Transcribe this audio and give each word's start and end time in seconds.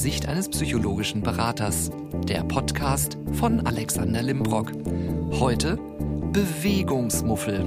Sicht 0.00 0.26
eines 0.26 0.48
psychologischen 0.48 1.20
Beraters. 1.20 1.90
Der 2.26 2.42
Podcast 2.42 3.18
von 3.34 3.66
Alexander 3.66 4.22
Limbrock. 4.22 4.72
Heute 5.32 5.76
Bewegungsmuffel. 6.32 7.60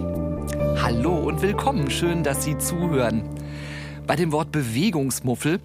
Hallo 0.82 1.16
und 1.28 1.44
willkommen, 1.44 1.92
schön, 1.92 2.24
dass 2.24 2.44
Sie 2.44 2.58
zuhören. 2.58 3.30
Bei 4.08 4.16
dem 4.16 4.32
Wort 4.32 4.52
Bewegungsmuffel 4.52 5.60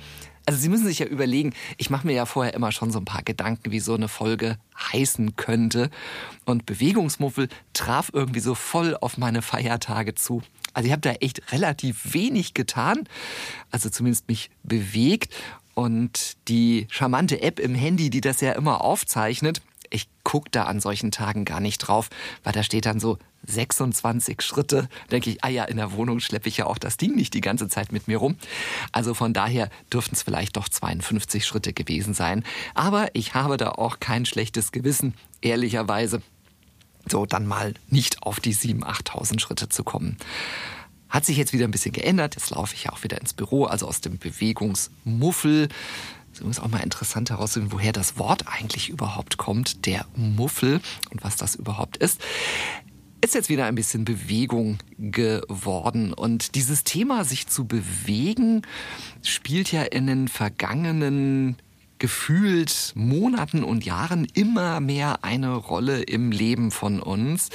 also 0.49 0.61
Sie 0.61 0.71
müssen 0.71 0.87
sich 0.87 0.99
ja 1.01 1.05
überlegen, 1.05 1.53
ich 1.77 1.91
mache 1.91 2.07
mir 2.07 2.15
ja 2.15 2.25
vorher 2.25 2.55
immer 2.55 2.73
schon 2.73 2.91
so 2.91 2.99
ein 2.99 3.05
paar 3.05 3.23
Gedanken, 3.23 3.71
wie 3.71 3.81
so 3.81 3.93
eine 3.93 4.09
Folge 4.09 4.57
heißen 4.79 5.37
könnte. 5.37 5.91
Und 6.47 6.65
Bewegungsmuffel 6.65 7.51
traf 7.75 8.11
irgendwie 8.15 8.41
so 8.41 8.55
voll 8.55 8.97
auf 8.99 9.19
meine 9.19 9.43
Feiertage 9.43 10.15
zu. 10.15 10.41
Also 10.73 10.87
ich 10.87 10.93
habe 10.93 11.03
da 11.03 11.11
echt 11.11 11.53
relativ 11.53 12.15
wenig 12.15 12.55
getan, 12.55 13.07
also 13.71 13.91
zumindest 13.91 14.29
mich 14.29 14.49
bewegt. 14.63 15.35
Und 15.79 16.37
die 16.49 16.89
charmante 16.91 17.41
App 17.41 17.61
im 17.61 17.77
Handy, 17.77 18.11
die 18.11 18.21
das 18.21 18.41
ja 18.41 18.51
immer 18.51 18.81
aufzeichnet, 18.81 19.63
ich 19.91 20.09
gucke 20.25 20.51
da 20.51 20.65
an 20.65 20.81
solchen 20.81 21.13
Tagen 21.13 21.45
gar 21.45 21.61
nicht 21.61 21.79
drauf, 21.79 22.11
weil 22.43 22.53
da 22.53 22.65
steht 22.65 22.85
dann 22.85 22.99
so 22.99 23.17
26 23.47 24.43
Schritte. 24.43 24.89
Denke 25.13 25.31
ich, 25.31 25.45
ah 25.45 25.49
ja, 25.49 25.63
in 25.63 25.77
der 25.77 25.93
Wohnung 25.93 26.19
schleppe 26.19 26.49
ich 26.49 26.57
ja 26.57 26.67
auch 26.67 26.79
das 26.79 26.97
Ding 26.97 27.15
nicht 27.15 27.33
die 27.33 27.41
ganze 27.41 27.69
Zeit 27.69 27.93
mit 27.93 28.09
mir 28.09 28.17
rum. 28.17 28.35
Also 28.91 29.15
von 29.15 29.33
daher 29.33 29.71
dürften 29.93 30.17
es 30.17 30.25
vielleicht 30.25 30.57
doch 30.57 30.69
52 30.69 31.47
Schritte 31.47 31.73
gewesen 31.73 32.13
sein. 32.13 32.43
Aber 32.75 33.07
ich 33.13 33.35
habe 33.35 33.57
da 33.57 33.71
auch 33.71 34.01
kein 34.01 34.27
schlechtes 34.27 34.73
Gewissen, 34.73 35.15
ehrlicherweise. 35.43 36.23
So, 37.09 37.25
dann 37.25 37.47
mal 37.47 37.75
nicht 37.87 38.25
auf 38.25 38.41
die 38.41 38.53
7.000, 38.53 38.83
8.000 38.83 39.39
Schritte 39.39 39.69
zu 39.69 39.85
kommen. 39.85 40.17
Hat 41.09 41.25
sich 41.25 41.37
jetzt 41.37 41.53
wieder 41.53 41.65
ein 41.65 41.71
bisschen 41.71 41.93
geändert. 41.93 42.35
Jetzt 42.35 42.51
laufe 42.51 42.75
ich 42.75 42.85
ja 42.85 42.93
auch 42.93 43.03
wieder 43.03 43.21
ins 43.21 43.33
Büro, 43.33 43.65
also 43.65 43.87
aus 43.87 44.01
dem 44.01 44.19
Bewegungsmuffel 44.19 45.69
es 46.41 46.41
ist 46.41 46.61
auch 46.61 46.69
mal 46.69 46.85
interessant 46.85 47.31
herauszufinden, 47.31 47.73
woher 47.73 47.93
das 47.93 48.17
Wort 48.17 48.47
eigentlich 48.47 48.91
überhaupt 48.91 49.39
kommt, 49.39 49.87
der 49.87 50.07
Muffel 50.15 50.81
und 51.11 51.25
was 51.25 51.37
das 51.37 51.57
überhaupt 51.57 51.97
ist 51.97 52.21
ist 53.21 53.35
jetzt 53.35 53.49
wieder 53.49 53.67
ein 53.67 53.75
bisschen 53.75 54.05
Bewegung 54.05 54.79
geworden. 54.97 56.13
Und 56.13 56.55
dieses 56.55 56.85
Thema, 56.85 57.25
sich 57.25 57.49
zu 57.49 57.67
bewegen, 57.67 58.63
spielt 59.23 59.73
ja 59.73 59.83
in 59.83 60.07
den 60.07 60.29
vergangenen 60.29 61.57
gefühlt 61.99 62.93
Monaten 62.95 63.65
und 63.65 63.85
Jahren 63.85 64.27
immer 64.35 64.81
mehr 64.81 65.25
eine 65.25 65.55
Rolle 65.55 66.03
im 66.03 66.31
Leben 66.31 66.71
von 66.71 67.01
uns. 67.01 67.51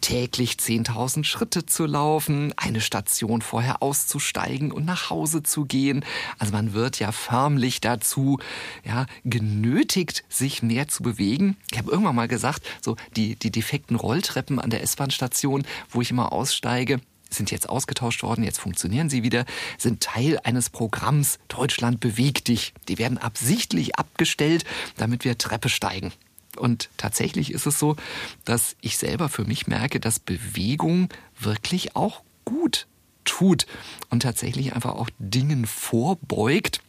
Täglich 0.00 0.52
10.000 0.52 1.24
Schritte 1.24 1.66
zu 1.66 1.86
laufen, 1.86 2.52
eine 2.56 2.80
Station 2.80 3.42
vorher 3.42 3.82
auszusteigen 3.82 4.72
und 4.72 4.84
nach 4.84 5.10
Hause 5.10 5.42
zu 5.42 5.64
gehen. 5.64 6.04
Also 6.38 6.52
man 6.52 6.72
wird 6.72 6.98
ja 6.98 7.12
förmlich 7.12 7.80
dazu 7.80 8.38
ja, 8.84 9.06
genötigt, 9.24 10.24
sich 10.28 10.62
mehr 10.62 10.88
zu 10.88 11.02
bewegen. 11.02 11.56
Ich 11.70 11.78
habe 11.78 11.90
irgendwann 11.90 12.16
mal 12.16 12.28
gesagt, 12.28 12.66
so 12.80 12.96
die, 13.16 13.36
die 13.36 13.50
defekten 13.50 13.96
Rolltreppen 13.96 14.58
an 14.58 14.70
der 14.70 14.82
S-Bahn-Station, 14.82 15.64
wo 15.90 16.00
ich 16.00 16.10
immer 16.10 16.32
aussteige, 16.32 17.00
sind 17.30 17.50
jetzt 17.50 17.68
ausgetauscht 17.68 18.22
worden, 18.22 18.44
jetzt 18.44 18.60
funktionieren 18.60 19.08
sie 19.08 19.22
wieder, 19.22 19.44
sind 19.78 20.02
Teil 20.02 20.38
eines 20.44 20.70
Programms 20.70 21.38
Deutschland 21.48 22.00
bewegt 22.00 22.48
dich. 22.48 22.72
Die 22.88 22.98
werden 22.98 23.18
absichtlich 23.18 23.96
abgestellt, 23.96 24.64
damit 24.96 25.24
wir 25.24 25.38
Treppe 25.38 25.68
steigen. 25.68 26.12
Und 26.56 26.90
tatsächlich 26.96 27.52
ist 27.52 27.66
es 27.66 27.78
so, 27.78 27.96
dass 28.44 28.76
ich 28.80 28.98
selber 28.98 29.28
für 29.28 29.44
mich 29.44 29.66
merke, 29.66 30.00
dass 30.00 30.18
Bewegung 30.18 31.08
wirklich 31.38 31.96
auch 31.96 32.22
gut 32.44 32.86
tut 33.24 33.66
und 34.08 34.22
tatsächlich 34.22 34.74
einfach 34.74 34.94
auch 34.94 35.10
Dingen 35.18 35.66
vorbeugt, 35.66 36.80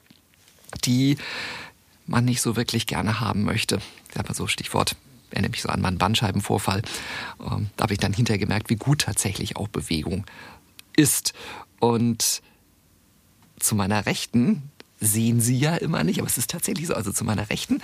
die 0.86 1.18
man 2.08 2.26
nicht 2.26 2.42
so 2.42 2.56
wirklich 2.56 2.88
gerne 2.88 3.20
haben 3.20 3.44
möchte. 3.44 3.80
Aber 4.16 4.34
so 4.34 4.48
Stichwort 4.48 4.96
erinnere 5.32 5.52
mich 5.52 5.62
so 5.62 5.70
an 5.70 5.82
meinen 5.82 5.98
Bandscheibenvorfall. 5.98 6.82
Ähm, 7.40 7.70
da 7.78 7.84
habe 7.84 7.94
ich 7.94 8.00
dann 8.00 8.14
hinterher 8.14 8.40
gemerkt, 8.40 8.70
wie 8.70 8.76
gut 8.76 9.02
tatsächlich 9.02 9.58
auch 9.58 9.68
Bewegung 9.68 10.26
ist. 10.96 11.34
Und 11.80 12.42
zu 13.60 13.76
meiner 13.76 14.06
Rechten 14.06 14.64
sehen 15.00 15.42
Sie 15.42 15.58
ja 15.58 15.76
immer 15.76 16.04
nicht, 16.04 16.20
aber 16.20 16.28
es 16.28 16.38
ist 16.38 16.52
tatsächlich 16.52 16.88
so. 16.88 16.94
Also 16.94 17.12
zu 17.12 17.24
meiner 17.24 17.50
Rechten 17.50 17.80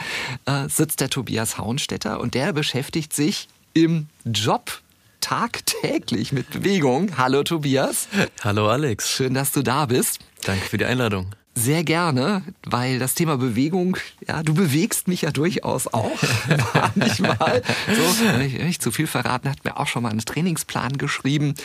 äh, 0.46 0.69
sitzt 0.69 1.02
der 1.02 1.09
Tobias 1.09 1.57
Hauenstetter 1.57 2.19
und 2.19 2.36
der 2.36 2.53
beschäftigt 2.53 3.13
sich 3.13 3.47
im 3.74 4.07
Job 4.25 4.81
tagtäglich 5.19 6.31
mit 6.31 6.50
Bewegung. 6.52 7.18
Hallo 7.18 7.44
Tobias. 7.44 8.07
Hallo 8.44 8.69
Alex. 8.69 9.09
Schön, 9.09 9.34
dass 9.34 9.52
du 9.52 9.62
da 9.62 9.88
bist. 9.88 10.19
Danke 10.44 10.66
für 10.66 10.78
die 10.78 10.86
Einladung. 10.86 11.36
Sehr 11.57 11.84
gerne, 11.84 12.44
weil 12.68 13.00
das 13.00 13.16
Thema 13.16 13.35
Bewegung, 13.35 13.97
ja, 14.28 14.44
du 14.44 14.53
bewegst 14.53 15.07
mich 15.07 15.23
ja 15.23 15.31
durchaus 15.31 15.88
auch. 15.88 16.12
Manchmal. 16.95 17.63
So, 17.88 18.25
wenn 18.28 18.41
ich 18.41 18.59
nicht 18.59 18.79
zu 18.79 18.91
viel 18.91 19.07
verraten, 19.07 19.50
hat 19.50 19.66
mir 19.66 19.75
auch 19.78 19.88
schon 19.88 20.03
mal 20.03 20.09
einen 20.09 20.19
Trainingsplan 20.19 21.00
geschrieben. 21.00 21.56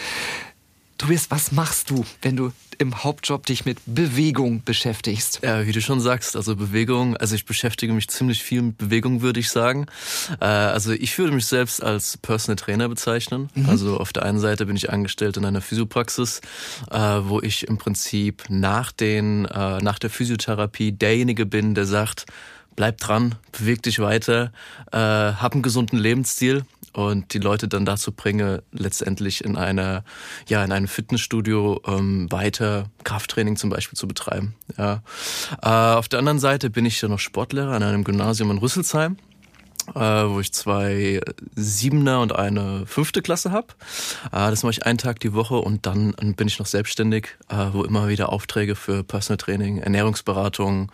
Tobias, 1.03 1.33
was 1.33 1.51
machst 1.51 1.91
du, 1.91 2.05
wenn 2.23 2.37
du 2.37 2.53
im 2.79 3.03
Hauptjob 3.03 3.45
dich 3.45 3.65
mit 3.65 3.79
Bewegung 3.87 4.63
beschäftigst? 4.63 5.41
Ja, 5.43 5.67
wie 5.67 5.73
du 5.73 5.81
schon 5.81 5.99
sagst, 5.99 6.37
also 6.37 6.55
Bewegung, 6.55 7.17
also 7.17 7.35
ich 7.35 7.45
beschäftige 7.45 7.93
mich 7.93 8.07
ziemlich 8.07 8.41
viel 8.41 8.63
mit 8.63 8.79
Bewegung, 8.79 9.21
würde 9.21 9.41
ich 9.41 9.51
sagen. 9.51 9.87
Äh, 10.41 10.45
also 10.45 10.93
ich 10.93 11.19
würde 11.19 11.33
mich 11.33 11.47
selbst 11.47 11.83
als 11.83 12.19
Personal 12.19 12.55
Trainer 12.55 12.89
bezeichnen. 12.89 13.51
Mhm. 13.57 13.69
Also 13.69 13.99
auf 13.99 14.13
der 14.13 14.25
einen 14.25 14.39
Seite 14.39 14.65
bin 14.65 14.77
ich 14.77 14.93
angestellt 14.93 15.37
in 15.37 15.45
einer 15.45 15.61
Physiopraxis, 15.61 16.41
äh, 16.93 16.99
wo 16.99 17.41
ich 17.41 17.67
im 17.67 17.79
Prinzip 17.79 18.45
nach, 18.49 18.93
den, 18.93 19.47
äh, 19.47 19.79
nach 19.79 19.99
der 19.99 20.09
Physiotherapie 20.09 20.93
derjenige 20.93 21.47
bin, 21.47 21.75
der 21.75 21.87
sagt, 21.87 22.27
bleib 22.77 22.99
dran, 22.99 23.34
beweg 23.51 23.83
dich 23.83 23.99
weiter, 23.99 24.53
hab 24.93 25.53
einen 25.53 25.63
gesunden 25.63 25.99
Lebensstil 25.99 26.65
und 26.92 27.32
die 27.34 27.38
Leute 27.38 27.69
dann 27.69 27.84
dazu 27.84 28.12
bringe, 28.12 28.62
letztendlich 28.72 29.44
in 29.44 29.56
einer, 29.56 30.04
ja, 30.48 30.64
in 30.64 30.72
einem 30.72 30.88
Fitnessstudio 30.88 31.80
ähm, 31.86 32.30
weiter 32.30 32.86
Krafttraining 33.04 33.56
zum 33.56 33.70
Beispiel 33.70 33.97
zu 33.97 34.06
betreiben. 34.06 34.54
Ja. 34.76 35.03
Äh, 35.62 35.97
auf 35.97 36.08
der 36.08 36.19
anderen 36.19 36.38
Seite 36.38 36.70
bin 36.70 36.84
ich 36.84 37.00
ja 37.00 37.08
noch 37.08 37.19
Sportlehrer 37.19 37.72
an 37.72 37.82
einem 37.82 38.04
Gymnasium 38.04 38.50
in 38.50 38.58
Rüsselsheim. 38.58 39.16
Äh, 39.97 39.98
wo 40.00 40.38
ich 40.38 40.53
zwei 40.53 41.20
Siebener 41.56 42.20
und 42.20 42.32
eine 42.32 42.86
fünfte 42.86 43.20
Klasse 43.20 43.50
habe. 43.50 43.66
Äh, 44.26 44.48
das 44.50 44.62
mache 44.62 44.70
ich 44.70 44.86
einen 44.86 44.97
Tag 44.97 45.19
die 45.19 45.32
Woche 45.34 45.56
und 45.56 45.86
dann 45.86 46.12
bin 46.36 46.47
ich 46.47 46.60
noch 46.60 46.66
selbstständig, 46.66 47.30
äh, 47.48 47.66
wo 47.72 47.82
immer 47.82 48.06
wieder 48.06 48.28
Aufträge 48.28 48.76
für 48.76 49.03
Personal 49.03 49.38
Training, 49.38 49.78
Ernährungsberatung 49.78 50.92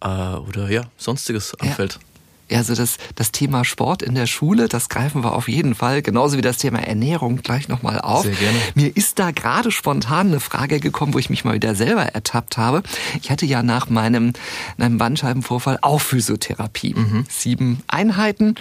äh, 0.00 0.08
oder 0.08 0.68
ja, 0.68 0.82
sonstiges 0.96 1.54
anfällt. 1.60 1.94
Ja. 1.94 2.13
Also 2.54 2.74
das, 2.74 2.98
das 3.14 3.32
Thema 3.32 3.64
Sport 3.64 4.02
in 4.02 4.14
der 4.14 4.26
Schule, 4.26 4.68
das 4.68 4.88
greifen 4.88 5.24
wir 5.24 5.34
auf 5.34 5.48
jeden 5.48 5.74
Fall, 5.74 6.02
genauso 6.02 6.36
wie 6.36 6.42
das 6.42 6.58
Thema 6.58 6.78
Ernährung 6.78 7.36
gleich 7.38 7.68
nochmal 7.68 8.00
auf. 8.00 8.22
Sehr 8.22 8.34
gerne. 8.34 8.58
Mir 8.74 8.96
ist 8.96 9.18
da 9.18 9.30
gerade 9.30 9.70
spontan 9.70 10.28
eine 10.28 10.40
Frage 10.40 10.80
gekommen, 10.80 11.14
wo 11.14 11.18
ich 11.18 11.30
mich 11.30 11.44
mal 11.44 11.54
wieder 11.54 11.74
selber 11.74 12.02
ertappt 12.02 12.56
habe. 12.56 12.82
Ich 13.20 13.30
hatte 13.30 13.46
ja 13.46 13.62
nach 13.62 13.88
meinem, 13.88 14.32
meinem 14.76 14.98
Bandscheibenvorfall 14.98 15.78
auch 15.82 16.00
Physiotherapie. 16.00 16.94
Mhm. 16.94 17.26
Sieben 17.28 17.82
Einheiten 17.88 18.54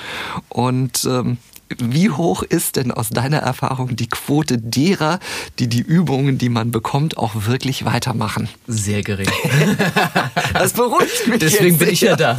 und 0.50 1.06
ähm, 1.06 1.38
wie 1.78 2.09
hoch 2.09 2.44
ist 2.44 2.75
denn 2.75 2.91
aus 2.91 3.09
deiner 3.09 3.38
Erfahrung 3.38 3.96
die 3.96 4.07
Quote 4.07 4.57
derer, 4.57 5.19
die 5.59 5.68
die 5.68 5.81
Übungen, 5.81 6.38
die 6.38 6.50
man 6.50 6.72
bekommt, 6.72 7.18
auch 7.18 7.46
wirklich 7.46 7.85
weitermachen? 7.85 8.50
Sehr 8.68 9.01
gering. 9.01 9.30
das 10.54 10.74
beruhigt 10.74 11.27
mich. 11.27 11.39
Deswegen 11.39 11.77
bin 11.77 11.89
ich 11.89 12.01
ja 12.01 12.15
da. 12.15 12.38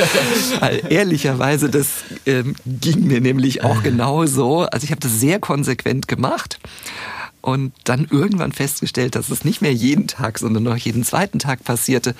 Weil 0.60 0.82
ehrlicherweise, 0.90 1.70
das 1.70 1.88
ähm, 2.26 2.54
ging 2.66 3.06
mir 3.06 3.20
nämlich 3.20 3.62
auch 3.62 3.82
genauso. 3.82 4.62
Also 4.62 4.84
ich 4.84 4.90
habe 4.90 5.00
das 5.00 5.20
sehr 5.20 5.38
konsequent 5.38 6.08
gemacht 6.08 6.58
und 7.46 7.72
dann 7.84 8.08
irgendwann 8.10 8.50
festgestellt, 8.50 9.14
dass 9.14 9.30
es 9.30 9.44
nicht 9.44 9.62
mehr 9.62 9.72
jeden 9.72 10.08
Tag, 10.08 10.38
sondern 10.38 10.64
noch 10.64 10.76
jeden 10.76 11.04
zweiten 11.04 11.38
Tag 11.38 11.62
passierte. 11.62 12.16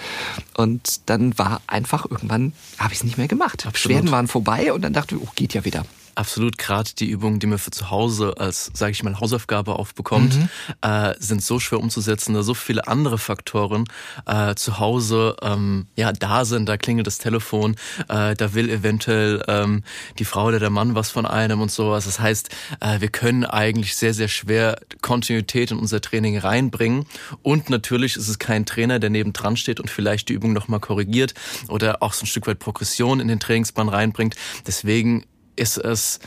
Und 0.57 1.01
dann 1.07 1.37
war 1.37 1.61
einfach 1.67 2.09
irgendwann, 2.09 2.53
habe 2.79 2.93
ich 2.93 3.01
es 3.01 3.05
nicht 3.05 3.19
mehr 3.19 3.27
gemacht. 3.27 3.67
Absolut. 3.67 3.73
Beschwerden 3.73 4.11
waren 4.13 4.29
vorbei 4.29 4.73
und 4.73 4.83
dann 4.83 4.93
dachte 4.93 5.17
ich, 5.17 5.21
oh, 5.21 5.29
geht 5.35 5.53
ja 5.53 5.65
wieder. 5.65 5.85
Absolut, 6.17 6.57
gerade 6.57 6.89
die 6.99 7.11
Übungen, 7.11 7.41
die 7.41 7.47
man 7.47 7.59
für 7.59 7.71
zu 7.71 7.91
Hause 7.91 8.37
als, 8.39 8.71
sage 8.73 8.93
ich 8.93 9.03
mal, 9.03 9.21
Hausaufgabe 9.21 9.79
aufbekommt, 9.79 10.35
mhm. 10.35 10.49
äh, 10.81 11.15
sind 11.19 11.43
so 11.43 11.61
schwer 11.61 11.79
umzusetzen, 11.79 12.33
da 12.33 12.43
so 12.43 12.55
viele 12.55 12.89
andere 12.89 13.19
Faktoren 13.19 13.85
äh, 14.25 14.55
zu 14.55 14.79
Hause 14.79 15.37
ähm, 15.43 15.89
ja 15.95 16.13
da 16.13 16.47
sind. 16.47 16.71
Da 16.71 16.79
klingelt 16.79 17.07
das 17.07 17.19
Telefon, 17.19 17.77
äh, 18.09 18.35
da 18.35 18.55
will 18.55 18.71
eventuell 18.71 19.45
ähm, 19.47 19.85
die 20.19 20.25
Frau 20.25 20.47
oder 20.47 20.59
der 20.59 20.71
Mann 20.71 20.95
was 20.95 21.11
von 21.11 21.27
einem 21.27 21.61
und 21.61 21.71
sowas. 21.71 22.07
Das 22.07 22.19
heißt, 22.19 22.49
äh, 22.81 23.03
wir 23.03 23.09
können 23.09 23.45
eigentlich 23.45 23.95
sehr, 23.95 24.15
sehr 24.15 24.29
schwer 24.29 24.81
Kontinuität 25.03 25.71
in 25.71 25.79
unser 25.79 26.01
Training 26.01 26.39
reinbringen. 26.39 27.05
Und 27.43 27.69
natürlich 27.69 28.17
ist 28.17 28.29
es 28.29 28.39
kein 28.39 28.65
Trainer, 28.65 28.99
der 29.01 29.11
neben 29.11 29.35
dran 29.35 29.59
steht 29.59 29.81
und 29.81 29.91
vielleicht 29.91 30.31
die 30.31 30.33
Übung 30.33 30.55
nochmal 30.55 30.81
korrigiert 30.81 31.35
oder 31.69 32.03
auch 32.03 32.15
so 32.15 32.25
ein 32.25 32.27
Stück 32.27 32.47
weit 32.47 32.59
Progression 32.59 33.21
in 33.21 33.29
den 33.29 33.39
Trainingsplan 33.39 33.91
reinbringt. 33.91 34.35
Deswegen 34.67 35.27
ist 35.57 35.79
es 35.79 36.21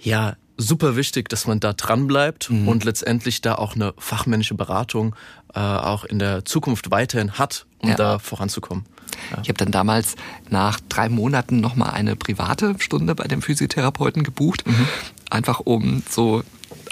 ja 0.00 0.36
super 0.56 0.96
wichtig, 0.96 1.28
dass 1.28 1.46
man 1.46 1.60
da 1.60 1.72
dran 1.72 2.06
bleibt 2.06 2.50
mhm. 2.50 2.68
und 2.68 2.84
letztendlich 2.84 3.40
da 3.40 3.56
auch 3.56 3.74
eine 3.74 3.94
fachmännische 3.98 4.54
Beratung 4.54 5.16
äh, 5.54 5.60
auch 5.60 6.04
in 6.04 6.18
der 6.18 6.44
Zukunft 6.44 6.90
weiterhin 6.90 7.32
hat, 7.32 7.66
um 7.78 7.90
ja. 7.90 7.96
da 7.96 8.18
voranzukommen. 8.18 8.84
Ja. 9.30 9.38
Ich 9.42 9.48
habe 9.48 9.58
dann 9.58 9.70
damals 9.70 10.16
nach 10.50 10.80
drei 10.88 11.08
Monaten 11.08 11.60
nochmal 11.60 11.90
eine 11.90 12.16
private 12.16 12.76
Stunde 12.78 13.14
bei 13.14 13.24
dem 13.24 13.42
Physiotherapeuten 13.42 14.22
gebucht, 14.22 14.66
mhm. 14.66 14.88
einfach 15.30 15.60
um 15.60 16.02
so 16.08 16.42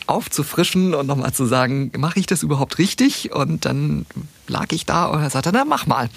aufzufrischen 0.07 0.95
und 0.95 1.07
nochmal 1.07 1.33
zu 1.33 1.47
sagen, 1.47 1.93
mache 1.97 2.19
ich 2.19 2.27
das 2.27 2.43
überhaupt 2.43 2.79
richtig? 2.79 3.33
Und 3.33 3.65
dann 3.65 4.07
lag 4.49 4.67
ich 4.73 4.87
da 4.87 5.07
und 5.07 5.23
er 5.23 5.31
sagte, 5.31 5.51
na 5.53 5.65
mach 5.65 5.87
mal. 5.87 6.09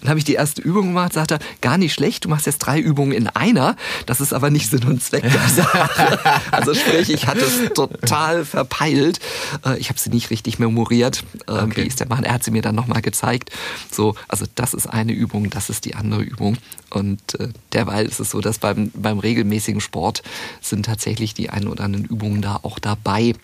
Und 0.00 0.08
habe 0.08 0.18
ich 0.18 0.24
die 0.24 0.34
erste 0.34 0.62
Übung 0.62 0.88
gemacht, 0.88 1.12
sagte 1.12 1.34
er, 1.34 1.40
gar 1.60 1.78
nicht 1.78 1.92
schlecht, 1.92 2.24
du 2.24 2.28
machst 2.28 2.46
jetzt 2.46 2.58
drei 2.58 2.78
Übungen 2.78 3.12
in 3.12 3.28
einer. 3.28 3.76
Das 4.06 4.20
ist 4.20 4.32
aber 4.32 4.50
nicht 4.50 4.68
Sinn 4.68 4.84
und 4.84 5.02
Zweck 5.02 5.22
der 5.22 5.48
Sache. 5.48 6.18
Also 6.50 6.74
sprich, 6.74 7.10
ich 7.10 7.26
hatte 7.26 7.40
es 7.40 7.72
total 7.74 8.44
verpeilt. 8.44 9.20
Äh, 9.64 9.78
ich 9.78 9.88
habe 9.88 9.98
sie 9.98 10.10
nicht 10.10 10.30
richtig 10.30 10.58
memoriert. 10.58 11.24
Äh, 11.46 11.52
okay. 11.52 11.82
Wie 11.82 11.86
ist 11.86 12.00
der 12.00 12.08
Mann? 12.08 12.24
Er 12.24 12.34
hat 12.34 12.44
sie 12.44 12.50
mir 12.50 12.62
dann 12.62 12.74
nochmal 12.74 13.02
gezeigt. 13.02 13.50
So, 13.90 14.14
also 14.28 14.46
das 14.54 14.74
ist 14.74 14.86
eine 14.86 15.12
Übung, 15.12 15.50
das 15.50 15.70
ist 15.70 15.84
die 15.84 15.94
andere 15.94 16.22
Übung. 16.22 16.56
Und 16.90 17.38
äh, 17.38 17.48
derweil 17.72 18.06
ist 18.06 18.20
es 18.20 18.30
so, 18.30 18.40
dass 18.40 18.58
beim, 18.58 18.90
beim 18.94 19.18
regelmäßigen 19.18 19.80
Sport 19.80 20.22
sind 20.60 20.86
tatsächlich 20.86 21.34
die 21.34 21.50
ein 21.50 21.68
oder 21.68 21.84
anderen 21.84 22.04
Übungen 22.04 22.42
da 22.42 22.60
auch 22.62 22.78
dabei. 22.78 23.34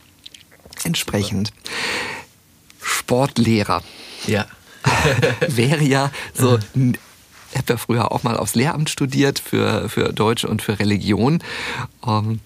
Entsprechend. 0.84 1.52
Sportlehrer. 2.82 3.82
Ja. 4.26 4.46
wäre 5.48 5.82
ja 5.82 6.10
so, 6.34 6.58
ich 6.74 7.58
habe 7.58 7.72
ja 7.72 7.76
früher 7.76 8.12
auch 8.12 8.22
mal 8.22 8.36
aufs 8.36 8.54
Lehramt 8.54 8.90
studiert 8.90 9.38
für, 9.38 9.88
für 9.88 10.12
Deutsch 10.12 10.44
und 10.44 10.62
für 10.62 10.78
Religion. 10.78 11.42
Ähm, 12.06 12.40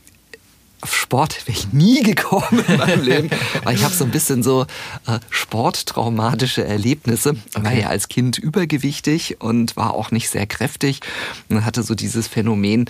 auf 0.82 0.96
Sport 0.96 1.46
wäre 1.46 1.58
ich 1.58 1.72
nie 1.72 2.02
gekommen 2.04 2.64
in 2.66 2.76
meinem 2.78 3.02
Leben, 3.02 3.30
weil 3.64 3.74
ich 3.74 3.84
habe 3.84 3.94
so 3.94 4.04
ein 4.04 4.10
bisschen 4.10 4.42
so 4.42 4.66
äh, 5.06 5.18
sporttraumatische 5.28 6.64
Erlebnisse. 6.64 7.36
Okay. 7.54 7.64
War 7.64 7.72
ja 7.74 7.88
als 7.88 8.08
Kind 8.08 8.38
übergewichtig 8.38 9.40
und 9.40 9.76
war 9.76 9.94
auch 9.94 10.10
nicht 10.10 10.30
sehr 10.30 10.46
kräftig 10.46 11.00
und 11.48 11.64
hatte 11.64 11.82
so 11.82 11.94
dieses 11.94 12.28
Phänomen, 12.28 12.86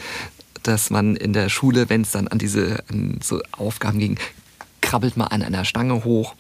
dass 0.63 0.91
man 0.91 1.17
in 1.17 1.33
der 1.33 1.49
Schule, 1.49 1.89
wenn 1.89 2.03
es 2.03 2.13
dann 2.13 2.29
an 2.29 2.39
diese 2.39 2.85
an 2.89 3.19
so 3.23 3.41
Aufgaben 3.53 3.99
ging, 3.99 4.19
krabbelt 4.81 5.17
man 5.17 5.29
an 5.29 5.43
einer 5.43 5.65
Stange 5.65 6.05
hoch, 6.05 6.35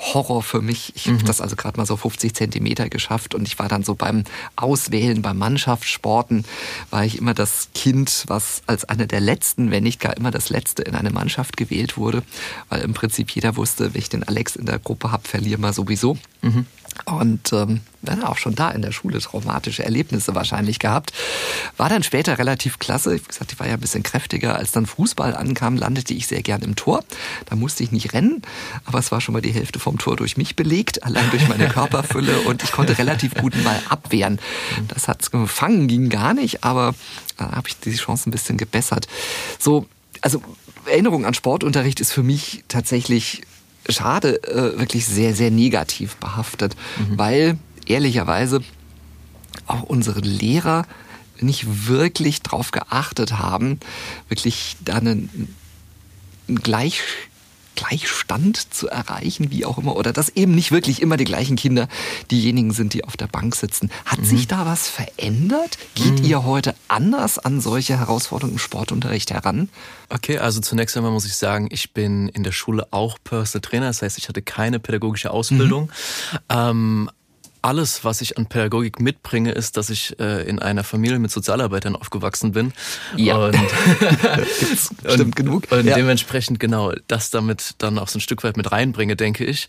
Horror 0.00 0.42
für 0.42 0.62
mich. 0.62 0.92
Ich 0.96 1.06
mhm. 1.06 1.14
habe 1.14 1.24
das 1.24 1.40
also 1.40 1.56
gerade 1.56 1.76
mal 1.76 1.86
so 1.86 1.96
50 1.96 2.34
Zentimeter 2.34 2.88
geschafft 2.88 3.34
und 3.34 3.46
ich 3.46 3.58
war 3.58 3.68
dann 3.68 3.82
so 3.82 3.94
beim 3.94 4.24
Auswählen, 4.56 5.20
beim 5.20 5.38
Mannschaftssporten, 5.38 6.44
war 6.90 7.04
ich 7.04 7.18
immer 7.18 7.34
das 7.34 7.68
Kind, 7.74 8.24
was 8.26 8.62
als 8.66 8.86
eine 8.86 9.06
der 9.06 9.20
letzten, 9.20 9.70
wenn 9.70 9.82
nicht 9.82 10.00
gar 10.00 10.16
immer 10.16 10.30
das 10.30 10.48
letzte 10.48 10.82
in 10.82 10.94
eine 10.94 11.10
Mannschaft 11.10 11.56
gewählt 11.56 11.96
wurde, 11.96 12.22
weil 12.70 12.80
im 12.80 12.94
Prinzip 12.94 13.30
jeder 13.30 13.56
wusste, 13.56 13.94
wenn 13.94 14.00
ich 14.00 14.08
den 14.08 14.24
Alex 14.24 14.56
in 14.56 14.66
der 14.66 14.78
Gruppe 14.78 15.12
habe, 15.12 15.28
verlieren 15.28 15.60
wir 15.60 15.72
sowieso. 15.72 16.16
Mhm. 16.42 16.66
Und 17.06 17.52
ähm, 17.52 17.80
dann 18.02 18.22
auch 18.22 18.38
schon 18.38 18.54
da 18.54 18.70
in 18.70 18.82
der 18.82 18.92
Schule 18.92 19.18
traumatische 19.20 19.84
Erlebnisse 19.84 20.34
wahrscheinlich 20.34 20.78
gehabt. 20.78 21.12
War 21.76 21.88
dann 21.88 22.02
später 22.02 22.38
relativ 22.38 22.78
klasse. 22.78 23.14
Wie 23.14 23.22
gesagt, 23.26 23.52
ich 23.52 23.60
war 23.60 23.66
ja 23.66 23.74
ein 23.74 23.80
bisschen 23.80 24.02
kräftiger. 24.02 24.56
Als 24.56 24.72
dann 24.72 24.86
Fußball 24.86 25.34
ankam, 25.34 25.76
landete 25.76 26.14
ich 26.14 26.26
sehr 26.26 26.42
gern 26.42 26.62
im 26.62 26.76
Tor. 26.76 27.04
Da 27.46 27.56
musste 27.56 27.82
ich 27.82 27.92
nicht 27.92 28.12
rennen, 28.12 28.42
aber 28.84 28.98
es 28.98 29.12
war 29.12 29.20
schon 29.20 29.32
mal 29.32 29.42
die 29.42 29.52
Hälfte 29.52 29.78
vom 29.78 29.98
Tor 29.98 30.16
durch 30.16 30.36
mich 30.36 30.56
belegt, 30.56 31.02
allein 31.04 31.30
durch 31.30 31.48
meine 31.48 31.68
Körperfülle 31.70 32.40
und 32.40 32.62
ich 32.62 32.72
konnte 32.72 32.96
relativ 32.98 33.34
guten 33.34 33.62
Ball 33.64 33.80
abwehren. 33.88 34.40
Das 34.88 35.08
hat's 35.08 35.30
gefangen, 35.30 35.88
ging 35.88 36.08
gar 36.08 36.34
nicht, 36.34 36.64
aber 36.64 36.94
da 37.36 37.52
habe 37.52 37.68
ich 37.68 37.78
die 37.78 37.94
Chance 37.94 38.28
ein 38.28 38.32
bisschen 38.32 38.56
gebessert. 38.56 39.08
So, 39.58 39.86
also 40.20 40.42
Erinnerung 40.86 41.26
an 41.26 41.34
Sportunterricht 41.34 42.00
ist 42.00 42.12
für 42.12 42.22
mich 42.22 42.64
tatsächlich 42.68 43.42
schade, 43.88 44.42
äh, 44.44 44.78
wirklich 44.78 45.06
sehr, 45.06 45.34
sehr 45.34 45.50
negativ 45.50 46.16
behaftet, 46.16 46.76
mhm. 46.98 47.18
weil 47.18 47.58
ehrlicherweise 47.86 48.62
auch 49.66 49.82
unsere 49.82 50.20
Lehrer 50.20 50.86
nicht 51.40 51.86
wirklich 51.88 52.42
darauf 52.42 52.70
geachtet 52.70 53.38
haben, 53.38 53.80
wirklich 54.28 54.76
da 54.84 54.96
einen, 54.96 55.54
einen 56.48 56.62
Gleich, 56.62 57.02
Gleichstand 57.80 58.74
zu 58.74 58.88
erreichen, 58.88 59.50
wie 59.50 59.64
auch 59.64 59.78
immer, 59.78 59.96
oder 59.96 60.12
dass 60.12 60.28
eben 60.30 60.54
nicht 60.54 60.70
wirklich 60.70 61.00
immer 61.00 61.16
die 61.16 61.24
gleichen 61.24 61.56
Kinder 61.56 61.88
diejenigen 62.30 62.72
sind, 62.72 62.92
die 62.92 63.04
auf 63.04 63.16
der 63.16 63.26
Bank 63.26 63.56
sitzen. 63.56 63.90
Hat 64.04 64.20
mhm. 64.20 64.24
sich 64.24 64.46
da 64.46 64.66
was 64.66 64.88
verändert? 64.88 65.78
Geht 65.94 66.20
mhm. 66.20 66.24
ihr 66.24 66.44
heute 66.44 66.74
anders 66.88 67.38
an 67.38 67.60
solche 67.60 67.98
Herausforderungen 67.98 68.54
im 68.54 68.58
Sportunterricht 68.58 69.30
heran? 69.30 69.68
Okay, 70.10 70.38
also 70.38 70.60
zunächst 70.60 70.96
einmal 70.96 71.12
muss 71.12 71.24
ich 71.24 71.36
sagen, 71.36 71.68
ich 71.70 71.92
bin 71.92 72.28
in 72.28 72.42
der 72.42 72.52
Schule 72.52 72.88
auch 72.90 73.18
Personal 73.22 73.62
Trainer, 73.62 73.86
das 73.86 74.02
heißt, 74.02 74.18
ich 74.18 74.28
hatte 74.28 74.42
keine 74.42 74.78
pädagogische 74.78 75.30
Ausbildung. 75.30 75.84
Mhm. 75.84 76.38
Ähm, 76.50 77.10
alles, 77.62 78.04
was 78.04 78.20
ich 78.20 78.38
an 78.38 78.46
Pädagogik 78.46 79.00
mitbringe, 79.00 79.52
ist, 79.52 79.76
dass 79.76 79.90
ich 79.90 80.18
äh, 80.18 80.48
in 80.48 80.58
einer 80.58 80.84
Familie 80.84 81.18
mit 81.18 81.30
Sozialarbeitern 81.30 81.96
aufgewachsen 81.96 82.52
bin. 82.52 82.72
Ja. 83.16 83.36
Und, 83.36 83.56
Stimmt 85.04 85.20
und, 85.20 85.36
genug. 85.36 85.66
Und 85.70 85.86
ja. 85.86 85.94
dementsprechend 85.94 86.60
genau 86.60 86.92
das 87.08 87.30
damit 87.30 87.74
dann 87.78 87.98
auch 87.98 88.08
so 88.08 88.18
ein 88.18 88.20
Stück 88.20 88.42
weit 88.44 88.56
mit 88.56 88.70
reinbringe, 88.72 89.16
denke 89.16 89.44
ich. 89.44 89.68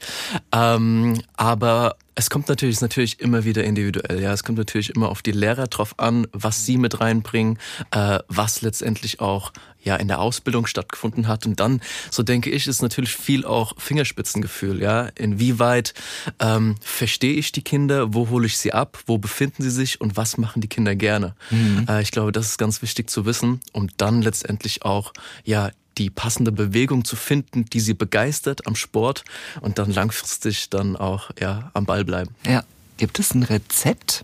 Ähm, 0.52 1.22
aber 1.36 1.96
es 2.16 2.30
kommt 2.30 2.50
natürlich, 2.50 2.76
ist 2.76 2.82
natürlich 2.82 3.20
immer 3.20 3.46
wieder 3.46 3.64
individuell. 3.64 4.22
Ja, 4.22 4.34
es 4.34 4.44
kommt 4.44 4.58
natürlich 4.58 4.90
immer 4.90 5.10
auf 5.10 5.22
die 5.22 5.32
Lehrer 5.32 5.68
drauf 5.68 5.98
an, 5.98 6.28
was 6.34 6.66
sie 6.66 6.78
mit 6.78 7.00
reinbringen, 7.00 7.58
äh, 7.92 8.20
was 8.28 8.62
letztendlich 8.62 9.20
auch 9.20 9.54
ja 9.84 9.96
in 9.96 10.08
der 10.08 10.20
Ausbildung 10.20 10.68
stattgefunden 10.68 11.28
hat. 11.28 11.46
Und 11.46 11.60
dann, 11.60 11.82
so 12.10 12.24
denke 12.24 12.50
ich, 12.50 12.68
ist 12.68 12.82
natürlich 12.82 13.16
viel 13.16 13.46
auch 13.46 13.74
Fingerspitzengefühl. 13.80 14.82
Ja, 14.82 15.10
inwieweit 15.16 15.94
ähm, 16.40 16.76
verstehe 16.82 17.34
ich 17.34 17.52
die 17.52 17.64
Kinder, 17.64 18.14
wo 18.14 18.30
hole 18.30 18.46
ich 18.46 18.58
sie 18.58 18.74
ab, 18.74 19.00
wo 19.06 19.18
befinden 19.18 19.64
sie 19.64 19.72
sich 19.72 20.02
und 20.02 20.18
was 20.18 20.38
machen 20.38 20.62
die 20.62 20.68
Kinder 20.68 20.96
gerne. 20.96 21.36
Mhm. 21.50 21.86
Äh, 21.90 22.02
ich 22.02 22.12
glaube, 22.12 22.32
das 22.32 22.48
ist 22.48 22.58
ganz 22.58 22.82
wichtig 22.82 23.10
zu 23.10 23.26
wissen, 23.26 23.62
um 23.72 23.88
dann 23.98 24.22
letztendlich 24.22 24.84
auch 24.84 25.14
ja 25.44 25.72
die 25.98 26.10
passende 26.10 26.52
Bewegung 26.52 27.06
zu 27.06 27.16
finden, 27.16 27.66
die 27.66 27.80
sie 27.80 27.94
begeistert 27.94 28.68
am 28.68 28.76
Sport 28.76 29.24
und 29.62 29.78
dann 29.78 29.92
langfristig 29.92 30.70
dann 30.70 30.96
auch 30.96 31.32
ja 31.40 31.72
am 31.74 31.86
Ball 31.86 32.06
bleiben. 32.06 32.36
Ja, 32.46 32.64
gibt 32.98 33.20
es 33.20 33.34
ein 33.34 33.44
Rezept, 33.44 34.24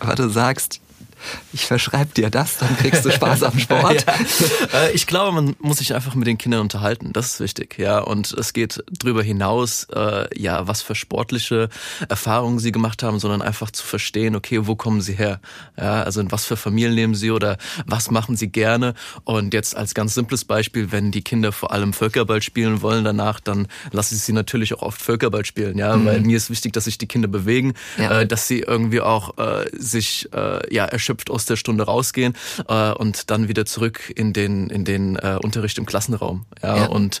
weil 0.00 0.16
du 0.16 0.28
sagst, 0.28 0.80
ich 1.52 1.66
verschreibe 1.66 2.12
dir 2.14 2.30
das, 2.30 2.58
dann 2.58 2.76
kriegst 2.76 3.04
du 3.04 3.10
Spaß 3.10 3.42
am 3.42 3.58
Sport. 3.58 4.06
ja. 4.72 4.80
Äh, 4.80 4.92
ich 4.92 5.06
glaube, 5.06 5.32
man 5.32 5.56
muss 5.60 5.78
sich 5.78 5.94
einfach 5.94 6.14
mit 6.14 6.26
den 6.26 6.38
Kindern 6.38 6.62
unterhalten. 6.62 7.12
Das 7.12 7.34
ist 7.34 7.40
wichtig, 7.40 7.78
ja. 7.78 7.98
Und 7.98 8.32
es 8.32 8.52
geht 8.52 8.82
darüber 8.90 9.22
hinaus, 9.22 9.84
äh, 9.94 10.26
ja, 10.38 10.66
was 10.66 10.82
für 10.82 10.94
sportliche 10.94 11.68
Erfahrungen 12.08 12.58
sie 12.58 12.72
gemacht 12.72 13.02
haben, 13.02 13.18
sondern 13.18 13.42
einfach 13.42 13.70
zu 13.70 13.84
verstehen, 13.84 14.36
okay, 14.36 14.66
wo 14.66 14.76
kommen 14.76 15.00
sie 15.00 15.14
her? 15.14 15.40
Ja, 15.76 16.02
also 16.02 16.20
in 16.20 16.30
was 16.32 16.44
für 16.44 16.56
Familien 16.56 16.92
leben 16.92 17.14
sie 17.14 17.30
oder 17.30 17.58
was 17.86 18.10
machen 18.10 18.36
sie 18.36 18.48
gerne? 18.48 18.94
Und 19.24 19.54
jetzt 19.54 19.76
als 19.76 19.94
ganz 19.94 20.14
simples 20.14 20.44
Beispiel, 20.44 20.92
wenn 20.92 21.10
die 21.10 21.22
Kinder 21.22 21.52
vor 21.52 21.72
allem 21.72 21.92
Völkerball 21.92 22.42
spielen 22.42 22.82
wollen 22.82 23.04
danach, 23.04 23.40
dann 23.40 23.68
lasse 23.92 24.14
ich 24.14 24.22
sie 24.22 24.32
natürlich 24.32 24.74
auch 24.74 24.82
oft 24.82 25.00
Völkerball 25.00 25.44
spielen, 25.44 25.78
ja, 25.78 25.96
mhm. 25.96 26.06
weil 26.06 26.20
mir 26.20 26.36
ist 26.36 26.50
wichtig, 26.50 26.72
dass 26.72 26.84
sich 26.84 26.98
die 26.98 27.06
Kinder 27.06 27.28
bewegen, 27.28 27.74
ja. 27.98 28.20
äh, 28.20 28.26
dass 28.26 28.46
sie 28.46 28.60
irgendwie 28.60 29.00
auch 29.00 29.38
äh, 29.38 29.66
sich 29.72 30.28
ja 30.70 30.84
erschöpfen 30.84 31.09
erschöpft 31.10 31.30
aus 31.30 31.44
der 31.44 31.56
Stunde 31.56 31.84
rausgehen 31.84 32.34
äh, 32.68 32.92
und 32.92 33.30
dann 33.30 33.48
wieder 33.48 33.66
zurück 33.66 34.12
in 34.14 34.32
den 34.32 34.70
in 34.70 34.84
den 34.84 35.16
äh, 35.16 35.38
Unterricht 35.42 35.78
im 35.78 35.86
Klassenraum. 35.86 36.46
Ja, 36.62 36.76
ja. 36.76 36.86
und 36.86 37.20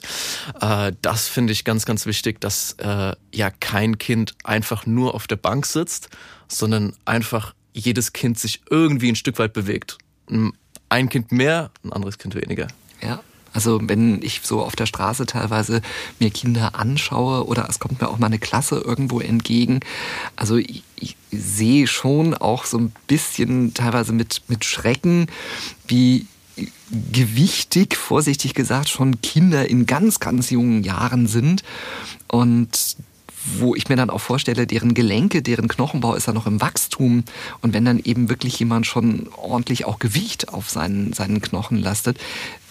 äh, 0.60 0.92
das 1.02 1.28
finde 1.28 1.52
ich 1.52 1.64
ganz 1.64 1.84
ganz 1.84 2.06
wichtig, 2.06 2.40
dass 2.40 2.76
äh, 2.78 3.12
ja 3.34 3.50
kein 3.50 3.98
Kind 3.98 4.34
einfach 4.44 4.86
nur 4.86 5.14
auf 5.14 5.26
der 5.26 5.36
Bank 5.36 5.66
sitzt, 5.66 6.08
sondern 6.48 6.94
einfach 7.04 7.54
jedes 7.72 8.12
Kind 8.12 8.38
sich 8.38 8.62
irgendwie 8.70 9.08
ein 9.08 9.16
Stück 9.16 9.38
weit 9.38 9.52
bewegt. 9.52 9.98
Ein 10.88 11.08
Kind 11.08 11.32
mehr, 11.32 11.70
ein 11.84 11.92
anderes 11.92 12.18
Kind 12.18 12.34
weniger. 12.34 12.68
Ja. 13.02 13.22
Also 13.52 13.80
wenn 13.82 14.22
ich 14.22 14.40
so 14.44 14.62
auf 14.62 14.76
der 14.76 14.86
Straße 14.86 15.26
teilweise 15.26 15.82
mir 16.18 16.30
Kinder 16.30 16.74
anschaue 16.74 17.46
oder 17.46 17.68
es 17.68 17.78
kommt 17.78 18.00
mir 18.00 18.08
auch 18.08 18.18
mal 18.18 18.26
eine 18.26 18.38
Klasse 18.38 18.76
irgendwo 18.76 19.20
entgegen, 19.20 19.80
also 20.36 20.56
ich, 20.56 20.82
ich 20.96 21.16
sehe 21.30 21.86
schon 21.86 22.34
auch 22.34 22.64
so 22.64 22.78
ein 22.78 22.92
bisschen 23.06 23.74
teilweise 23.74 24.12
mit, 24.12 24.42
mit 24.48 24.64
Schrecken, 24.64 25.26
wie 25.88 26.26
gewichtig, 27.12 27.96
vorsichtig 27.96 28.54
gesagt, 28.54 28.88
schon 28.88 29.20
Kinder 29.20 29.68
in 29.68 29.86
ganz, 29.86 30.20
ganz 30.20 30.50
jungen 30.50 30.82
Jahren 30.82 31.26
sind. 31.26 31.62
Und 32.28 32.96
wo 33.44 33.74
ich 33.74 33.88
mir 33.88 33.96
dann 33.96 34.10
auch 34.10 34.20
vorstelle, 34.20 34.66
deren 34.66 34.94
Gelenke, 34.94 35.42
deren 35.42 35.68
Knochenbau 35.68 36.14
ist 36.14 36.26
ja 36.26 36.32
noch 36.32 36.46
im 36.46 36.60
Wachstum. 36.60 37.24
Und 37.62 37.72
wenn 37.72 37.84
dann 37.84 37.98
eben 37.98 38.28
wirklich 38.28 38.58
jemand 38.58 38.86
schon 38.86 39.28
ordentlich 39.36 39.84
auch 39.84 39.98
Gewicht 39.98 40.48
auf 40.50 40.70
seinen, 40.70 41.12
seinen 41.12 41.40
Knochen 41.40 41.78
lastet, 41.78 42.18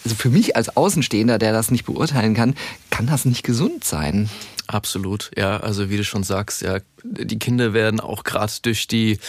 also 0.04 0.16
für 0.16 0.30
mich 0.30 0.56
als 0.56 0.76
Außenstehender, 0.76 1.40
der 1.40 1.52
das 1.52 1.72
nicht 1.72 1.86
beurteilen 1.86 2.34
kann, 2.34 2.56
kann 2.90 3.08
das 3.08 3.26
nicht 3.26 3.44
gesund 3.44 3.84
sein. 3.84 4.30
Absolut, 4.68 5.32
ja. 5.36 5.58
Also 5.58 5.90
wie 5.90 5.98
du 5.98 6.04
schon 6.04 6.24
sagst, 6.24 6.62
ja, 6.62 6.80
die 7.04 7.40
Kinder 7.40 7.74
werden 7.74 8.00
auch 8.00 8.24
gerade 8.24 8.54
durch 8.62 8.88
die, 8.88 9.20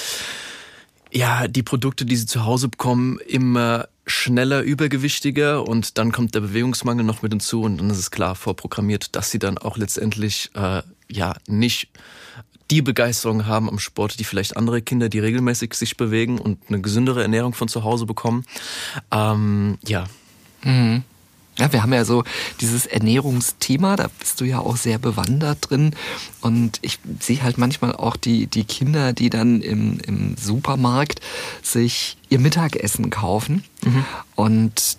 ja, 1.11 1.49
die 1.49 1.63
Produkte, 1.63 2.05
die 2.05 2.17
sie 2.17 2.27
zu 2.27 2.45
Hause 2.45 2.69
bekommen, 2.69 3.19
immer 3.27 3.89
schneller 4.07 4.63
übergewichtiger 4.63 5.67
und 5.67 5.97
dann 5.97 6.13
kommt 6.13 6.35
der 6.35 6.41
Bewegungsmangel 6.41 7.05
noch 7.05 7.23
mit 7.23 7.33
hinzu 7.33 7.63
und 7.63 7.79
dann 7.79 7.91
ist 7.91 7.99
es 7.99 8.11
klar 8.11 8.35
vorprogrammiert, 8.35 9.15
dass 9.15 9.31
sie 9.31 9.39
dann 9.39 9.57
auch 9.57 9.77
letztendlich 9.77 10.51
äh, 10.55 10.83
ja 11.11 11.35
nicht 11.47 11.89
die 12.71 12.83
Begeisterung 12.83 13.47
haben 13.47 13.69
am 13.69 13.79
Sport, 13.79 14.19
die 14.21 14.25
vielleicht 14.25 14.57
andere 14.57 14.81
Kinder, 14.81 15.09
die 15.09 15.19
regelmäßig 15.19 15.75
sich 15.75 15.97
bewegen 15.97 16.39
und 16.39 16.59
eine 16.69 16.81
gesündere 16.81 17.23
Ernährung 17.23 17.53
von 17.53 17.69
zu 17.69 17.85
Hause 17.85 18.07
bekommen. 18.07 18.45
Ähm, 19.11 19.79
ja. 19.85 20.07
Mhm. 20.63 21.03
Ja, 21.59 21.73
wir 21.73 21.83
haben 21.83 21.93
ja 21.93 22.05
so 22.05 22.25
dieses 22.61 22.87
Ernährungsthema, 22.87 23.97
da 23.97 24.09
bist 24.19 24.41
du 24.41 24.45
ja 24.45 24.61
auch 24.61 24.77
sehr 24.77 24.99
bewandert 24.99 25.69
drin. 25.69 25.95
Und 26.41 26.79
ich 26.81 26.99
sehe 27.19 27.43
halt 27.43 27.59
manchmal 27.59 27.95
auch 27.95 28.17
die, 28.17 28.47
die 28.47 28.65
Kinder, 28.65 29.13
die 29.13 29.29
dann 29.29 29.61
im, 29.61 29.99
im 30.07 30.37
Supermarkt 30.39 31.21
sich 31.63 32.17
ihr 32.31 32.39
Mittagessen 32.39 33.11
kaufen. 33.11 33.65
Mhm. 33.85 34.05
Und 34.37 34.97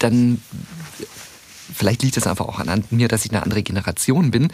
dann 0.00 0.42
vielleicht 1.74 2.02
liegt 2.02 2.16
es 2.16 2.26
einfach 2.26 2.46
auch 2.46 2.58
an 2.58 2.84
mir, 2.90 3.08
dass 3.08 3.24
ich 3.24 3.30
eine 3.30 3.42
andere 3.42 3.62
Generation 3.62 4.30
bin. 4.30 4.48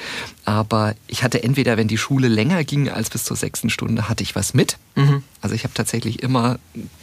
Aber 0.45 0.95
ich 1.07 1.23
hatte 1.23 1.43
entweder, 1.43 1.77
wenn 1.77 1.89
die 1.89 1.99
Schule 1.99 2.29
länger 2.29 2.65
ging 2.65 2.89
als 2.89 3.11
bis 3.11 3.25
zur 3.25 3.37
sechsten 3.37 3.71
Stunde, 3.71 4.09
hatte 4.09 4.23
ich 4.23 4.35
was 4.35 4.55
mit. 4.55 4.79
Mhm. 4.99 5.23
Also 5.40 5.55
ich 5.55 5.64
habe 5.64 5.75
tatsächlich 5.75 6.23
immer 6.23 6.59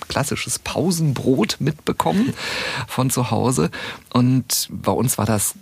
klassisches 0.07 0.59
Pausenbrot 0.59 1.57
mitbekommen 1.59 2.33
von 2.87 3.09
zu 3.09 3.31
Hause. 3.31 3.71
Und 4.11 4.67
bei 4.71 4.91
uns 4.91 5.17
war 5.17 5.25
das, 5.25 5.55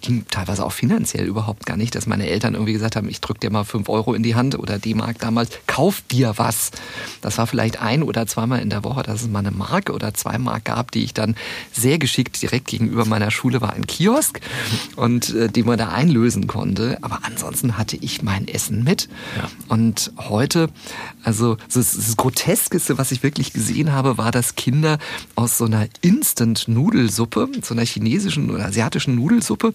ging 0.00 0.26
teilweise 0.30 0.64
auch 0.64 0.72
finanziell 0.72 1.26
überhaupt 1.26 1.66
gar 1.66 1.76
nicht, 1.76 1.94
dass 1.94 2.06
meine 2.06 2.28
Eltern 2.28 2.54
irgendwie 2.54 2.72
gesagt 2.72 2.96
haben, 2.96 3.08
ich 3.08 3.20
drück 3.20 3.40
dir 3.40 3.50
mal 3.50 3.64
fünf 3.64 3.88
Euro 3.88 4.14
in 4.14 4.22
die 4.22 4.34
Hand 4.34 4.58
oder 4.58 4.78
D-Mark 4.78 5.18
damals, 5.18 5.50
kauf 5.66 6.02
dir 6.02 6.34
was. 6.36 6.72
Das 7.20 7.38
war 7.38 7.46
vielleicht 7.46 7.80
ein 7.80 8.02
oder 8.02 8.26
zweimal 8.26 8.60
in 8.60 8.70
der 8.70 8.84
Woche, 8.84 9.02
dass 9.02 9.22
es 9.22 9.28
mal 9.28 9.40
eine 9.40 9.50
Mark 9.50 9.90
oder 9.90 10.12
zwei 10.14 10.38
Mark 10.38 10.64
gab, 10.64 10.90
die 10.90 11.04
ich 11.04 11.14
dann 11.14 11.36
sehr 11.72 11.98
geschickt 11.98 12.40
direkt 12.42 12.66
gegenüber 12.66 13.04
meiner 13.04 13.30
Schule 13.30 13.60
war 13.60 13.72
ein 13.72 13.86
Kiosk 13.86 14.40
und 14.96 15.34
äh, 15.34 15.48
die 15.48 15.62
man 15.62 15.78
da 15.78 15.88
einlösen 15.88 16.46
konnte. 16.46 16.98
Aber 17.02 17.20
ansonsten 17.22 17.78
hatte 17.78 17.96
ich 17.96 18.22
mein 18.22 18.48
Essen 18.48 18.84
mit. 18.84 19.08
Ja. 19.36 19.48
Und 19.68 20.12
heute, 20.18 20.68
also 21.22 21.56
das 21.80 22.16
Groteskeste, 22.16 22.98
was 22.98 23.12
ich 23.12 23.22
wirklich 23.22 23.52
gesehen 23.52 23.92
habe, 23.92 24.18
war, 24.18 24.30
dass 24.30 24.54
Kinder 24.54 24.98
aus 25.34 25.58
so 25.58 25.64
einer 25.64 25.86
Instant-Nudelsuppe, 26.00 27.48
so 27.62 27.74
einer 27.74 27.84
chinesischen 27.84 28.50
oder 28.50 28.66
asiatischen 28.66 29.14
Nudelsuppe, 29.14 29.72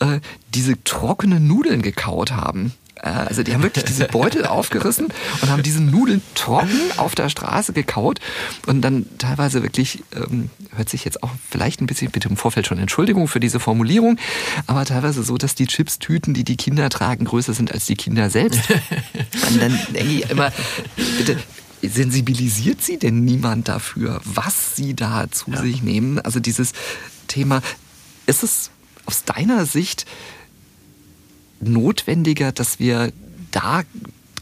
äh, 0.00 0.20
diese 0.54 0.82
trockenen 0.84 1.46
Nudeln 1.46 1.82
gekaut 1.82 2.32
haben. 2.32 2.72
Also 3.04 3.42
die 3.42 3.52
haben 3.52 3.62
wirklich 3.62 3.84
diese 3.84 4.06
Beutel 4.06 4.46
aufgerissen 4.46 5.08
und 5.42 5.50
haben 5.50 5.62
diese 5.62 5.82
Nudeln 5.82 6.22
trocken 6.34 6.80
auf 6.96 7.14
der 7.14 7.28
Straße 7.28 7.72
gekaut 7.72 8.20
und 8.66 8.80
dann 8.80 9.06
teilweise 9.18 9.62
wirklich, 9.62 10.02
ähm, 10.14 10.50
hört 10.74 10.88
sich 10.88 11.04
jetzt 11.04 11.22
auch 11.22 11.30
vielleicht 11.50 11.80
ein 11.80 11.86
bisschen, 11.86 12.10
bitte 12.10 12.28
im 12.28 12.36
Vorfeld 12.36 12.66
schon 12.66 12.78
Entschuldigung 12.78 13.28
für 13.28 13.40
diese 13.40 13.60
Formulierung, 13.60 14.18
aber 14.66 14.84
teilweise 14.84 15.22
so, 15.22 15.36
dass 15.36 15.54
die 15.54 15.66
Chipstüten, 15.66 16.32
die 16.32 16.44
die 16.44 16.56
Kinder 16.56 16.88
tragen, 16.88 17.26
größer 17.26 17.52
sind 17.52 17.72
als 17.72 17.84
die 17.86 17.96
Kinder 17.96 18.30
selbst. 18.30 18.60
und 19.50 19.60
dann 19.60 19.78
denke 19.92 20.12
ich 20.12 20.30
immer, 20.30 20.50
bitte, 21.18 21.38
sensibilisiert 21.82 22.80
sie 22.80 22.98
denn 22.98 23.24
niemand 23.24 23.68
dafür, 23.68 24.20
was 24.24 24.76
sie 24.76 24.94
da 24.94 25.30
zu 25.30 25.50
ja. 25.50 25.60
sich 25.60 25.82
nehmen? 25.82 26.18
Also 26.18 26.40
dieses 26.40 26.72
Thema, 27.28 27.60
ist 28.26 28.42
es 28.42 28.70
aus 29.06 29.24
deiner 29.24 29.66
Sicht 29.66 30.06
notwendiger, 31.60 32.52
dass 32.52 32.78
wir 32.78 33.12
da 33.50 33.82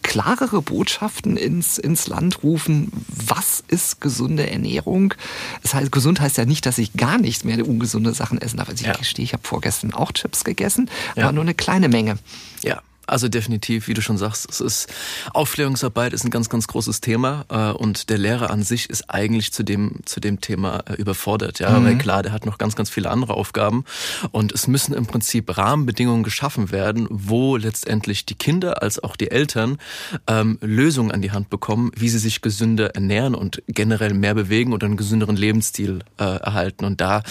klarere 0.02 0.62
Botschaften 0.62 1.37
ins, 1.37 1.78
ins 1.78 2.09
Land 2.09 2.42
rufen, 2.42 2.90
was 3.09 3.62
ist 3.69 4.00
gesunde 4.00 4.50
Ernährung. 4.50 5.14
Das 5.62 5.75
heißt, 5.75 5.92
gesund 5.92 6.21
heißt 6.21 6.38
ja 6.38 6.45
nicht, 6.45 6.66
dass 6.66 6.78
ich 6.78 6.95
gar 6.95 7.19
nichts 7.19 7.45
mehr 7.45 7.66
ungesunde 7.66 8.12
Sachen 8.12 8.40
essen 8.40 8.57
darf. 8.57 8.69
Also 8.69 8.83
ich 8.83 8.88
ja. 8.88 8.97
gestehe, 8.97 9.25
ich 9.25 9.33
habe 9.33 9.47
vorgestern 9.47 9.95
auch 9.95 10.12
Chips 10.12 10.45
gegessen, 10.45 10.90
ja. 11.16 11.25
aber 11.25 11.33
nur 11.33 11.45
eine 11.45 11.54
kleine 11.54 11.88
Menge. 11.88 12.19
Ja, 12.62 12.83
also 13.07 13.29
definitiv, 13.29 13.89
wie 13.89 13.95
du 13.95 14.03
schon 14.03 14.19
sagst, 14.19 14.49
es 14.51 14.61
ist 14.61 14.93
Aufklärungsarbeit 15.33 16.13
ist 16.13 16.25
ein 16.25 16.31
ganz, 16.31 16.49
ganz 16.49 16.67
großes 16.67 17.01
Thema 17.01 17.45
äh, 17.49 17.73
und 17.73 18.11
der 18.11 18.19
Lehrer 18.19 18.51
an 18.51 18.63
sich 18.63 18.91
ist 18.91 19.11
eigentlich 19.11 19.53
zu 19.53 19.63
dem 19.63 20.01
zu 20.05 20.21
dem 20.21 20.41
Thema 20.41 20.85
äh, 20.89 20.95
überfordert. 20.95 21.59
Ja, 21.59 21.79
mhm. 21.79 21.85
weil 21.85 21.99
klar, 21.99 22.23
der 22.23 22.33
hat 22.33 22.47
noch 22.47 22.59
ganz, 22.59 22.77
ganz 22.77 22.91
viele 22.91 23.11
andere 23.11 23.35
Aufgaben 23.35 23.85
und 24.31 24.53
es 24.53 24.67
müssen 24.67 24.95
im 24.95 25.07
Prinzip 25.07 25.57
Rahmenbedingungen 25.57 26.23
geschaffen 26.23 26.71
werden, 26.71 27.07
wo 27.11 27.57
letztendlich 27.57 28.27
die 28.27 28.35
Kinder 28.35 28.83
als 28.83 29.03
auch 29.03 29.17
die 29.17 29.31
Eltern 29.31 29.79
ähm, 30.27 30.59
Lösungen 30.61 31.11
an 31.11 31.23
die 31.23 31.33
Hand 31.33 31.51
bekommen, 31.51 31.91
wie 31.97 32.09
sie 32.09 32.19
sich 32.19 32.41
gesünder 32.41 32.95
ernähren 32.95 33.35
und 33.35 33.63
generell 33.67 34.15
mehr 34.15 34.35
bewegen 34.35 34.73
oder 34.73 34.87
einen 34.87 34.97
gesünderen 34.97 35.37
Lebensstil 35.37 36.01
äh, 36.19 36.25
erhalten. 36.25 36.85
Und 36.85 37.01
da 37.01 37.23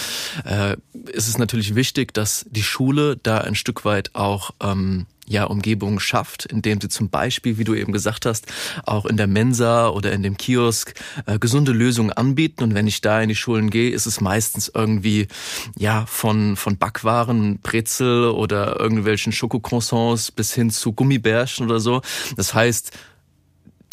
äh, 0.44 0.76
ist 1.12 1.28
es 1.28 1.38
natürlich 1.38 1.74
wichtig, 1.74 2.12
dass 2.14 2.46
die 2.50 2.62
Schule 2.62 3.16
da 3.22 3.38
ein 3.38 3.54
Stück 3.54 3.84
weit 3.84 4.14
auch 4.14 4.50
ähm, 4.60 5.06
ja, 5.32 5.44
Umgebung 5.44 5.98
schafft, 5.98 6.46
indem 6.46 6.80
sie 6.80 6.88
zum 6.88 7.08
Beispiel, 7.08 7.58
wie 7.58 7.64
du 7.64 7.74
eben 7.74 7.92
gesagt 7.92 8.26
hast, 8.26 8.46
auch 8.84 9.06
in 9.06 9.16
der 9.16 9.26
Mensa 9.26 9.88
oder 9.88 10.12
in 10.12 10.22
dem 10.22 10.36
Kiosk 10.36 10.94
äh, 11.26 11.38
gesunde 11.38 11.72
Lösungen 11.72 12.12
anbieten. 12.12 12.62
Und 12.62 12.74
wenn 12.74 12.86
ich 12.86 13.00
da 13.00 13.20
in 13.20 13.28
die 13.28 13.34
Schulen 13.34 13.70
gehe, 13.70 13.90
ist 13.90 14.06
es 14.06 14.20
meistens 14.20 14.70
irgendwie 14.74 15.28
ja 15.76 16.04
von 16.06 16.56
von 16.56 16.76
Backwaren, 16.76 17.58
Brezel 17.58 18.26
oder 18.26 18.78
irgendwelchen 18.78 19.32
Schokocroissants 19.32 20.30
bis 20.30 20.52
hin 20.52 20.70
zu 20.70 20.92
Gummibärchen 20.92 21.66
oder 21.66 21.80
so. 21.80 22.02
Das 22.36 22.54
heißt, 22.54 22.92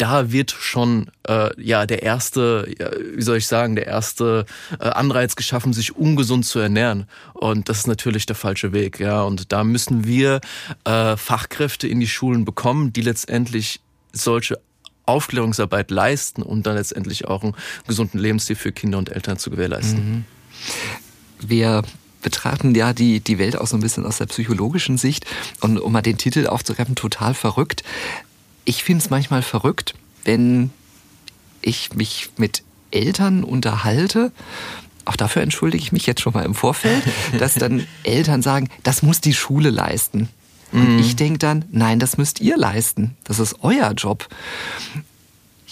da 0.00 0.32
wird 0.32 0.50
schon 0.50 1.10
äh, 1.28 1.50
ja 1.62 1.84
der 1.84 2.02
erste, 2.02 2.66
wie 3.14 3.22
soll 3.22 3.36
ich 3.36 3.46
sagen, 3.46 3.76
der 3.76 3.86
erste 3.86 4.46
äh, 4.78 4.84
Anreiz 4.84 5.36
geschaffen, 5.36 5.74
sich 5.74 5.94
ungesund 5.94 6.46
zu 6.46 6.58
ernähren. 6.58 7.06
Und 7.34 7.68
das 7.68 7.80
ist 7.80 7.86
natürlich 7.86 8.24
der 8.24 8.36
falsche 8.36 8.72
Weg, 8.72 8.98
ja. 8.98 9.22
Und 9.22 9.52
da 9.52 9.62
müssen 9.62 10.06
wir 10.06 10.40
äh, 10.84 11.18
Fachkräfte 11.18 11.86
in 11.86 12.00
die 12.00 12.08
Schulen 12.08 12.46
bekommen, 12.46 12.94
die 12.94 13.02
letztendlich 13.02 13.80
solche 14.12 14.58
Aufklärungsarbeit 15.04 15.90
leisten 15.90 16.42
und 16.42 16.66
dann 16.66 16.76
letztendlich 16.76 17.26
auch 17.26 17.42
einen 17.42 17.54
gesunden 17.86 18.18
Lebensstil 18.18 18.56
für 18.56 18.72
Kinder 18.72 18.96
und 18.96 19.10
Eltern 19.10 19.38
zu 19.38 19.50
gewährleisten. 19.50 19.98
Mhm. 19.98 20.24
Wir 21.40 21.82
betrachten 22.22 22.74
ja 22.74 22.94
die, 22.94 23.20
die 23.20 23.38
Welt 23.38 23.58
auch 23.58 23.66
so 23.66 23.76
ein 23.76 23.80
bisschen 23.80 24.06
aus 24.06 24.18
der 24.18 24.26
psychologischen 24.26 24.96
Sicht 24.96 25.26
und 25.60 25.78
um 25.78 25.92
mal 25.92 26.02
den 26.02 26.16
Titel 26.16 26.46
aufzugreifen, 26.46 26.94
total 26.94 27.34
verrückt 27.34 27.82
ich 28.64 28.84
finde 28.84 29.02
es 29.02 29.10
manchmal 29.10 29.42
verrückt, 29.42 29.94
wenn 30.24 30.70
ich 31.62 31.94
mich 31.94 32.30
mit 32.36 32.62
Eltern 32.90 33.44
unterhalte, 33.44 34.32
auch 35.04 35.16
dafür 35.16 35.42
entschuldige 35.42 35.82
ich 35.82 35.92
mich 35.92 36.06
jetzt 36.06 36.20
schon 36.20 36.32
mal 36.32 36.44
im 36.44 36.54
Vorfeld, 36.54 37.02
dass 37.38 37.54
dann 37.54 37.86
Eltern 38.04 38.42
sagen, 38.42 38.68
das 38.82 39.02
muss 39.02 39.20
die 39.20 39.34
Schule 39.34 39.70
leisten. 39.70 40.28
Und 40.72 40.94
mhm. 40.94 40.98
ich 41.00 41.16
denke 41.16 41.38
dann, 41.38 41.64
nein, 41.72 41.98
das 41.98 42.16
müsst 42.16 42.40
ihr 42.40 42.56
leisten. 42.56 43.16
Das 43.24 43.40
ist 43.40 43.56
euer 43.62 43.92
Job 43.92 44.28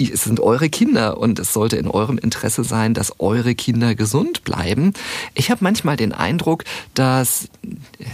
es 0.01 0.25
sind 0.25 0.41
eure 0.41 0.69
Kinder 0.69 1.19
und 1.19 1.39
es 1.39 1.53
sollte 1.53 1.77
in 1.77 1.89
eurem 1.89 2.19
Interesse 2.19 2.65
sein, 2.65 2.95
dass 2.95 3.21
eure 3.21 3.55
Kinder 3.55 3.95
gesund 3.95 4.45
bleiben. 4.45 4.93
Ich 5.35 5.51
habe 5.51 5.65
manchmal 5.65 5.97
den 5.97 6.13
Eindruck, 6.13 6.65
dass 6.95 7.49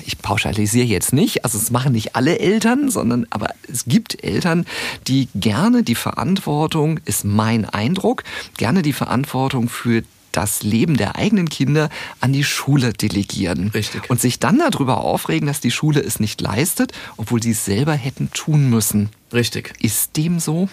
ich 0.05 0.19
pauschalisiere 0.19 0.87
jetzt 0.87 1.13
nicht, 1.13 1.45
also 1.45 1.59
es 1.59 1.71
machen 1.71 1.93
nicht 1.93 2.17
alle 2.17 2.39
Eltern, 2.39 2.91
sondern 2.91 3.27
aber 3.31 3.49
es 3.71 3.85
gibt 3.85 4.23
Eltern, 4.25 4.67
die 5.07 5.29
gerne 5.35 5.83
die 5.83 5.95
Verantwortung, 5.95 7.01
ist 7.05 7.25
mein 7.25 7.65
Eindruck, 7.65 8.25
gerne 8.57 8.83
die 8.83 8.93
Verantwortung 8.93 9.69
für 9.69 10.03
das 10.35 10.63
Leben 10.63 10.97
der 10.97 11.17
eigenen 11.17 11.49
Kinder 11.49 11.91
an 12.21 12.33
die 12.33 12.45
Schule 12.45 12.93
delegieren. 12.93 13.69
Richtig. 13.69 14.11
Und 14.11 14.21
sich 14.21 14.41
dann 14.41 14.59
darüber 14.59 14.99
aufregen, 14.99 15.47
dass 15.47 15.61
die 15.61 15.71
Schule 15.71 16.01
es 16.01 16.21
nicht 16.21 16.41
leistet, 16.41 16.93
obwohl 17.17 17.43
sie 17.43 17.53
es 17.53 17.65
selber 17.65 17.93
hätten 17.93 18.31
tun 18.33 18.69
müssen. 18.69 19.11
Richtig. 19.33 19.75
Ist 19.81 20.17
dem 20.17 20.41
so? 20.41 20.69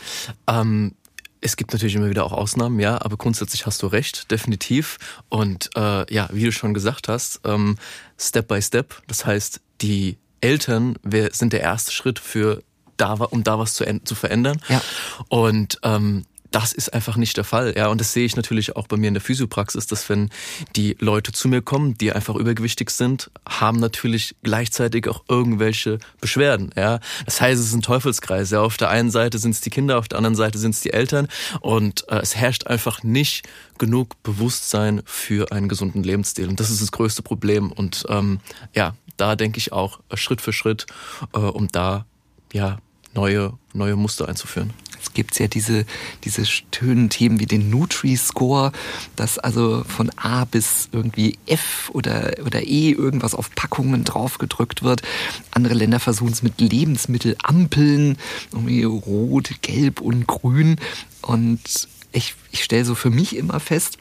Ähm, 0.47 0.93
es 1.41 1.57
gibt 1.57 1.73
natürlich 1.73 1.95
immer 1.95 2.09
wieder 2.09 2.23
auch 2.23 2.33
Ausnahmen, 2.33 2.79
ja, 2.79 3.01
aber 3.01 3.17
grundsätzlich 3.17 3.65
hast 3.65 3.81
du 3.81 3.87
recht, 3.87 4.29
definitiv. 4.31 4.97
Und 5.27 5.71
äh, 5.75 6.13
ja, 6.13 6.29
wie 6.31 6.45
du 6.45 6.51
schon 6.51 6.73
gesagt 6.73 7.07
hast, 7.07 7.41
ähm, 7.43 7.77
Step 8.17 8.47
by 8.47 8.61
Step. 8.61 9.01
Das 9.07 9.25
heißt, 9.25 9.59
die 9.81 10.17
Eltern 10.39 10.95
sind 11.31 11.53
der 11.53 11.61
erste 11.61 11.91
Schritt 11.91 12.19
für 12.19 12.63
da, 12.97 13.13
um 13.13 13.43
da 13.43 13.57
was 13.57 13.73
zu, 13.73 13.85
zu 14.03 14.15
verändern. 14.15 14.61
Ja. 14.69 14.81
Und 15.29 15.79
ähm, 15.83 16.25
das 16.51 16.73
ist 16.73 16.93
einfach 16.93 17.15
nicht 17.15 17.37
der 17.37 17.43
Fall. 17.43 17.73
Ja, 17.75 17.87
und 17.87 17.99
das 17.99 18.13
sehe 18.13 18.25
ich 18.25 18.35
natürlich 18.35 18.75
auch 18.75 18.87
bei 18.87 18.97
mir 18.97 19.07
in 19.07 19.13
der 19.13 19.21
Physiopraxis, 19.21 19.87
dass 19.87 20.07
wenn 20.09 20.29
die 20.75 20.97
Leute 20.99 21.31
zu 21.31 21.47
mir 21.47 21.61
kommen, 21.61 21.97
die 21.97 22.11
einfach 22.11 22.35
übergewichtig 22.35 22.89
sind, 22.89 23.31
haben 23.47 23.79
natürlich 23.79 24.35
gleichzeitig 24.43 25.07
auch 25.07 25.23
irgendwelche 25.29 25.99
Beschwerden. 26.19 26.71
Ja, 26.75 26.99
das 27.25 27.39
heißt, 27.39 27.59
es 27.59 27.67
ist 27.67 27.73
ein 27.73 27.81
Teufelskreis. 27.81 28.51
Ja, 28.51 28.61
auf 28.61 28.77
der 28.77 28.89
einen 28.89 29.11
Seite 29.11 29.39
sind 29.39 29.51
es 29.51 29.61
die 29.61 29.69
Kinder, 29.69 29.97
auf 29.97 30.09
der 30.09 30.17
anderen 30.17 30.35
Seite 30.35 30.57
sind 30.57 30.75
es 30.75 30.81
die 30.81 30.91
Eltern 30.91 31.27
und 31.61 32.07
äh, 32.09 32.19
es 32.19 32.35
herrscht 32.35 32.67
einfach 32.67 33.01
nicht 33.01 33.47
genug 33.77 34.21
Bewusstsein 34.23 35.01
für 35.05 35.51
einen 35.51 35.69
gesunden 35.69 36.03
Lebensstil. 36.03 36.49
Und 36.49 36.59
das 36.59 36.69
ist 36.69 36.81
das 36.81 36.91
größte 36.91 37.23
Problem. 37.23 37.71
Und 37.71 38.05
ähm, 38.09 38.41
ja, 38.73 38.93
da 39.17 39.35
denke 39.35 39.57
ich 39.57 39.71
auch 39.71 39.99
Schritt 40.13 40.41
für 40.41 40.53
Schritt, 40.53 40.85
äh, 41.33 41.39
um 41.39 41.69
da 41.69 42.05
ja 42.51 42.77
neue 43.13 43.53
neue 43.73 43.95
Muster 43.95 44.27
einzuführen. 44.27 44.73
Jetzt 45.01 45.15
gibt 45.15 45.31
es 45.31 45.39
ja 45.39 45.47
diese, 45.47 45.85
diese 46.25 46.45
schönen 46.45 47.09
Themen 47.09 47.39
wie 47.39 47.47
den 47.47 47.71
Nutri-Score, 47.71 48.71
dass 49.15 49.39
also 49.39 49.83
von 49.83 50.11
A 50.15 50.45
bis 50.45 50.89
irgendwie 50.91 51.39
F 51.47 51.89
oder, 51.93 52.33
oder 52.45 52.61
E 52.61 52.91
irgendwas 52.91 53.33
auf 53.33 53.49
Packungen 53.55 54.03
draufgedrückt 54.03 54.83
wird. 54.83 55.01
Andere 55.49 55.73
Länder 55.73 55.99
versuchen 55.99 56.33
es 56.33 56.43
mit 56.43 56.61
Lebensmittelampeln, 56.61 58.17
irgendwie 58.51 58.83
rot, 58.83 59.49
gelb 59.63 60.01
und 60.01 60.27
grün. 60.27 60.75
Und 61.23 61.87
ich, 62.11 62.35
ich 62.51 62.63
stelle 62.63 62.85
so 62.85 62.93
für 62.93 63.09
mich 63.09 63.35
immer 63.35 63.59
fest, 63.59 63.97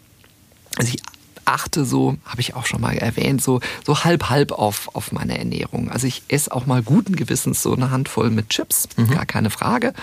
also 0.77 0.93
ich 0.93 1.01
achte 1.47 1.87
so, 1.87 2.17
habe 2.27 2.43
ich 2.43 2.55
auch 2.55 2.67
schon 2.67 2.83
mal 2.83 2.97
erwähnt, 2.97 3.43
so, 3.43 3.61
so 3.85 4.05
halb 4.05 4.29
halb 4.29 4.53
auf, 4.53 4.95
auf 4.95 5.13
meine 5.13 5.39
Ernährung. 5.39 5.91
Also 5.91 6.07
ich 6.07 6.23
esse 6.29 6.53
auch 6.53 6.67
mal 6.67 6.83
guten 6.83 7.17
Gewissens 7.17 7.63
so 7.63 7.75
eine 7.75 7.91
Handvoll 7.91 8.31
mit 8.31 8.51
Chips, 8.51 8.89
mhm. 8.97 9.11
gar 9.11 9.27
keine 9.27 9.51
Frage 9.51 9.95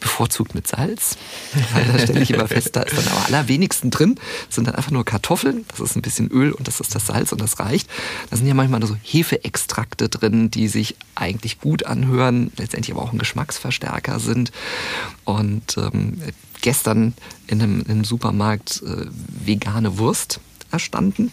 bevorzugt 0.00 0.54
mit 0.54 0.66
Salz. 0.66 1.16
da 1.74 1.98
stelle 1.98 2.20
ich 2.20 2.30
immer 2.30 2.48
fest, 2.48 2.76
da 2.76 2.82
ist 2.82 2.96
dann 2.96 3.08
am 3.08 3.24
allerwenigsten 3.26 3.90
drin. 3.90 4.16
Das 4.46 4.56
sind 4.56 4.66
dann 4.66 4.74
einfach 4.74 4.90
nur 4.90 5.04
Kartoffeln, 5.04 5.64
das 5.68 5.80
ist 5.80 5.96
ein 5.96 6.02
bisschen 6.02 6.30
Öl 6.30 6.52
und 6.52 6.68
das 6.68 6.80
ist 6.80 6.94
das 6.94 7.06
Salz 7.06 7.32
und 7.32 7.40
das 7.40 7.58
reicht. 7.58 7.88
Da 8.30 8.36
sind 8.36 8.46
ja 8.46 8.54
manchmal 8.54 8.84
so 8.86 8.96
Hefeextrakte 9.02 10.08
drin, 10.08 10.50
die 10.50 10.68
sich 10.68 10.96
eigentlich 11.14 11.60
gut 11.60 11.86
anhören, 11.86 12.52
letztendlich 12.56 12.94
aber 12.94 13.04
auch 13.04 13.12
ein 13.12 13.18
Geschmacksverstärker 13.18 14.20
sind. 14.20 14.52
Und 15.24 15.76
ähm, 15.76 16.22
gestern 16.60 17.14
in 17.46 17.62
einem, 17.62 17.80
in 17.82 17.90
einem 17.90 18.04
Supermarkt 18.04 18.82
äh, 18.84 19.06
vegane 19.44 19.98
Wurst 19.98 20.40
erstanden 20.70 21.32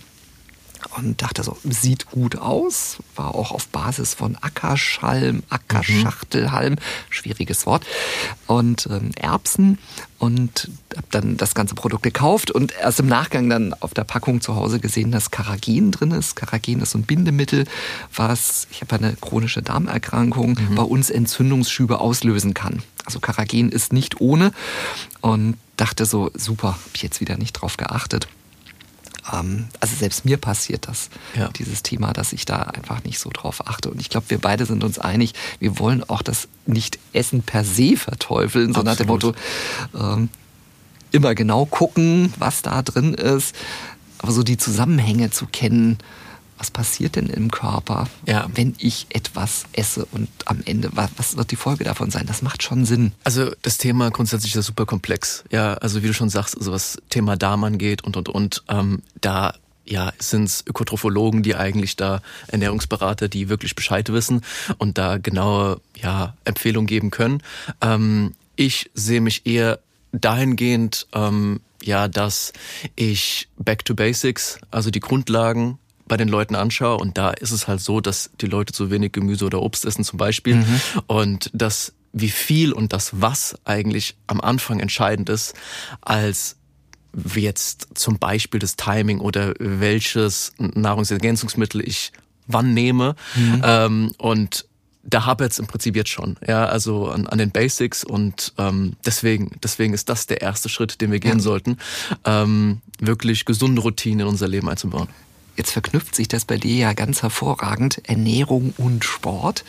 und 0.98 1.22
dachte 1.22 1.44
so, 1.44 1.58
sieht 1.64 2.10
gut 2.12 2.38
aus, 2.38 2.98
war 3.16 3.36
auch 3.36 3.52
auf 3.52 3.68
Basis 3.68 4.14
von 4.14 4.38
Ackerschalm, 4.42 5.44
Ackerschachtelhalm, 5.50 6.74
mhm. 6.74 6.80
schwieriges 7.10 7.66
Wort, 7.66 7.86
und 8.48 8.88
ähm, 8.90 9.12
Erbsen 9.16 9.78
und 10.20 10.70
habe 10.96 11.08
dann 11.12 11.38
das 11.38 11.56
ganze 11.56 11.75
Produkt 11.75 12.04
gekauft 12.04 12.52
und 12.52 12.74
erst 12.80 13.00
im 13.00 13.08
Nachgang 13.08 13.50
dann 13.50 13.74
auf 13.74 13.94
der 13.94 14.04
Packung 14.04 14.42
zu 14.42 14.56
Hause 14.56 14.80
gesehen, 14.80 15.12
dass 15.12 15.32
Carrageen 15.32 15.92
drin 15.92 16.12
ist. 16.12 16.36
Carrageen 16.36 16.82
ist 16.82 16.92
so 16.92 17.00
ein 17.00 17.04
Bindemittel, 17.04 17.66
was, 18.16 18.68
ich 18.72 18.82
habe 18.82 18.96
eine 18.96 19.16
chronische 19.16 19.62
Darmerkrankung, 19.62 20.58
mhm. 20.70 20.75
bei 20.75 20.84
uns 20.84 21.10
Entzündungsschübe 21.10 22.00
auslösen 22.00 22.54
kann. 22.54 22.82
Also 23.06 23.20
Carrageen 23.20 23.70
ist 23.70 23.94
nicht 23.94 24.22
ohne 24.22 24.52
und 25.22 25.58
dachte 25.78 26.06
so, 26.06 26.32
super, 26.34 26.70
habe 26.70 26.92
ich 26.94 27.04
jetzt 27.04 27.20
wieder 27.22 27.38
nicht 27.38 27.54
drauf 27.54 27.78
geachtet. 27.78 28.28
Ähm, 29.32 29.67
also 29.79 29.96
selbst 29.96 30.25
mir 30.25 30.38
passiert 30.38 30.88
das, 30.88 31.10
ja. 31.36 31.50
dieses 31.50 31.84
Thema, 31.84 32.13
dass 32.13 32.34
ich 32.34 32.46
da 32.46 32.58
einfach 32.58 33.03
nicht 33.03 33.20
so 33.20 33.29
drauf 33.32 33.67
achte. 33.67 33.89
Und 33.89 34.01
ich 34.01 34.10
glaube, 34.10 34.29
wir 34.29 34.39
beide 34.39 34.65
sind 34.65 34.84
uns 34.84 35.00
einig, 35.00 35.34
wir 35.60 35.79
wollen 35.79 36.03
auch 36.03 36.22
das 36.22 36.48
nicht 36.65 37.00
Essen 37.13 37.44
per 37.44 37.63
se 37.63 37.98
verteufeln, 37.98 38.74
sondern 38.74 38.94
nach 38.94 38.98
dem 38.98 39.08
Motto, 39.08 39.34
ähm, 39.96 40.29
immer 41.12 41.34
genau 41.34 41.65
gucken, 41.65 42.34
was 42.38 42.62
da 42.62 42.82
drin 42.82 43.13
ist, 43.13 43.55
aber 44.20 44.32
so 44.32 44.44
die 44.44 44.58
Zusammenhänge 44.58 45.29
zu 45.29 45.46
kennen, 45.46 45.98
was 46.57 46.71
passiert 46.71 47.15
denn 47.15 47.27
im 47.27 47.51
Körper, 47.51 48.07
ja. 48.25 48.47
wenn 48.53 48.75
ich 48.77 49.07
etwas 49.09 49.65
esse 49.74 50.05
und 50.05 50.29
am 50.45 50.62
Ende, 50.65 50.89
was 50.93 51.35
wird 51.35 51.51
die 51.51 51.55
Folge 51.55 51.83
davon 51.83 52.12
sein? 52.12 52.25
Das 52.25 52.41
macht 52.41 52.63
schon 52.63 52.85
Sinn. 52.85 53.12
Also 53.24 53.51
das 53.62 53.77
Thema 53.77 54.09
grundsätzlich 54.12 54.55
ist 54.55 54.65
super 54.65 54.85
komplex. 54.85 55.43
Ja, 55.51 55.74
also 55.75 56.01
wie 56.03 56.07
du 56.07 56.13
schon 56.13 56.29
sagst, 56.29 56.57
also 56.57 56.71
was 56.71 56.97
Thema 57.09 57.35
Darm 57.35 57.63
angeht 57.63 58.03
und 58.03 58.15
und 58.17 58.29
und, 58.29 58.63
ähm, 58.69 59.01
da 59.19 59.53
ja, 59.85 60.13
sind 60.17 60.45
es 60.45 60.63
Ökotrophologen, 60.67 61.43
die 61.43 61.55
eigentlich 61.55 61.95
da 61.95 62.21
Ernährungsberater, 62.47 63.27
die 63.27 63.50
wirklich 63.50 63.75
Bescheid 63.75 64.12
wissen 64.12 64.41
und 64.77 64.97
da 64.97 65.17
genaue 65.17 65.79
ja, 65.95 66.35
Empfehlungen 66.43 66.88
geben 66.88 67.12
können. 67.12 67.43
Ähm, 67.81 68.33
ich 68.55 68.89
sehe 68.93 69.21
mich 69.21 69.45
eher 69.45 69.79
dahingehend, 70.12 71.07
ähm, 71.13 71.59
ja, 71.83 72.07
dass 72.07 72.53
ich 72.96 73.48
Back 73.57 73.85
to 73.85 73.94
Basics, 73.94 74.59
also 74.72 74.89
die 74.89 75.01
Grundlagen 75.01 75.77
bei 76.07 76.18
den 76.18 76.27
Leuten 76.27 76.55
anschaue 76.55 76.98
und 76.98 77.18
da 77.18 77.31
ist 77.31 77.51
es 77.51 77.68
halt 77.68 77.81
so, 77.81 78.01
dass 78.01 78.29
die 78.41 78.48
Leute 78.48 78.74
zu 78.74 78.91
wenig 78.91 79.11
Gemüse 79.11 79.46
oder 79.46 79.61
Obst 79.61 79.85
essen 79.85 80.03
zum 80.03 80.18
Beispiel 80.18 80.55
mhm. 80.55 80.81
und 81.07 81.50
das 81.53 81.94
wie 82.13 82.29
viel 82.29 82.72
und 82.72 82.94
das 82.94 83.22
was 83.22 83.55
eigentlich 83.65 84.15
am 84.27 84.39
Anfang 84.39 84.79
entscheidend 84.79 85.29
ist, 85.29 85.53
als 86.01 86.55
wie 87.11 87.41
jetzt 87.41 87.89
zum 87.96 88.20
Beispiel 88.20 88.59
das 88.59 88.75
Timing 88.75 89.20
oder 89.20 89.53
welches 89.59 90.53
Nahrungsergänzungsmittel 90.57 91.81
ich 91.81 92.11
wann 92.48 92.74
nehme. 92.74 93.15
Mhm. 93.35 93.61
Ähm, 93.63 94.11
und 94.18 94.65
da 95.03 95.25
habe 95.25 95.44
jetzt 95.44 95.59
im 95.59 95.68
Prinzip 95.68 95.96
jetzt 95.96 96.09
schon, 96.09 96.35
ja, 96.46 96.65
also 96.65 97.09
an, 97.09 97.27
an 97.27 97.37
den 97.37 97.51
Basics 97.51 98.03
und 98.03 98.53
ähm, 98.57 98.94
deswegen, 99.05 99.51
deswegen 99.63 99.94
ist 99.94 100.09
das 100.09 100.25
der 100.25 100.41
erste 100.41 100.68
Schritt, 100.68 101.00
den 101.00 101.11
wir 101.11 101.20
gehen 101.20 101.37
ja. 101.37 101.44
sollten, 101.44 101.77
ähm, 102.25 102.81
wirklich 103.00 103.46
gesunde 103.46 103.81
Routinen 103.81 104.22
in 104.22 104.27
unser 104.27 104.48
Leben 104.48 104.68
einzubauen. 104.68 105.07
Jetzt 105.55 105.72
verknüpft 105.72 106.15
sich 106.15 106.27
das 106.27 106.46
bei 106.46 106.57
dir 106.57 106.75
ja 106.75 106.94
ganz 106.94 107.22
hervorragend, 107.22 108.01
Ernährung 108.03 108.74
und 108.77 109.05
Sport 109.05 109.63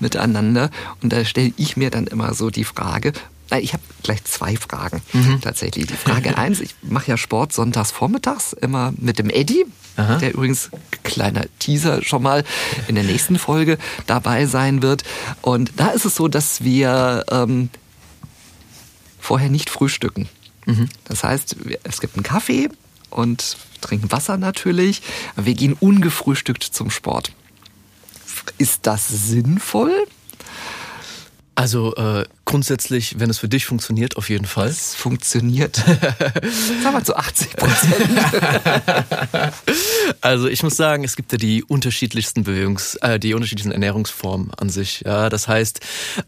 miteinander. 0.00 0.70
Und 1.02 1.12
da 1.12 1.24
stelle 1.24 1.52
ich 1.56 1.76
mir 1.76 1.90
dann 1.90 2.06
immer 2.06 2.34
so 2.34 2.50
die 2.50 2.64
Frage, 2.64 3.12
ich 3.60 3.72
habe 3.72 3.82
gleich 4.02 4.24
zwei 4.24 4.56
Fragen 4.56 5.02
mhm. 5.12 5.40
tatsächlich. 5.40 5.86
Die 5.86 5.94
Frage 5.94 6.36
eins, 6.38 6.60
ich 6.60 6.74
mache 6.82 7.10
ja 7.10 7.16
Sport 7.16 7.52
sonntags 7.52 7.90
vormittags 7.90 8.52
immer 8.52 8.92
mit 8.96 9.18
dem 9.18 9.30
Eddy, 9.30 9.66
Aha. 9.96 10.16
der 10.16 10.34
übrigens 10.34 10.70
kleiner 11.04 11.44
Teaser 11.58 12.02
schon 12.02 12.22
mal 12.22 12.44
in 12.88 12.96
der 12.96 13.04
nächsten 13.04 13.38
Folge 13.38 13.78
dabei 14.06 14.46
sein 14.46 14.82
wird. 14.82 15.04
Und 15.42 15.72
da 15.76 15.88
ist 15.88 16.04
es 16.04 16.16
so, 16.16 16.28
dass 16.28 16.64
wir 16.64 17.24
ähm, 17.30 17.70
vorher 19.18 19.48
nicht 19.48 19.70
frühstücken. 19.70 20.28
Mhm. 20.66 20.88
Das 21.04 21.22
heißt, 21.22 21.56
es 21.84 22.00
gibt 22.00 22.16
einen 22.16 22.24
Kaffee 22.24 22.68
und 23.10 23.56
trinken 23.80 24.12
Wasser 24.12 24.36
natürlich. 24.36 25.02
Wir 25.36 25.54
gehen 25.54 25.76
ungefrühstückt 25.78 26.62
zum 26.62 26.90
Sport. 26.90 27.32
Ist 28.58 28.86
das 28.86 29.08
sinnvoll? 29.08 30.06
Also 31.56 31.94
äh, 31.96 32.26
grundsätzlich, 32.44 33.18
wenn 33.18 33.30
es 33.30 33.38
für 33.38 33.48
dich 33.48 33.64
funktioniert, 33.64 34.18
auf 34.18 34.28
jeden 34.28 34.44
Fall. 34.44 34.68
Es 34.68 34.94
funktioniert. 34.94 35.76
Sagen 36.82 36.96
wir 36.96 37.02
zu 37.02 37.16
80 37.16 37.56
Prozent. 37.56 38.20
also 40.20 40.48
ich 40.48 40.62
muss 40.62 40.76
sagen, 40.76 41.02
es 41.02 41.16
gibt 41.16 41.32
ja 41.32 41.38
die 41.38 41.64
unterschiedlichsten 41.64 42.44
Bewegungs-, 42.44 42.96
äh, 42.96 43.18
die 43.18 43.32
unterschiedlichsten 43.32 43.72
Ernährungsformen 43.72 44.52
an 44.52 44.68
sich. 44.68 45.02
Ja, 45.06 45.30
das 45.30 45.48
heißt, 45.48 45.80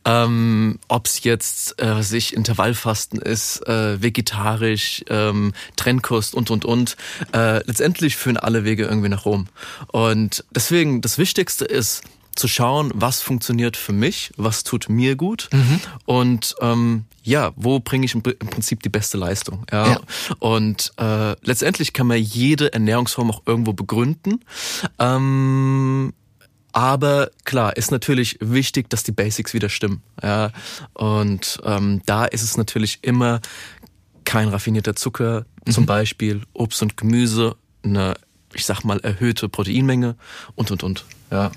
ähm, 0.07 0.79
ob 0.89 1.07
es 1.07 1.23
jetzt 1.25 1.81
äh, 1.81 2.03
sich 2.03 2.35
Intervallfasten 2.35 3.21
ist, 3.21 3.69
äh, 3.69 4.03
vegetarisch, 4.03 5.05
ähm, 5.11 5.53
Trennkost 5.77 6.35
und 6.35 6.51
und 6.51 6.65
und. 6.65 6.97
Äh, 7.35 7.59
letztendlich 7.67 8.17
führen 8.17 8.39
alle 8.39 8.65
Wege 8.65 8.87
irgendwie 8.87 9.11
nach 9.11 9.27
Rom. 9.27 9.49
Und 9.89 10.43
deswegen 10.53 11.03
das 11.03 11.19
Wichtigste 11.19 11.67
ist 11.67 12.03
zu 12.39 12.49
schauen, 12.49 12.91
was 12.95 13.21
funktioniert 13.21 13.77
für 13.77 13.93
mich, 13.93 14.33
was 14.37 14.65
tut 14.65 14.89
mir 14.89 15.17
gut 15.17 15.49
mhm. 15.53 15.81
und 16.07 16.55
ähm, 16.61 17.05
ja, 17.23 17.53
wo 17.57 17.79
bringe 17.81 18.07
ich 18.07 18.15
im, 18.15 18.23
Prinzip 18.23 18.83
die 18.83 18.89
beste 18.89 19.19
Leistung. 19.19 19.67
Ja. 19.71 19.87
ja. 19.87 20.01
Und 20.39 20.93
äh, 20.97 21.37
letztendlich 21.43 21.93
kann 21.93 22.07
man 22.07 22.19
jede 22.19 22.73
Ernährungsform 22.73 23.31
auch 23.31 23.43
irgendwo 23.45 23.75
begründen. 23.75 24.43
Ähm, 24.99 26.15
aber 26.73 27.31
klar, 27.45 27.77
ist 27.77 27.91
natürlich 27.91 28.39
wichtig, 28.41 28.89
dass 28.89 29.03
die 29.03 29.13
Basics 29.13 29.53
wieder 29.53 29.69
stimmen. 29.69 30.03
Ja. 30.23 30.53
Und 30.95 31.59
ähm, 31.65 32.01
da 32.07 32.25
ist 32.25 32.43
es 32.43 32.57
natürlich 32.57 33.01
immer 33.03 33.41
kein 34.25 34.49
raffinierter 34.49 34.95
Zucker, 34.95 35.45
mhm. 35.67 35.73
zum 35.73 35.87
Beispiel 35.87 36.43
Obst 36.55 36.81
und 36.83 36.97
Gemüse, 36.97 37.57
eine, 37.83 38.15
ich 38.55 38.65
sag 38.65 38.85
mal, 38.85 39.01
erhöhte 39.01 39.49
Proteinmenge 39.49 40.17
und 40.55 40.71
und 40.71 40.83
und. 40.83 41.05
Ja. 41.31 41.51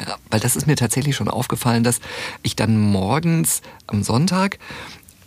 Ja, 0.00 0.16
weil 0.30 0.40
das 0.40 0.56
ist 0.56 0.66
mir 0.66 0.76
tatsächlich 0.76 1.16
schon 1.16 1.28
aufgefallen, 1.28 1.82
dass 1.82 2.00
ich 2.42 2.56
dann 2.56 2.78
morgens 2.78 3.62
am 3.86 4.02
Sonntag 4.02 4.58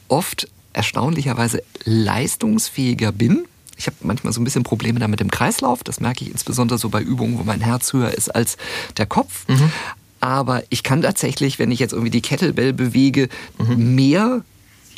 oft 0.07 0.47
erstaunlicherweise 0.73 1.63
leistungsfähiger 1.83 3.11
bin. 3.11 3.45
Ich 3.77 3.87
habe 3.87 3.97
manchmal 4.01 4.33
so 4.33 4.41
ein 4.41 4.43
bisschen 4.43 4.63
Probleme 4.63 4.99
damit 4.99 5.21
im 5.21 5.31
Kreislauf. 5.31 5.83
Das 5.83 5.99
merke 5.99 6.23
ich 6.23 6.31
insbesondere 6.31 6.77
so 6.77 6.89
bei 6.89 7.01
Übungen, 7.01 7.39
wo 7.39 7.43
mein 7.43 7.61
Herz 7.61 7.93
höher 7.93 8.11
ist 8.11 8.29
als 8.29 8.57
der 8.97 9.05
Kopf. 9.05 9.47
Mhm. 9.47 9.71
Aber 10.19 10.63
ich 10.69 10.83
kann 10.83 11.01
tatsächlich, 11.01 11.59
wenn 11.59 11.71
ich 11.71 11.79
jetzt 11.79 11.93
irgendwie 11.93 12.11
die 12.11 12.21
Kettlebell 12.21 12.73
bewege, 12.73 13.29
mhm. 13.57 13.95
mehr 13.95 14.41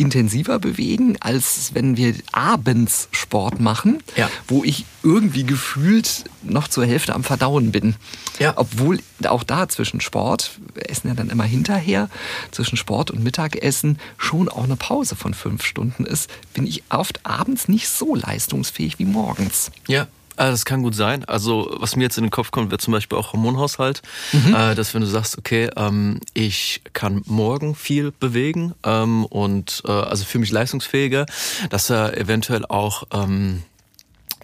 intensiver 0.02 0.58
bewegen, 0.58 1.16
als 1.20 1.72
wenn 1.74 1.96
wir 1.96 2.16
abends 2.32 3.08
Sport 3.12 3.60
machen, 3.60 4.02
ja. 4.18 4.30
wo 4.48 4.64
ich 4.64 4.86
irgendwie 5.04 5.46
gefühlt 5.46 6.26
noch 6.42 6.68
zur 6.68 6.86
Hälfte 6.86 7.14
am 7.14 7.24
Verdauen 7.24 7.72
bin. 7.72 7.96
Ja. 8.40 8.54
Obwohl 8.56 9.00
auch 9.26 9.44
da 9.44 9.70
zwischen 9.70 10.02
Sport, 10.02 10.60
wir 10.74 10.90
essen 10.90 11.08
ja 11.10 11.14
dann 11.14 11.30
immer 11.30 11.44
hinterher, 11.44 12.10
zwischen 12.50 12.78
Sport 12.78 13.12
und 13.12 13.24
Mittagessen 13.24 14.00
schon 14.18 14.50
auch 14.50 14.64
eine 14.64 14.76
Pause 14.76 15.16
von 15.16 15.36
fünf 15.36 15.64
Stunden 15.64 16.06
ist, 16.06 16.30
bin 16.54 16.66
ich 16.66 16.84
oft 16.90 17.24
abends 17.24 17.68
nicht 17.68 17.88
so 17.88 18.16
leistungsfähig 18.16 18.98
wie 18.98 19.06
morgens. 19.06 19.72
Ja, 19.88 20.08
Äh, 20.38 20.52
das 20.52 20.66
kann 20.66 20.84
gut 20.84 20.96
sein. 20.96 21.26
Also 21.26 21.76
was 21.80 21.96
mir 21.96 22.04
jetzt 22.04 22.18
in 22.18 22.24
den 22.24 22.32
Kopf 22.32 22.52
kommt, 22.52 22.72
wäre 22.72 22.80
zum 22.80 22.92
Beispiel 22.92 23.18
auch 23.18 23.34
Hormonhaushalt. 23.34 24.02
Mhm. 24.32 24.56
Äh, 24.56 24.76
dass 24.76 24.94
wenn 24.94 25.02
du 25.02 25.08
sagst, 25.08 25.38
okay, 25.38 25.70
ähm, 25.76 26.20
ich 26.34 26.82
kann 26.94 27.22
morgen 27.26 27.76
viel 27.76 28.12
bewegen 28.12 28.74
ähm, 28.84 29.26
und 29.26 29.84
äh, 29.86 29.92
also 29.92 30.26
fühle 30.26 30.42
mich 30.42 30.52
leistungsfähiger, 30.52 31.26
dass 31.70 31.90
er 31.90 32.18
eventuell 32.18 32.66
auch 32.66 33.04
ähm, 33.14 33.64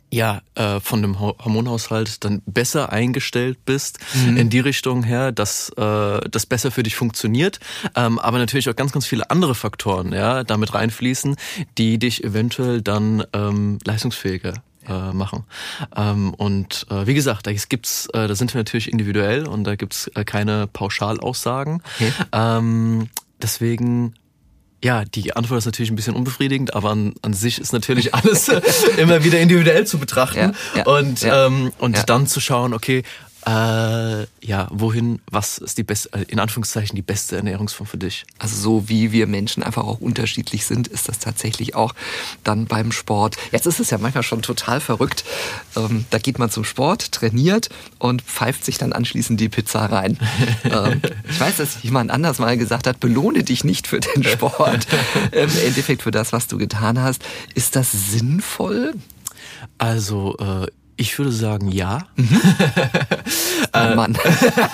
ja, 0.09 0.41
äh, 0.55 0.79
von 0.79 1.01
dem 1.01 1.19
Hormonhaushalt 1.19 2.23
dann 2.23 2.41
besser 2.45 2.93
eingestellt 2.93 3.57
bist 3.65 3.99
mhm. 4.13 4.37
in 4.37 4.49
die 4.49 4.59
Richtung 4.59 5.03
her, 5.03 5.31
dass 5.31 5.69
äh, 5.77 6.29
das 6.29 6.45
besser 6.45 6.71
für 6.71 6.83
dich 6.83 6.95
funktioniert, 6.95 7.59
ähm, 7.95 8.17
aber 8.17 8.37
natürlich 8.37 8.69
auch 8.69 8.75
ganz, 8.75 8.93
ganz 8.93 9.05
viele 9.05 9.29
andere 9.29 9.53
Faktoren, 9.53 10.13
ja, 10.13 10.43
damit 10.43 10.73
reinfließen, 10.73 11.35
die 11.77 11.99
dich 11.99 12.23
eventuell 12.23 12.81
dann 12.81 13.25
ähm, 13.33 13.79
leistungsfähiger 13.83 14.63
äh, 14.87 15.13
machen. 15.13 15.43
Ähm, 15.95 16.33
und 16.33 16.85
äh, 16.89 17.07
wie 17.07 17.13
gesagt, 17.13 17.47
da 17.47 17.51
gibt's, 17.53 18.07
äh, 18.13 18.27
da 18.27 18.35
sind 18.35 18.53
wir 18.53 18.59
natürlich 18.59 18.91
individuell 18.91 19.47
und 19.47 19.63
da 19.63 19.75
gibt's 19.75 20.07
äh, 20.15 20.23
keine 20.23 20.67
Pauschalaussagen. 20.67 21.81
Okay. 21.95 22.13
Ähm, 22.31 23.09
deswegen 23.41 24.13
ja, 24.83 25.05
die 25.05 25.35
Antwort 25.35 25.57
ist 25.57 25.65
natürlich 25.65 25.89
ein 25.89 25.95
bisschen 25.95 26.15
unbefriedigend, 26.15 26.75
aber 26.75 26.91
an, 26.91 27.15
an 27.23 27.33
sich 27.33 27.59
ist 27.59 27.73
natürlich 27.73 28.13
alles 28.13 28.49
immer 28.97 29.23
wieder 29.23 29.39
individuell 29.39 29.87
zu 29.87 29.97
betrachten 29.97 30.53
ja, 30.75 30.77
ja, 30.77 30.85
und, 30.85 31.21
ja, 31.21 31.47
ähm, 31.47 31.71
und 31.79 32.09
dann 32.09 32.27
zu 32.27 32.39
schauen, 32.39 32.73
okay, 32.73 33.03
äh, 33.47 34.27
ja, 34.41 34.67
wohin, 34.71 35.21
was 35.31 35.57
ist 35.57 35.77
die 35.77 35.83
beste, 35.83 36.11
äh, 36.11 36.25
in 36.27 36.39
Anführungszeichen 36.39 36.97
die 36.97 37.01
beste 37.01 37.37
Ernährungsform 37.37 37.87
für 37.87 37.97
dich? 37.97 38.25
Also 38.39 38.57
so 38.57 38.89
wie 38.89 39.13
wir 39.13 39.25
Menschen 39.25 39.63
einfach 39.63 39.85
auch 39.85 40.01
unterschiedlich 40.01 40.65
sind, 40.65 40.89
ist 40.89 41.07
das 41.07 41.19
tatsächlich 41.19 41.73
auch 41.73 41.95
dann 42.43 42.65
beim 42.65 42.91
Sport. 42.91 43.37
Jetzt 43.53 43.65
ist 43.65 43.79
es 43.79 43.89
ja 43.89 43.99
manchmal 43.99 44.23
schon 44.23 44.41
total 44.41 44.81
verrückt. 44.81 45.23
Ähm, 45.77 46.03
da 46.09 46.17
geht 46.17 46.39
man 46.39 46.49
zum 46.49 46.65
Sport, 46.65 47.13
trainiert 47.13 47.69
und 47.99 48.21
pfeift 48.21 48.65
sich 48.65 48.77
dann 48.77 48.91
anschließend 48.91 49.39
die 49.39 49.47
Pizza 49.47 49.85
rein. 49.85 50.19
ähm, 50.65 51.01
ich 51.29 51.39
weiß, 51.39 51.55
dass 51.55 51.83
jemand 51.83 52.11
anders 52.11 52.39
mal 52.39 52.57
gesagt 52.57 52.85
hat, 52.85 52.99
belohne 52.99 53.45
dich 53.45 53.63
nicht 53.63 53.87
für 53.87 54.01
den 54.01 54.25
Sport. 54.25 54.87
Im 55.31 55.49
Endeffekt 55.65 56.01
für 56.01 56.11
das, 56.11 56.33
was 56.33 56.47
du 56.47 56.57
getan 56.57 57.01
hast. 57.01 57.23
Ist 57.55 57.77
das 57.77 57.93
sinnvoll? 58.11 58.93
Also 59.77 60.35
äh, 60.37 60.67
ich 60.97 61.17
würde 61.17 61.31
sagen 61.31 61.71
ja. 61.71 61.99
Mhm. 62.15 62.41
oh 63.73 63.77
Mann. 63.95 64.17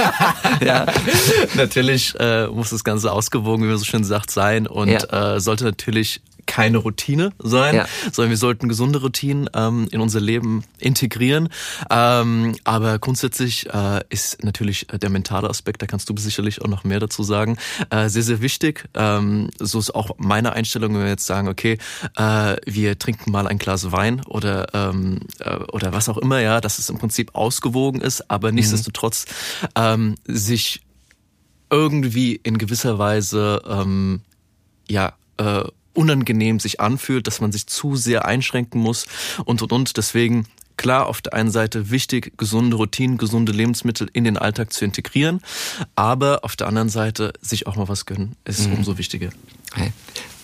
ja. 0.66 0.86
Natürlich 1.56 2.16
äh, 2.20 2.48
muss 2.48 2.72
das 2.72 2.84
Ganze 2.84 3.12
ausgewogen, 3.12 3.66
wie 3.66 3.70
man 3.70 3.78
so 3.78 3.86
schön 3.86 4.04
sagt, 4.04 4.32
sein 4.32 4.66
und 4.66 4.90
ja. 4.90 5.36
äh, 5.36 5.40
sollte 5.40 5.66
natürlich 5.66 6.22
keine 6.46 6.78
Routine 6.78 7.32
sein, 7.40 7.76
ja. 7.76 7.86
sondern 8.12 8.30
wir 8.32 8.38
sollten 8.38 8.70
gesunde 8.70 9.02
Routinen 9.02 9.50
ähm, 9.54 9.88
in 9.92 10.02
unser 10.02 10.20
Leben 10.20 10.64
integrieren. 10.80 11.50
Ähm, 11.90 12.56
aber 12.64 13.00
grundsätzlich 13.00 13.70
äh, 13.74 14.02
ist 14.10 14.44
natürlich 14.44 14.88
der 14.88 15.10
mentale 15.10 15.50
Aspekt, 15.50 15.82
da 15.82 15.86
kannst 15.86 16.10
du 16.10 16.18
sicherlich 16.18 16.62
auch 16.62 16.68
noch 16.68 16.84
mehr 16.84 17.00
dazu 17.00 17.24
sagen, 17.24 17.58
äh, 17.90 18.10
sehr, 18.10 18.24
sehr 18.24 18.42
wichtig. 18.42 18.86
Ähm, 18.94 19.50
so 19.60 19.80
ist 19.80 19.94
auch 19.94 20.12
meine 20.18 20.54
Einstellung, 20.54 20.94
wenn 20.94 21.04
wir 21.04 21.10
jetzt 21.10 21.26
sagen, 21.26 21.48
okay, 21.48 21.78
äh, 22.18 22.56
wir 22.66 22.98
trinken 23.00 23.32
mal 23.32 23.48
ein 23.48 23.58
Glas 23.58 23.92
Wein 23.92 24.22
oder, 24.26 24.74
ähm, 24.74 25.22
äh, 25.40 25.58
oder 25.72 25.94
was 25.94 26.10
auch 26.10 26.18
immer, 26.18 26.40
ja, 26.40 26.62
dass 26.62 26.80
es 26.80 26.90
im 26.90 26.98
Prinzip 26.98 27.36
ausgewogen 27.36 28.02
ist, 28.02 28.30
aber 28.30 28.50
mhm. 28.50 28.56
nichtsdestotrotz 28.56 29.26
ähm, 29.76 30.16
sich 30.26 30.82
irgendwie 31.70 32.36
in 32.36 32.58
gewisser 32.58 33.00
Weise 33.00 33.62
ähm, 33.68 34.22
ja 34.88 35.14
äh, 35.38 35.64
unangenehm 35.94 36.60
sich 36.60 36.80
anfühlt, 36.80 37.28
dass 37.28 37.42
man 37.42 37.52
sich 37.52 37.68
zu 37.68 37.96
sehr 37.96 38.26
einschränken 38.26 38.82
muss 38.82 39.06
und 39.46 39.62
und 39.62 39.72
und. 39.72 39.98
Deswegen 39.98 40.48
klar 40.78 41.08
auf 41.08 41.22
der 41.22 41.34
einen 41.34 41.52
Seite 41.52 41.92
wichtig, 41.92 42.38
gesunde 42.38 42.78
Routinen, 42.78 43.18
gesunde 43.18 43.52
Lebensmittel 43.52 44.10
in 44.12 44.24
den 44.24 44.38
Alltag 44.38 44.74
zu 44.74 44.86
integrieren, 44.86 45.42
aber 45.96 46.44
auf 46.44 46.56
der 46.56 46.68
anderen 46.68 46.90
Seite 46.90 47.34
sich 47.42 47.68
auch 47.68 47.76
mal 47.76 47.88
was 47.88 48.06
gönnen, 48.06 48.36
ist 48.46 48.68
mhm. 48.68 48.74
umso 48.76 48.98
wichtiger. 48.98 49.30
Okay 49.72 49.92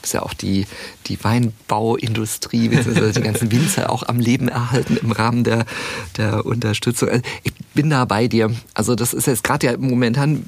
ist 0.04 0.14
ja 0.14 0.22
auch 0.22 0.34
die, 0.34 0.66
die 1.08 1.24
Weinbauindustrie, 1.24 2.70
beziehungsweise 2.70 3.14
die 3.14 3.22
ganzen 3.22 3.52
Winzer 3.52 3.90
auch 3.92 4.04
am 4.04 4.20
Leben 4.20 4.48
erhalten 4.48 4.98
im 4.98 5.12
Rahmen 5.12 5.44
der, 5.44 5.66
der 6.18 6.46
Unterstützung. 6.46 7.10
Also 7.10 7.22
ich 7.44 7.54
bin 7.74 7.90
da 7.90 8.06
bei 8.06 8.28
dir. 8.28 8.52
Also 8.74 8.96
das 8.96 9.14
ist 9.14 9.28
jetzt 9.28 9.44
gerade 9.44 9.68
ja 9.68 9.78
momentan, 9.78 10.44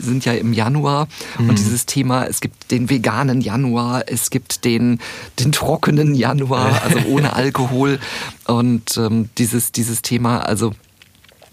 sind 0.00 0.24
ja 0.24 0.32
im 0.32 0.52
Januar 0.52 1.08
mhm. 1.38 1.50
und 1.50 1.58
dieses 1.58 1.86
Thema, 1.86 2.24
es 2.26 2.40
gibt 2.40 2.70
den 2.70 2.90
veganen 2.90 3.40
Januar, 3.40 4.04
es 4.06 4.30
gibt 4.30 4.64
den, 4.64 5.00
den 5.38 5.52
trockenen 5.52 6.14
Januar, 6.14 6.82
also 6.82 6.98
ohne 7.08 7.32
Alkohol 7.34 7.98
und 8.46 8.96
ähm, 8.96 9.30
dieses, 9.38 9.72
dieses 9.72 10.02
Thema, 10.02 10.40
also 10.40 10.72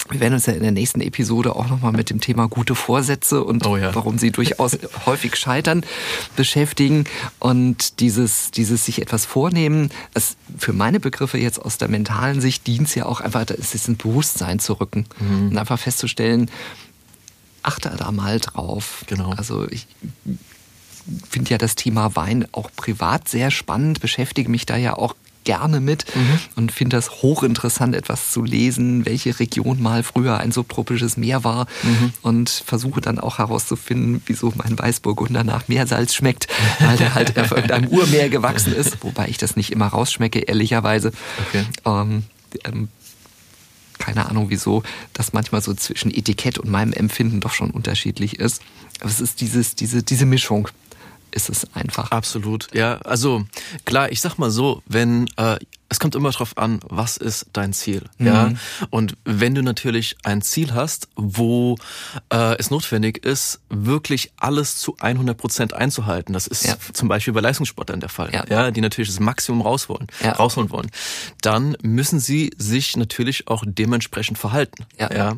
wir 0.09 0.19
werden 0.19 0.33
uns 0.33 0.45
ja 0.45 0.53
in 0.53 0.63
der 0.63 0.71
nächsten 0.71 1.01
Episode 1.01 1.55
auch 1.55 1.67
nochmal 1.67 1.91
mit 1.91 2.09
dem 2.09 2.19
Thema 2.19 2.47
gute 2.47 2.75
Vorsätze 2.75 3.43
und 3.43 3.65
oh 3.65 3.77
ja. 3.77 3.93
warum 3.93 4.17
sie 4.17 4.31
durchaus 4.31 4.77
häufig 5.05 5.35
scheitern 5.35 5.85
beschäftigen. 6.35 7.05
Und 7.39 7.99
dieses, 7.99 8.51
dieses 8.51 8.85
sich 8.85 9.01
etwas 9.01 9.25
vornehmen, 9.25 9.91
es 10.13 10.35
für 10.57 10.73
meine 10.73 10.99
Begriffe 10.99 11.37
jetzt 11.37 11.59
aus 11.59 11.77
der 11.77 11.87
mentalen 11.87 12.41
Sicht 12.41 12.65
dient 12.67 12.87
es 12.87 12.95
ja 12.95 13.05
auch 13.05 13.21
einfach, 13.21 13.45
es 13.49 13.75
ist 13.75 13.87
ein 13.87 13.97
Bewusstsein 13.97 14.59
zu 14.59 14.73
rücken 14.73 15.05
mhm. 15.19 15.49
und 15.49 15.57
einfach 15.57 15.79
festzustellen, 15.79 16.49
achte 17.61 17.91
da 17.97 18.11
mal 18.11 18.39
drauf. 18.39 19.03
Genau. 19.07 19.31
Also 19.31 19.67
ich 19.69 19.87
finde 21.29 21.51
ja 21.51 21.57
das 21.57 21.75
Thema 21.75 22.15
Wein 22.15 22.47
auch 22.51 22.69
privat 22.75 23.27
sehr 23.27 23.51
spannend, 23.51 23.99
beschäftige 23.99 24.49
mich 24.49 24.65
da 24.65 24.77
ja 24.77 24.95
auch 24.95 25.15
gerne 25.49 25.79
mit 25.79 26.05
mhm. 26.15 26.39
und 26.57 26.71
finde 26.71 26.95
das 26.95 27.23
hochinteressant, 27.23 27.95
etwas 27.95 28.31
zu 28.31 28.43
lesen, 28.43 29.07
welche 29.07 29.39
Region 29.39 29.81
mal 29.81 30.03
früher 30.03 30.37
ein 30.37 30.51
subtropisches 30.51 31.17
Meer 31.17 31.43
war 31.43 31.65
mhm. 31.81 32.13
und 32.21 32.49
versuche 32.51 33.01
dann 33.01 33.17
auch 33.17 33.39
herauszufinden, 33.39 34.21
wieso 34.27 34.53
mein 34.55 34.77
Weißburgunder 34.77 35.43
nach 35.43 35.67
Meersalz 35.67 36.13
schmeckt, 36.13 36.49
weil 36.79 36.97
der 36.97 37.15
halt 37.15 37.35
auf 37.39 37.49
irgendeinem 37.49 37.87
Urmeer 37.89 38.29
gewachsen 38.29 38.75
ist, 38.75 39.03
wobei 39.03 39.27
ich 39.27 39.39
das 39.39 39.55
nicht 39.55 39.71
immer 39.71 39.87
rausschmecke, 39.87 40.37
ehrlicherweise. 40.37 41.11
Okay. 41.47 41.65
Ähm, 41.83 42.25
ähm, 42.65 42.89
keine 43.97 44.29
Ahnung 44.29 44.51
wieso, 44.51 44.83
das 45.13 45.33
manchmal 45.33 45.63
so 45.63 45.73
zwischen 45.73 46.13
Etikett 46.13 46.59
und 46.59 46.69
meinem 46.69 46.93
Empfinden 46.93 47.39
doch 47.39 47.53
schon 47.53 47.71
unterschiedlich 47.71 48.39
ist. 48.39 48.61
Aber 48.99 49.09
es 49.09 49.19
ist 49.19 49.41
dieses, 49.41 49.73
diese, 49.73 50.03
diese 50.03 50.27
Mischung, 50.27 50.69
ist 51.31 51.49
es 51.49 51.67
einfach. 51.73 52.11
Absolut, 52.11 52.67
ja. 52.73 52.97
Also 52.99 53.45
klar, 53.85 54.11
ich 54.11 54.21
sag 54.21 54.37
mal 54.37 54.51
so, 54.51 54.81
wenn 54.85 55.27
äh, 55.37 55.57
es 55.89 55.99
kommt 55.99 56.15
immer 56.15 56.29
drauf 56.29 56.57
an, 56.57 56.79
was 56.87 57.17
ist 57.17 57.47
dein 57.53 57.73
Ziel, 57.73 58.03
mhm. 58.19 58.27
ja. 58.27 58.51
Und 58.91 59.17
wenn 59.25 59.55
du 59.55 59.63
natürlich 59.63 60.15
ein 60.23 60.41
Ziel 60.41 60.73
hast, 60.73 61.09
wo 61.15 61.77
äh, 62.31 62.57
es 62.57 62.69
notwendig 62.69 63.25
ist, 63.25 63.59
wirklich 63.69 64.31
alles 64.37 64.77
zu 64.77 64.95
100 64.99 65.35
Prozent 65.35 65.73
einzuhalten, 65.73 66.33
das 66.33 66.45
ist 66.45 66.65
ja. 66.65 66.75
zum 66.93 67.07
Beispiel 67.07 67.33
bei 67.33 67.41
Leistungssportlern 67.41 67.99
der 67.99 68.09
Fall, 68.09 68.31
ja. 68.31 68.45
ja, 68.47 68.71
die 68.71 68.81
natürlich 68.81 69.09
das 69.09 69.19
Maximum 69.19 69.61
rausholen, 69.61 70.07
ja. 70.23 70.33
rausholen 70.33 70.69
wollen, 70.69 70.91
dann 71.41 71.75
müssen 71.81 72.19
sie 72.19 72.51
sich 72.57 72.95
natürlich 72.95 73.47
auch 73.47 73.63
dementsprechend 73.65 74.37
verhalten, 74.37 74.85
ja. 74.99 75.11
ja. 75.11 75.37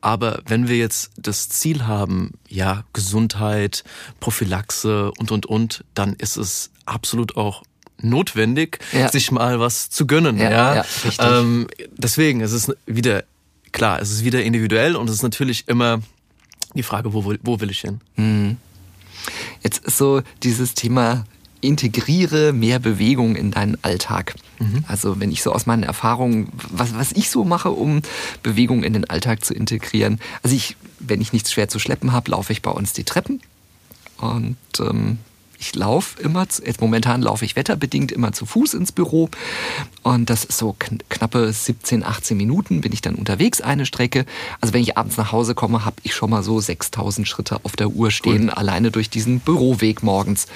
Aber 0.00 0.42
wenn 0.46 0.66
wir 0.66 0.76
jetzt 0.76 1.12
das 1.16 1.48
Ziel 1.48 1.86
haben, 1.86 2.32
ja, 2.48 2.84
Gesundheit, 2.92 3.84
Prophylaxe 4.18 5.12
und 5.12 5.30
und 5.30 5.46
und, 5.46 5.84
dann 5.94 6.14
ist 6.14 6.36
es 6.36 6.70
absolut 6.86 7.36
auch 7.36 7.62
notwendig, 8.02 8.78
ja. 8.92 9.08
sich 9.08 9.30
mal 9.30 9.60
was 9.60 9.90
zu 9.90 10.06
gönnen. 10.06 10.38
Ja, 10.38 10.50
ja. 10.50 10.74
ja 10.76 11.38
ähm, 11.38 11.66
deswegen, 11.96 12.40
es 12.40 12.52
ist 12.52 12.74
wieder 12.86 13.24
klar, 13.72 14.00
es 14.00 14.10
ist 14.10 14.24
wieder 14.24 14.42
individuell 14.42 14.96
und 14.96 15.08
es 15.08 15.16
ist 15.16 15.22
natürlich 15.22 15.68
immer 15.68 16.00
die 16.74 16.82
Frage, 16.82 17.12
wo, 17.12 17.34
wo 17.42 17.60
will 17.60 17.70
ich 17.70 17.80
hin? 17.80 18.00
Mhm. 18.16 18.56
Jetzt 19.62 19.86
ist 19.86 19.98
so 19.98 20.22
dieses 20.42 20.74
Thema 20.74 21.24
integriere 21.60 22.52
mehr 22.52 22.78
Bewegung 22.80 23.36
in 23.36 23.52
deinen 23.52 23.78
Alltag. 23.82 24.34
Mhm. 24.58 24.84
Also 24.88 25.20
wenn 25.20 25.30
ich 25.30 25.42
so 25.42 25.52
aus 25.52 25.64
meinen 25.64 25.84
Erfahrungen, 25.84 26.48
was, 26.70 26.94
was 26.94 27.12
ich 27.12 27.30
so 27.30 27.44
mache, 27.44 27.70
um 27.70 28.02
Bewegung 28.42 28.82
in 28.82 28.92
den 28.92 29.08
Alltag 29.08 29.44
zu 29.44 29.54
integrieren. 29.54 30.20
Also 30.42 30.56
ich, 30.56 30.76
wenn 30.98 31.20
ich 31.20 31.32
nichts 31.32 31.52
schwer 31.52 31.68
zu 31.68 31.78
schleppen 31.78 32.12
habe, 32.12 32.32
laufe 32.32 32.52
ich 32.52 32.62
bei 32.62 32.70
uns 32.70 32.92
die 32.92 33.04
Treppen 33.04 33.40
und 34.18 34.56
ähm, 34.80 35.18
ich 35.62 35.76
laufe 35.76 36.20
immer, 36.20 36.42
jetzt 36.42 36.80
momentan 36.80 37.22
laufe 37.22 37.44
ich 37.44 37.54
wetterbedingt 37.54 38.10
immer 38.10 38.32
zu 38.32 38.46
Fuß 38.46 38.74
ins 38.74 38.90
Büro 38.90 39.30
und 40.02 40.28
das 40.28 40.44
ist 40.44 40.58
so 40.58 40.74
knappe 41.08 41.52
17, 41.52 42.04
18 42.04 42.36
Minuten 42.36 42.80
bin 42.80 42.92
ich 42.92 43.00
dann 43.00 43.14
unterwegs 43.14 43.60
eine 43.60 43.86
Strecke. 43.86 44.26
Also 44.60 44.74
wenn 44.74 44.82
ich 44.82 44.98
abends 44.98 45.16
nach 45.16 45.30
Hause 45.30 45.54
komme, 45.54 45.84
habe 45.84 45.96
ich 46.02 46.14
schon 46.14 46.30
mal 46.30 46.42
so 46.42 46.58
6000 46.58 47.28
Schritte 47.28 47.60
auf 47.62 47.76
der 47.76 47.90
Uhr 47.90 48.10
stehen, 48.10 48.46
cool. 48.46 48.50
alleine 48.50 48.90
durch 48.90 49.08
diesen 49.08 49.38
Büroweg 49.38 50.02
morgens. 50.02 50.48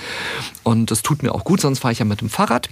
Und 0.64 0.90
das 0.90 1.02
tut 1.02 1.22
mir 1.22 1.32
auch 1.32 1.44
gut, 1.44 1.60
sonst 1.60 1.78
fahre 1.78 1.92
ich 1.92 2.00
ja 2.00 2.04
mit 2.04 2.20
dem 2.20 2.28
Fahrrad 2.28 2.68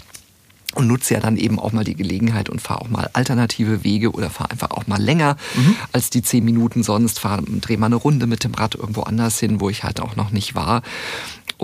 und 0.75 0.87
nutze 0.89 1.15
ja 1.15 1.21
dann 1.21 1.37
eben 1.37 1.59
auch 1.59 1.73
mal 1.73 1.85
die 1.85 1.95
Gelegenheit 1.95 2.49
und 2.49 2.61
fahre 2.61 2.83
auch 2.83 2.89
mal 2.89 3.09
alternative 3.13 3.85
Wege 3.85 4.11
oder 4.11 4.31
fahre 4.31 4.51
einfach 4.51 4.71
auch 4.73 4.87
mal 4.87 5.01
länger 5.01 5.37
mhm. 5.55 5.77
als 5.93 6.11
die 6.11 6.23
zehn 6.23 6.45
Minuten 6.45 6.83
sonst, 6.83 7.21
fahre, 7.21 7.43
drehe 7.43 7.79
mal 7.79 7.87
eine 7.87 7.97
Runde 7.97 8.27
mit 8.27 8.45
dem 8.45 8.55
Rad 8.55 8.75
irgendwo 8.75 9.03
anders 9.03 9.39
hin, 9.39 9.61
wo 9.61 9.71
ich 9.71 9.85
halt 9.85 10.01
auch 10.01 10.17
noch 10.17 10.31
nicht 10.31 10.55
war. 10.55 10.83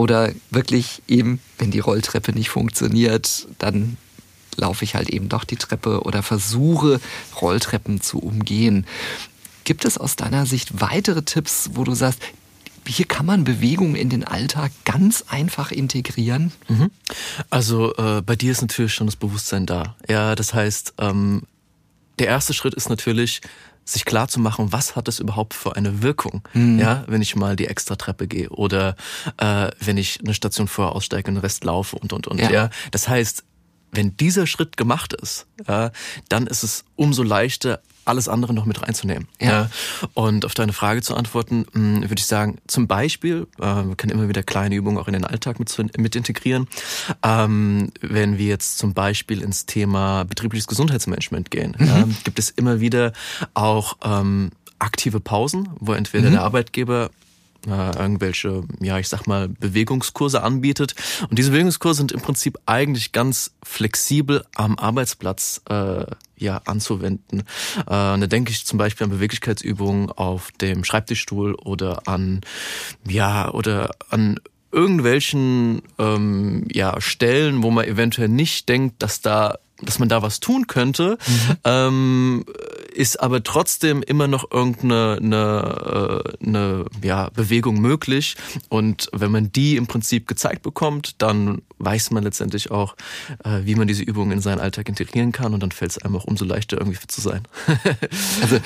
Oder 0.01 0.33
wirklich 0.49 1.03
eben, 1.09 1.41
wenn 1.59 1.71
die 1.71 1.79
Rolltreppe 1.79 2.33
nicht 2.33 2.49
funktioniert, 2.49 3.47
dann 3.59 3.99
laufe 4.57 4.83
ich 4.83 4.95
halt 4.95 5.11
eben 5.11 5.29
doch 5.29 5.45
die 5.45 5.57
Treppe 5.57 6.05
oder 6.05 6.23
versuche 6.23 7.03
Rolltreppen 7.39 8.01
zu 8.01 8.19
umgehen. 8.19 8.87
Gibt 9.65 9.85
es 9.85 9.99
aus 9.99 10.17
deiner 10.17 10.47
Sicht 10.47 10.81
weitere 10.81 11.21
Tipps, 11.21 11.73
wo 11.75 11.85
du 11.85 11.93
sagst, 11.93 12.23
hier 12.87 13.05
kann 13.05 13.27
man 13.27 13.45
Bewegung 13.45 13.95
in 13.95 14.09
den 14.09 14.25
Alltag 14.25 14.73
ganz 14.87 15.23
einfach 15.29 15.71
integrieren? 15.71 16.51
Mhm. 16.69 16.91
Also 17.51 17.95
äh, 17.97 18.23
bei 18.23 18.37
dir 18.37 18.53
ist 18.53 18.63
natürlich 18.63 18.95
schon 18.95 19.07
das 19.07 19.17
Bewusstsein 19.17 19.67
da. 19.67 19.97
Ja, 20.09 20.35
das 20.35 20.55
heißt, 20.55 20.95
ähm, 20.97 21.43
der 22.19 22.29
erste 22.29 22.55
Schritt 22.55 22.73
ist 22.73 22.89
natürlich, 22.89 23.43
sich 23.93 24.05
klar 24.05 24.29
zu 24.29 24.41
machen, 24.41 24.73
was 24.73 24.97
hat 24.97 25.09
es 25.09 25.21
überhaupt 25.21 25.55
für 25.55 25.77
eine 25.77 26.03
Wirkung, 26.03 26.43
mhm. 26.53 26.79
ja, 26.79 27.05
wenn 27.07 27.23
ich 27.23 27.37
mal 27.37 27.57
die 27.57 27.67
extra 27.67 27.97
Treppe 27.97 28.27
gehe 28.27 28.49
oder 28.51 28.95
äh, 29.39 29.71
wenn 29.81 29.97
ich 29.97 30.21
eine 30.21 30.35
Station 30.35 30.69
vorher 30.69 30.95
aussteige 30.95 31.29
und 31.29 31.37
den 31.37 31.41
Rest 31.41 31.65
laufe 31.65 31.97
und 31.97 32.13
und 32.13 32.27
und. 32.27 32.41
Ja. 32.41 32.51
ja. 32.51 32.71
Das 32.91 33.09
heißt, 33.09 33.45
wenn 33.93 34.17
dieser 34.17 34.47
Schritt 34.47 34.77
gemacht 34.77 35.13
ist, 35.13 35.47
ja, 35.67 35.91
dann 36.29 36.47
ist 36.47 36.63
es 36.63 36.85
umso 36.97 37.23
leichter, 37.23 37.81
alles 38.05 38.29
andere 38.29 38.55
noch 38.55 38.65
mit 38.65 38.83
reinzunehmen. 38.83 39.29
Ja. 39.41 39.49
ja. 39.49 39.71
Und 40.15 40.45
auf 40.45 40.55
deine 40.55 40.73
Frage 40.73 41.03
zu 41.03 41.15
antworten, 41.15 41.67
hm, 41.73 42.03
würde 42.03 42.19
ich 42.19 42.27
sagen, 42.27 42.59
zum 42.67 42.87
Beispiel, 42.87 43.47
äh, 43.59 43.65
wir 43.65 43.95
können 43.97 44.13
immer 44.13 44.29
wieder 44.29 44.43
kleine 44.43 44.75
Übungen 44.75 44.99
auch 44.99 45.07
in 45.07 45.13
den 45.13 45.25
Alltag 45.25 45.59
mit, 45.59 45.77
mit 45.99 46.17
integrieren. 46.17 46.67
Ähm, 47.23 47.93
wenn 48.01 48.39
wir 48.39 48.47
jetzt 48.47 48.79
zum 48.79 48.95
Beispiel 48.95 49.43
ins 49.43 49.67
Thema 49.67 50.25
betriebliches 50.25 50.67
Gesundheitsmanagement 50.67 51.51
gehen, 51.51 51.77
mhm. 51.79 51.87
ja, 51.87 52.09
gibt 52.25 52.39
es 52.39 52.51
immer 52.51 52.81
wieder 52.81 53.13
auch 53.55 53.97
ähm, 54.03 54.51
aktive 54.79 55.21
Pausen, 55.21 55.69
wo 55.79 55.93
entweder 55.93 56.29
mhm. 56.29 56.33
der 56.33 56.43
Arbeitgeber 56.43 57.11
äh, 57.67 57.99
irgendwelche, 57.99 58.65
ja, 58.81 58.99
ich 58.99 59.09
sag 59.09 59.27
mal, 59.27 59.49
Bewegungskurse 59.49 60.43
anbietet. 60.43 60.95
Und 61.29 61.39
diese 61.39 61.51
Bewegungskurse 61.51 61.99
sind 61.99 62.13
im 62.13 62.21
Prinzip 62.21 62.59
eigentlich 62.67 63.13
ganz 63.13 63.53
flexibel 63.63 64.45
am 64.55 64.79
Arbeitsplatz 64.79 65.63
äh, 65.69 66.07
ja, 66.37 66.63
anzuwenden. 66.65 67.41
Äh, 67.41 67.85
da 67.87 68.17
denke 68.17 68.51
ich 68.51 68.65
zum 68.65 68.79
Beispiel 68.79 69.05
an 69.05 69.11
Beweglichkeitsübungen 69.11 70.11
auf 70.11 70.51
dem 70.53 70.85
Schreibtischstuhl 70.85 71.55
oder 71.55 72.09
an, 72.09 72.41
ja, 73.07 73.51
oder 73.51 73.91
an 74.09 74.41
irgendwelchen 74.73 75.83
ähm, 75.99 76.67
ja, 76.73 77.01
Stellen, 77.01 77.63
wo 77.63 77.71
man 77.71 77.87
eventuell 77.87 78.29
nicht 78.29 78.69
denkt, 78.69 79.03
dass 79.03 79.21
da 79.21 79.59
dass 79.83 79.99
man 79.99 80.11
da 80.11 80.21
was 80.21 80.41
tun 80.41 80.67
könnte, 80.67 81.17
mhm. 81.27 81.57
ähm, 81.65 82.45
ist 83.01 83.19
aber 83.19 83.43
trotzdem 83.43 84.03
immer 84.03 84.29
noch 84.29 84.51
irgendeine 84.51 85.17
eine, 85.23 86.23
äh, 86.43 86.47
eine, 86.47 86.85
ja, 87.03 87.31
Bewegung 87.31 87.81
möglich. 87.81 88.37
Und 88.69 89.09
wenn 89.15 89.31
man 89.31 89.51
die 89.51 89.77
im 89.77 89.87
Prinzip 89.87 90.29
gezeigt 90.29 90.61
bekommt, 90.61 91.15
dann 91.17 91.63
weiß 91.79 92.11
man 92.11 92.25
letztendlich 92.25 92.71
auch, 92.71 92.97
äh, 93.43 93.61
wie 93.65 93.75
man 93.75 93.89
diese 93.89 94.03
Übungen 94.03 94.33
in 94.33 94.41
seinen 94.43 94.61
Alltag 94.61 94.91
integrieren 94.91 95.33
kann 95.33 95.55
und 95.55 95.63
dann 95.63 95.73
fällt 95.73 95.93
es 95.93 95.99
einem 95.99 96.15
auch 96.15 96.25
umso 96.25 96.45
leichter, 96.45 96.77
irgendwie 96.77 96.99
fit 96.99 97.11
zu 97.11 97.23
sein. 97.23 97.41
also 98.43 98.59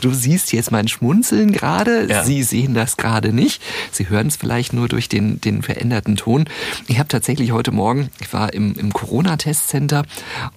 du 0.00 0.12
siehst 0.12 0.52
jetzt 0.52 0.72
mein 0.72 0.88
Schmunzeln 0.88 1.52
gerade. 1.52 2.08
Ja. 2.10 2.24
Sie 2.24 2.42
sehen 2.42 2.74
das 2.74 2.96
gerade 2.96 3.32
nicht. 3.32 3.62
Sie 3.92 4.08
hören 4.08 4.26
es 4.26 4.34
vielleicht 4.34 4.72
nur 4.72 4.88
durch 4.88 5.08
den, 5.08 5.40
den 5.40 5.62
veränderten 5.62 6.16
Ton. 6.16 6.46
Ich 6.88 6.98
habe 6.98 7.06
tatsächlich 7.06 7.52
heute 7.52 7.70
Morgen, 7.70 8.10
ich 8.20 8.32
war 8.32 8.52
im, 8.52 8.74
im 8.74 8.92
Corona-Testcenter 8.92 10.06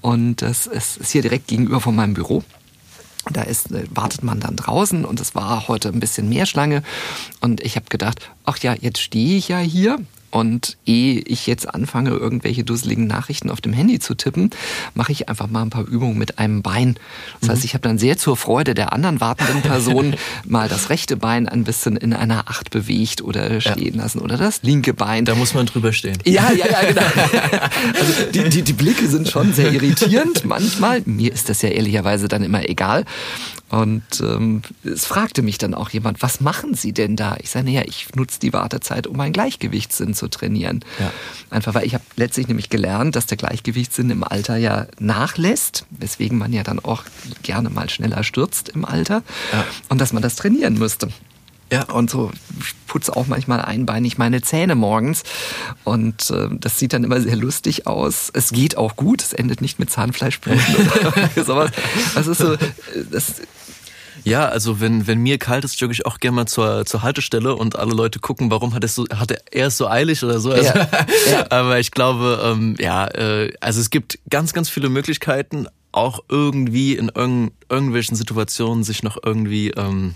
und 0.02 0.42
das 0.42 0.66
ist 0.66 1.12
hier 1.12 1.22
direkt 1.22 1.46
gegenüber 1.46 1.80
von 1.80 1.96
meinem 1.96 2.16
Büro. 2.16 2.44
Da 3.32 3.44
ist, 3.44 3.72
äh, 3.72 3.86
wartet 3.92 4.24
man 4.24 4.40
dann 4.40 4.56
draußen 4.56 5.06
und 5.06 5.20
es 5.20 5.36
war 5.36 5.68
heute 5.68 5.90
ein 5.90 6.00
bisschen 6.00 6.28
mehr 6.30 6.46
Schlange. 6.46 6.84
Und 7.40 7.62
ich 7.62 7.76
habe 7.76 7.86
gedacht, 7.90 8.32
ach 8.46 8.58
ja, 8.60 8.74
jetzt 8.74 9.00
stehe 9.00 9.38
ich 9.38 9.48
ja 9.48 9.60
hier 9.60 10.00
und 10.34 10.78
ehe 10.88 11.20
ich 11.20 11.46
jetzt 11.46 11.72
anfange, 11.76 12.10
irgendwelche 12.10 12.64
dusseligen 12.64 13.06
Nachrichten 13.06 13.52
auf 13.52 13.62
dem 13.62 13.72
Handy 13.72 14.00
zu 14.00 14.16
tippen, 14.16 14.50
mache 14.96 15.12
ich 15.12 15.30
einfach 15.30 15.48
mal 15.48 15.62
ein 15.62 15.70
paar 15.70 15.88
Übungen 15.88 16.18
mit 16.18 16.40
einem 16.40 16.64
Bein. 16.64 16.96
Das 17.40 17.50
heißt, 17.50 17.62
mhm. 17.62 17.66
ich 17.66 17.74
habe 17.76 17.84
dann 17.84 18.00
sehr 18.00 18.18
zur 18.18 18.36
Freude 18.36 18.74
der 18.74 18.94
anderen 18.94 19.22
wartenden 19.22 19.62
Person 19.62 20.16
mal 20.46 20.68
das 20.68 20.90
rechte 20.90 21.18
Bein 21.18 21.48
ein 21.48 21.64
bisschen 21.64 21.98
in 21.98 22.14
einer 22.14 22.50
Acht 22.50 22.72
bewegt 22.72 23.22
oder 23.22 23.62
stehen 23.62 23.94
ja. 23.94 24.02
lassen 24.02 24.20
oder 24.20 24.38
das 24.38 24.64
linke 24.64 24.96
Bein. 24.96 25.26
Da 25.26 25.36
muss 25.36 25.54
man 25.54 25.68
drüber 25.68 25.94
stehen. 25.94 26.18
Ja, 26.26 26.52
ja, 26.52 26.66
ja, 26.68 26.82
genau. 26.82 27.02
Also 28.00 28.32
die, 28.34 28.50
die, 28.50 28.62
die 28.64 28.74
Blicke 28.74 29.08
sind 29.08 29.30
schon 29.30 29.54
sehr 29.54 29.72
irritierend 29.72 30.46
manchmal. 30.46 31.04
Mir 31.06 31.32
ist 31.32 31.50
das 31.50 31.62
ja 31.62 31.70
ehrlicherweise 31.70 32.28
dann 32.28 32.42
immer 32.42 32.68
egal. 32.68 33.06
Und 33.74 34.22
ähm, 34.22 34.62
es 34.84 35.06
fragte 35.06 35.42
mich 35.42 35.58
dann 35.58 35.74
auch 35.74 35.90
jemand, 35.90 36.22
was 36.22 36.42
machen 36.42 36.76
Sie 36.76 36.94
denn 36.94 37.16
da? 37.16 37.38
Ich 37.42 37.50
sage, 37.50 37.66
naja, 37.66 37.82
ich 37.88 38.06
nutze 38.14 38.40
die 38.40 38.54
Wartezeit, 38.54 39.08
um 39.08 39.18
meinen 39.18 39.34
Gleichgewichtssinn 39.34 40.14
zu 40.14 40.23
trainieren. 40.30 40.84
Ja. 41.00 41.12
Einfach 41.50 41.74
weil 41.74 41.86
ich 41.86 41.94
habe 41.94 42.04
letztlich 42.16 42.48
nämlich 42.48 42.70
gelernt, 42.70 43.16
dass 43.16 43.26
der 43.26 43.38
Gleichgewichtssinn 43.38 44.10
im 44.10 44.24
Alter 44.24 44.58
ja 44.58 44.88
nachlässt, 45.00 45.86
weswegen 45.90 46.38
man 46.38 46.54
ja 46.54 46.64
dann 46.64 46.80
auch 46.80 47.04
gerne 47.44 47.70
mal 47.70 47.90
schneller 47.90 48.24
stürzt 48.24 48.70
im 48.70 48.86
Alter 48.86 49.24
ja. 49.52 49.66
und 49.90 50.00
dass 50.00 50.14
man 50.14 50.24
das 50.24 50.36
trainieren 50.36 50.76
müsste. 50.76 51.10
Ja, 51.74 51.86
und 51.86 52.12
so, 52.12 52.30
ich 52.60 52.76
putze 52.86 53.16
auch 53.16 53.26
manchmal 53.26 53.60
einbeinig 53.60 54.20
meine 54.20 54.44
Zähne 54.44 54.76
morgens. 54.76 55.24
Und 55.84 56.30
äh, 56.30 56.50
das 56.52 56.78
sieht 56.78 56.94
dann 56.94 57.04
immer 57.04 57.20
sehr 57.20 57.36
lustig 57.36 57.88
aus. 57.88 58.30
Es 58.32 58.52
geht 58.52 58.78
auch 58.78 58.96
gut, 58.96 59.24
es 59.24 59.34
endet 59.34 59.60
nicht 59.60 59.80
mit 59.80 59.90
Zahnfleischbluten 59.90 60.76
oder 61.36 61.44
sowas. 61.44 61.72
Das 62.14 62.28
ist 62.28 62.38
so, 62.38 62.58
das 63.12 63.42
ja, 64.24 64.48
also 64.48 64.80
wenn, 64.80 65.08
wenn 65.08 65.20
mir 65.20 65.38
kalt 65.38 65.66
ist, 65.66 65.80
jogge 65.80 65.94
ich 65.94 66.06
auch 66.06 66.20
gerne 66.20 66.36
mal 66.36 66.46
zur, 66.46 66.86
zur 66.86 67.04
Haltestelle 67.04 67.56
und 67.56 67.78
alle 67.78 67.94
Leute 67.94 68.20
gucken, 68.20 68.52
warum 68.52 68.74
hat, 68.74 68.88
so, 68.90 69.06
hat 69.14 69.32
er 69.52 69.68
es 69.68 69.78
so 69.78 69.88
eilig 69.88 70.24
oder 70.24 70.40
so. 70.40 70.52
Also, 70.52 70.66
ja, 70.66 70.88
ja. 71.32 71.52
Aber 71.52 71.80
ich 71.80 71.92
glaube, 71.92 72.42
ähm, 72.44 72.76
ja, 72.80 73.08
äh, 73.08 73.54
also 73.60 73.80
es 73.80 73.90
gibt 73.90 74.20
ganz, 74.30 74.54
ganz 74.54 74.70
viele 74.70 74.90
Möglichkeiten, 74.90 75.68
auch 75.92 76.22
irgendwie 76.30 76.96
in 76.96 77.10
irgend, 77.14 77.54
irgendwelchen 77.70 78.16
Situationen 78.16 78.84
sich 78.84 79.04
noch 79.04 79.18
irgendwie 79.24 79.70
ähm, 79.72 80.16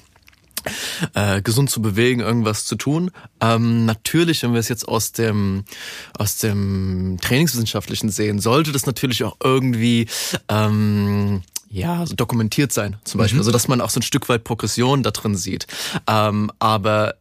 äh, 1.13 1.41
gesund 1.41 1.69
zu 1.69 1.81
bewegen, 1.81 2.21
irgendwas 2.21 2.65
zu 2.65 2.75
tun. 2.75 3.11
Ähm, 3.41 3.85
natürlich, 3.85 4.43
wenn 4.43 4.53
wir 4.53 4.59
es 4.59 4.69
jetzt 4.69 4.87
aus 4.87 5.11
dem 5.11 5.63
aus 6.17 6.37
dem 6.37 7.17
Trainingswissenschaftlichen 7.21 8.09
sehen, 8.09 8.39
sollte 8.39 8.71
das 8.71 8.85
natürlich 8.85 9.23
auch 9.23 9.37
irgendwie 9.43 10.07
ähm, 10.49 11.43
ja, 11.69 12.05
so 12.05 12.15
dokumentiert 12.15 12.71
sein, 12.71 12.97
zum 13.03 13.19
Beispiel. 13.19 13.37
Mhm. 13.37 13.41
Also, 13.41 13.51
dass 13.51 13.67
man 13.67 13.81
auch 13.81 13.89
so 13.89 13.99
ein 13.99 14.03
Stück 14.03 14.29
weit 14.29 14.43
Progression 14.43 15.03
da 15.03 15.11
drin 15.11 15.35
sieht. 15.35 15.67
Ähm, 16.07 16.51
aber 16.59 17.15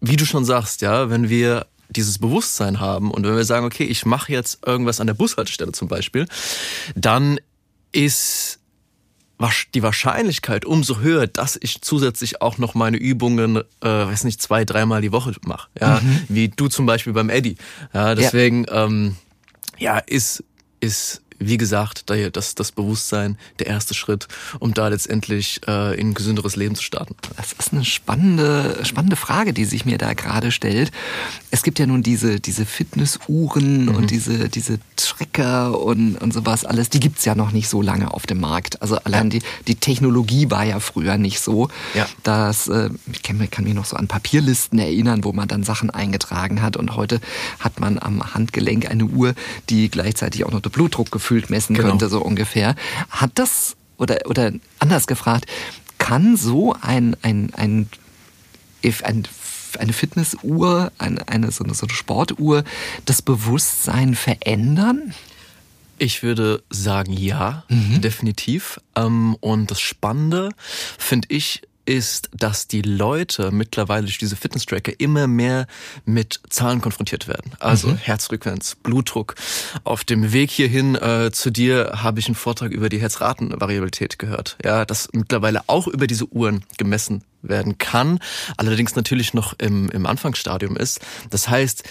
wie 0.00 0.16
du 0.16 0.24
schon 0.24 0.44
sagst, 0.44 0.82
ja, 0.82 1.10
wenn 1.10 1.28
wir 1.28 1.66
dieses 1.88 2.18
Bewusstsein 2.18 2.80
haben 2.80 3.10
und 3.10 3.24
wenn 3.24 3.36
wir 3.36 3.44
sagen, 3.44 3.66
okay, 3.66 3.84
ich 3.84 4.06
mache 4.06 4.32
jetzt 4.32 4.66
irgendwas 4.66 5.00
an 5.00 5.06
der 5.06 5.14
Bushaltestelle 5.14 5.72
zum 5.72 5.88
Beispiel, 5.88 6.26
dann 6.94 7.38
ist 7.92 8.60
die 9.74 9.82
Wahrscheinlichkeit 9.82 10.64
umso 10.64 11.00
höher, 11.00 11.26
dass 11.26 11.58
ich 11.60 11.82
zusätzlich 11.82 12.40
auch 12.40 12.56
noch 12.56 12.74
meine 12.74 12.96
Übungen, 12.96 13.56
äh, 13.56 13.62
weiß 13.82 14.24
nicht, 14.24 14.40
zwei, 14.40 14.64
dreimal 14.64 15.02
die 15.02 15.12
Woche 15.12 15.34
mache. 15.44 15.68
Ja, 15.78 16.00
mhm. 16.00 16.22
wie 16.28 16.48
du 16.48 16.68
zum 16.68 16.86
Beispiel 16.86 17.12
beim 17.12 17.28
Eddie. 17.28 17.56
Ja, 17.92 18.14
deswegen, 18.14 18.64
ja, 18.64 18.84
ähm, 18.84 19.16
ja 19.78 19.98
ist 19.98 20.44
ist 20.84 21.22
wie 21.46 21.56
gesagt, 21.56 22.04
das, 22.32 22.54
das 22.54 22.72
Bewusstsein 22.72 23.38
der 23.58 23.66
erste 23.68 23.94
Schritt, 23.94 24.28
um 24.58 24.74
da 24.74 24.88
letztendlich 24.88 25.60
äh, 25.66 25.98
in 25.98 26.10
ein 26.10 26.14
gesünderes 26.14 26.56
Leben 26.56 26.74
zu 26.74 26.82
starten. 26.82 27.14
Das 27.36 27.52
ist 27.52 27.72
eine 27.72 27.84
spannende, 27.84 28.84
spannende 28.84 29.16
Frage, 29.16 29.52
die 29.52 29.64
sich 29.64 29.84
mir 29.84 29.98
da 29.98 30.14
gerade 30.14 30.50
stellt. 30.50 30.90
Es 31.50 31.62
gibt 31.62 31.78
ja 31.78 31.86
nun 31.86 32.02
diese, 32.02 32.40
diese 32.40 32.66
Fitnessuhren 32.66 33.86
mhm. 33.86 33.94
und 33.94 34.10
diese, 34.10 34.48
diese 34.48 34.78
Tracker 34.96 35.80
und, 35.80 36.16
und 36.16 36.32
sowas 36.32 36.64
alles, 36.64 36.90
die 36.90 37.00
gibt's 37.00 37.24
ja 37.24 37.34
noch 37.34 37.52
nicht 37.52 37.68
so 37.68 37.82
lange 37.82 38.12
auf 38.12 38.26
dem 38.26 38.40
Markt. 38.40 38.82
Also 38.82 38.96
allein 38.96 39.30
ja. 39.30 39.38
die, 39.38 39.42
die 39.68 39.74
Technologie 39.76 40.50
war 40.50 40.64
ja 40.64 40.80
früher 40.80 41.18
nicht 41.18 41.40
so. 41.40 41.68
Ja. 41.94 42.06
Dass, 42.22 42.68
äh, 42.68 42.90
ich 43.12 43.22
kann, 43.22 43.50
kann 43.50 43.64
mich 43.64 43.74
noch 43.74 43.84
so 43.84 43.96
an 43.96 44.08
Papierlisten 44.08 44.78
erinnern, 44.78 45.24
wo 45.24 45.32
man 45.32 45.48
dann 45.48 45.64
Sachen 45.64 45.90
eingetragen 45.90 46.62
hat 46.62 46.76
und 46.76 46.96
heute 46.96 47.20
hat 47.58 47.80
man 47.80 47.98
am 47.98 48.34
Handgelenk 48.34 48.90
eine 48.90 49.04
Uhr, 49.04 49.34
die 49.70 49.90
gleichzeitig 49.90 50.44
auch 50.44 50.52
noch 50.52 50.60
den 50.60 50.72
Blutdruck 50.72 51.10
gefühlt 51.34 51.50
messen 51.50 51.74
genau. 51.74 51.88
könnte, 51.88 52.08
so 52.08 52.22
ungefähr. 52.22 52.76
Hat 53.10 53.32
das, 53.34 53.76
oder, 53.96 54.18
oder 54.26 54.52
anders 54.78 55.06
gefragt, 55.06 55.46
kann 55.98 56.36
so 56.36 56.74
ein, 56.80 57.16
ein, 57.22 57.52
ein, 57.54 57.88
ein 58.82 59.24
eine 59.76 59.92
Fitnessuhr, 59.92 60.92
eine, 60.98 61.26
eine, 61.26 61.50
so, 61.50 61.64
eine, 61.64 61.74
so 61.74 61.86
eine 61.86 61.94
Sportuhr 61.94 62.62
das 63.06 63.22
Bewusstsein 63.22 64.14
verändern? 64.14 65.12
Ich 65.98 66.22
würde 66.22 66.62
sagen, 66.70 67.12
ja, 67.12 67.64
mhm. 67.68 68.00
definitiv. 68.00 68.80
Ähm, 68.94 69.36
und 69.40 69.72
das 69.72 69.80
Spannende 69.80 70.50
finde 70.96 71.26
ich 71.30 71.62
ist, 71.86 72.30
dass 72.32 72.66
die 72.66 72.82
Leute 72.82 73.50
mittlerweile 73.50 74.04
durch 74.04 74.18
diese 74.18 74.36
Fitness-Tracker 74.36 74.92
immer 74.98 75.26
mehr 75.26 75.66
mit 76.04 76.40
Zahlen 76.48 76.80
konfrontiert 76.80 77.28
werden. 77.28 77.52
Also 77.60 77.88
mhm. 77.88 77.96
Herzfrequenz, 77.96 78.76
Blutdruck. 78.82 79.34
Auf 79.84 80.04
dem 80.04 80.32
Weg 80.32 80.50
hierhin 80.50 80.94
äh, 80.94 81.30
zu 81.32 81.50
dir 81.50 82.02
habe 82.02 82.20
ich 82.20 82.26
einen 82.26 82.34
Vortrag 82.34 82.72
über 82.72 82.88
die 82.88 83.00
Herzratenvariabilität 83.00 84.18
gehört. 84.18 84.56
Ja, 84.64 84.84
dass 84.84 85.08
mittlerweile 85.12 85.62
auch 85.66 85.86
über 85.86 86.06
diese 86.06 86.26
Uhren 86.26 86.64
gemessen 86.78 87.24
werden 87.42 87.78
kann, 87.78 88.20
allerdings 88.56 88.96
natürlich 88.96 89.34
noch 89.34 89.54
im, 89.58 89.90
im 89.90 90.06
Anfangsstadium 90.06 90.76
ist. 90.76 91.00
Das 91.30 91.48
heißt, 91.48 91.84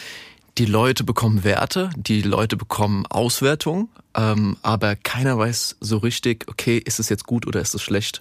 die 0.58 0.66
Leute 0.66 1.04
bekommen 1.04 1.44
Werte, 1.44 1.90
die 1.96 2.22
Leute 2.22 2.58
bekommen 2.58 3.06
Auswertungen 3.08 3.90
ähm, 4.16 4.58
aber 4.62 4.96
keiner 4.96 5.38
weiß 5.38 5.78
so 5.80 5.98
richtig, 5.98 6.46
okay, 6.48 6.78
ist 6.78 7.00
es 7.00 7.10
jetzt 7.10 7.26
gut 7.26 7.48
oder 7.48 7.62
ist 7.62 7.74
es 7.74 7.82
schlecht? 7.82 8.20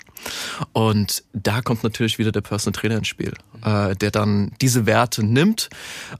Und 0.73 1.25
da 1.33 1.61
kommt 1.63 1.83
natürlich 1.85 2.19
wieder 2.19 2.33
der 2.33 2.41
Personal 2.41 2.79
Trainer 2.79 2.97
ins 2.97 3.09
Spiel, 3.09 3.35
äh, 3.65 3.95
der 3.97 4.11
dann 4.11 4.53
diese 4.61 4.87
Werte 4.87 5.25
nimmt, 5.25 5.69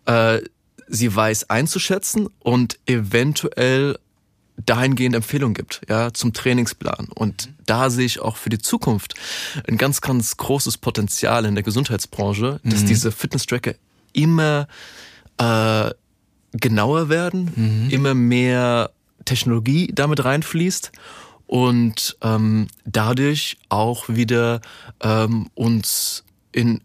äh, 0.07 0.41
sie 0.89 1.15
weiß 1.15 1.49
einzuschätzen 1.49 2.29
und 2.41 2.79
eventuell 2.87 3.99
dahingehend 4.57 5.17
Empfehlungen 5.17 5.55
gibt, 5.55 5.81
ja, 5.89 6.13
zum 6.13 6.35
Trainingsplan. 6.35 7.09
Und 7.15 7.49
da 7.67 7.89
sehe 7.89 8.05
ich 8.05 8.21
auch 8.21 8.37
für 8.37 8.51
die 8.51 8.59
Zukunft 8.59 9.15
ein 9.67 9.79
ganz, 9.79 10.01
ganz 10.03 10.37
großes 10.37 10.79
Potenzial 10.79 11.47
in 11.47 11.55
der 11.55 11.65
Gesundheitsbranche, 11.65 12.61
dass 12.63 12.83
mhm. 12.83 12.87
diese 12.87 13.13
Fitness-Tracker 13.13 13.75
immer 14.13 14.69
äh, 15.39 15.91
genauer 16.53 17.09
werden, 17.09 17.51
mhm. 17.57 17.91
immer 17.91 18.15
mehr 18.15 18.91
Technologie 19.25 19.91
damit 19.95 20.25
reinfließt 20.25 20.93
und 21.47 22.17
ähm, 22.23 22.69
dadurch 22.85 23.59
auch 23.69 24.09
wieder 24.09 24.61
ähm, 25.01 25.49
uns 25.55 26.25
in 26.53 26.81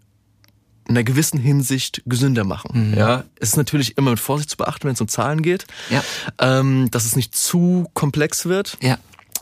einer 0.89 1.04
gewissen 1.04 1.39
Hinsicht 1.39 2.02
gesünder 2.06 2.43
machen. 2.43 2.91
Mhm. 2.91 2.97
Ja, 2.97 3.23
es 3.39 3.50
ist 3.50 3.58
natürlich 3.58 3.97
immer 3.97 4.12
mit 4.12 4.19
Vorsicht 4.19 4.50
zu 4.50 4.58
beachten, 4.58 4.86
wenn 4.86 4.93
es 4.93 5.02
um 5.02 5.08
Zahlen 5.08 5.41
geht, 5.41 5.67
ja. 5.89 6.04
ähm, 6.39 6.89
dass 6.91 7.06
es 7.06 7.15
nicht 7.15 7.36
zu 7.36 7.88
komplex 7.93 8.45
wird. 8.45 8.78
Ja. 8.82 8.97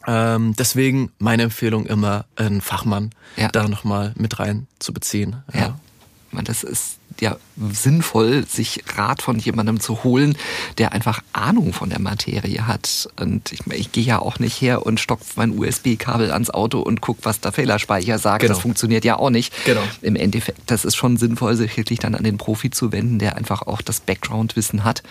Ähm, 0.07 0.55
deswegen 0.57 1.11
meine 1.17 1.43
Empfehlung 1.43 1.85
immer, 1.85 2.25
einen 2.35 2.61
Fachmann 2.61 3.11
ja. 3.37 3.49
da 3.49 3.67
nochmal 3.67 4.13
mit 4.17 4.39
rein 4.39 4.67
zu 4.79 4.93
beziehen. 4.93 5.37
Ja. 5.53 5.77
ja. 6.33 6.41
Das 6.43 6.63
ist 6.63 6.97
ja 7.21 7.37
sinnvoll, 7.57 8.45
sich 8.45 8.83
Rat 8.95 9.21
von 9.21 9.39
jemandem 9.39 9.79
zu 9.79 10.03
holen, 10.03 10.37
der 10.77 10.91
einfach 10.91 11.21
Ahnung 11.33 11.73
von 11.73 11.89
der 11.89 11.99
Materie 11.99 12.67
hat. 12.67 13.09
Und 13.19 13.51
ich, 13.53 13.65
ich 13.67 13.91
gehe 13.91 14.03
ja 14.03 14.19
auch 14.19 14.39
nicht 14.39 14.59
her 14.61 14.85
und 14.85 14.99
stopfe 14.99 15.33
mein 15.37 15.57
USB-Kabel 15.57 16.31
ans 16.31 16.49
Auto 16.49 16.79
und 16.81 17.01
gucke, 17.01 17.21
was 17.23 17.39
der 17.39 17.53
Fehlerspeicher 17.53 18.19
sagt. 18.19 18.41
Genau. 18.41 18.53
Das 18.53 18.61
funktioniert 18.61 19.05
ja 19.05 19.17
auch 19.17 19.29
nicht. 19.29 19.53
Genau. 19.65 19.81
Im 20.01 20.15
Endeffekt, 20.15 20.59
das 20.65 20.83
ist 20.83 20.95
schon 20.95 21.17
sinnvoll, 21.17 21.55
sich 21.55 21.75
wirklich 21.77 21.99
dann 21.99 22.15
an 22.15 22.23
den 22.23 22.37
Profi 22.37 22.71
zu 22.71 22.91
wenden, 22.91 23.19
der 23.19 23.37
einfach 23.37 23.61
auch 23.63 23.81
das 23.81 24.01
Background-Wissen 24.01 24.83
hat 24.83 25.03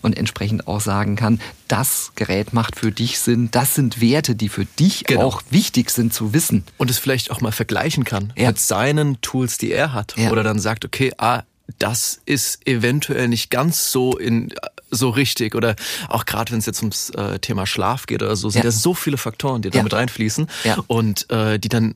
und 0.00 0.16
entsprechend 0.16 0.66
auch 0.66 0.80
sagen 0.80 1.16
kann, 1.16 1.40
das 1.68 2.12
Gerät 2.16 2.52
macht 2.52 2.76
für 2.76 2.90
dich 2.90 3.20
Sinn, 3.20 3.50
das 3.50 3.74
sind 3.74 4.00
Werte, 4.00 4.34
die 4.34 4.48
für 4.48 4.64
dich 4.64 5.04
genau. 5.04 5.22
auch 5.22 5.42
wichtig 5.50 5.90
sind 5.90 6.12
zu 6.12 6.32
wissen. 6.32 6.64
Und 6.78 6.90
es 6.90 6.98
vielleicht 6.98 7.30
auch 7.30 7.40
mal 7.40 7.52
vergleichen 7.52 8.04
kann 8.04 8.32
ja. 8.36 8.48
mit 8.48 8.58
seinen 8.58 9.20
Tools, 9.20 9.58
die 9.58 9.70
er 9.70 9.92
hat. 9.92 10.16
Ja. 10.16 10.30
Oder 10.30 10.42
dann 10.42 10.58
sagt, 10.58 10.84
okay, 10.84 11.12
ah, 11.18 11.42
das 11.78 12.20
ist 12.26 12.66
eventuell 12.66 13.28
nicht 13.28 13.50
ganz 13.50 13.92
so 13.92 14.16
in 14.16 14.52
so 14.90 15.10
richtig 15.10 15.54
oder 15.54 15.76
auch 16.08 16.24
gerade 16.24 16.52
wenn 16.52 16.58
es 16.58 16.66
jetzt 16.66 16.80
ums 16.80 17.10
äh, 17.10 17.38
Thema 17.38 17.66
Schlaf 17.66 18.06
geht 18.06 18.22
oder 18.22 18.36
so 18.36 18.50
sind 18.50 18.64
ja, 18.64 18.70
ja 18.70 18.72
so 18.72 18.94
viele 18.94 19.16
Faktoren, 19.16 19.62
die 19.62 19.70
da 19.70 19.82
mit 19.82 19.94
reinfließen 19.94 20.48
ja. 20.64 20.78
und 20.88 21.30
äh, 21.30 21.58
die 21.58 21.68
dann 21.68 21.94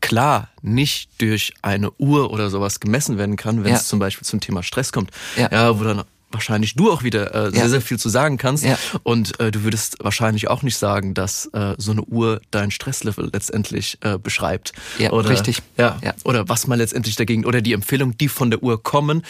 klar 0.00 0.48
nicht 0.60 1.08
durch 1.18 1.54
eine 1.62 1.90
Uhr 1.92 2.30
oder 2.30 2.50
sowas 2.50 2.80
gemessen 2.80 3.16
werden 3.16 3.36
kann, 3.36 3.64
wenn 3.64 3.72
ja. 3.72 3.78
es 3.78 3.88
zum 3.88 3.98
Beispiel 3.98 4.26
zum 4.26 4.40
Thema 4.40 4.62
Stress 4.62 4.92
kommt, 4.92 5.10
ja. 5.36 5.48
ja, 5.50 5.78
wo 5.78 5.84
dann 5.84 6.04
wahrscheinlich 6.34 6.74
du 6.74 6.92
auch 6.92 7.02
wieder 7.02 7.34
äh, 7.34 7.50
sehr, 7.50 7.60
ja. 7.60 7.68
sehr 7.68 7.80
viel 7.80 7.98
zu 7.98 8.08
sagen 8.08 8.36
kannst. 8.36 8.64
Ja. 8.64 8.78
Und 9.02 9.40
äh, 9.40 9.50
du 9.50 9.62
würdest 9.62 9.96
wahrscheinlich 10.00 10.48
auch 10.48 10.62
nicht 10.62 10.76
sagen, 10.76 11.14
dass 11.14 11.46
äh, 11.46 11.74
so 11.78 11.92
eine 11.92 12.02
Uhr 12.02 12.40
dein 12.50 12.70
Stresslevel 12.70 13.30
letztendlich 13.32 13.98
äh, 14.02 14.18
beschreibt. 14.18 14.72
Ja, 14.98 15.12
oder, 15.12 15.30
richtig. 15.30 15.62
Ja, 15.76 15.98
ja. 16.02 16.14
Oder 16.24 16.48
was 16.48 16.66
man 16.66 16.78
letztendlich 16.78 17.16
dagegen, 17.16 17.44
oder 17.44 17.62
die 17.62 17.72
Empfehlungen, 17.72 18.18
die 18.18 18.28
von 18.28 18.50
der 18.50 18.62
Uhr 18.62 18.82
kommen, 18.82 19.22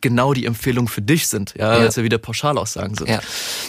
genau 0.00 0.34
die 0.34 0.46
Empfehlungen 0.46 0.88
für 0.88 1.02
dich 1.02 1.28
sind, 1.28 1.54
ja, 1.56 1.72
ja. 1.72 1.80
als 1.80 1.96
ja 1.96 2.02
wieder 2.02 2.18
Pauschalaussagen 2.18 2.94
sind. 2.96 3.08
Ja. 3.08 3.20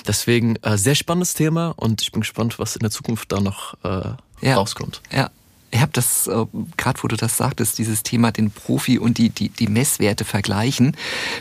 Deswegen 0.07 0.57
äh, 0.57 0.77
sehr 0.77 0.95
spannendes 0.95 1.33
Thema 1.33 1.73
und 1.77 2.01
ich 2.01 2.11
bin 2.11 2.21
gespannt, 2.21 2.59
was 2.59 2.75
in 2.75 2.81
der 2.81 2.91
Zukunft 2.91 3.31
da 3.31 3.39
noch 3.39 3.75
äh, 3.83 4.13
ja. 4.41 4.55
rauskommt. 4.55 5.01
Ja, 5.11 5.29
ich 5.73 5.81
habe 5.81 5.91
das, 5.91 6.27
äh, 6.27 6.45
gerade 6.77 7.01
wo 7.01 7.07
du 7.07 7.17
das 7.17 7.37
sagtest, 7.37 7.79
dieses 7.79 8.03
Thema 8.03 8.31
den 8.31 8.51
Profi 8.51 8.99
und 8.99 9.17
die, 9.17 9.29
die, 9.29 9.49
die 9.49 9.67
Messwerte 9.67 10.23
vergleichen, 10.23 10.95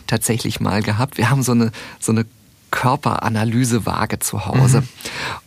tatsächlich 0.06 0.58
mal 0.58 0.82
gehabt. 0.82 1.18
Wir 1.18 1.28
haben 1.28 1.42
so 1.42 1.52
eine, 1.52 1.70
so 2.00 2.12
eine 2.12 2.24
Körperanalysewaage 2.70 4.20
zu 4.20 4.46
Hause. 4.46 4.80
Mhm. 4.80 4.88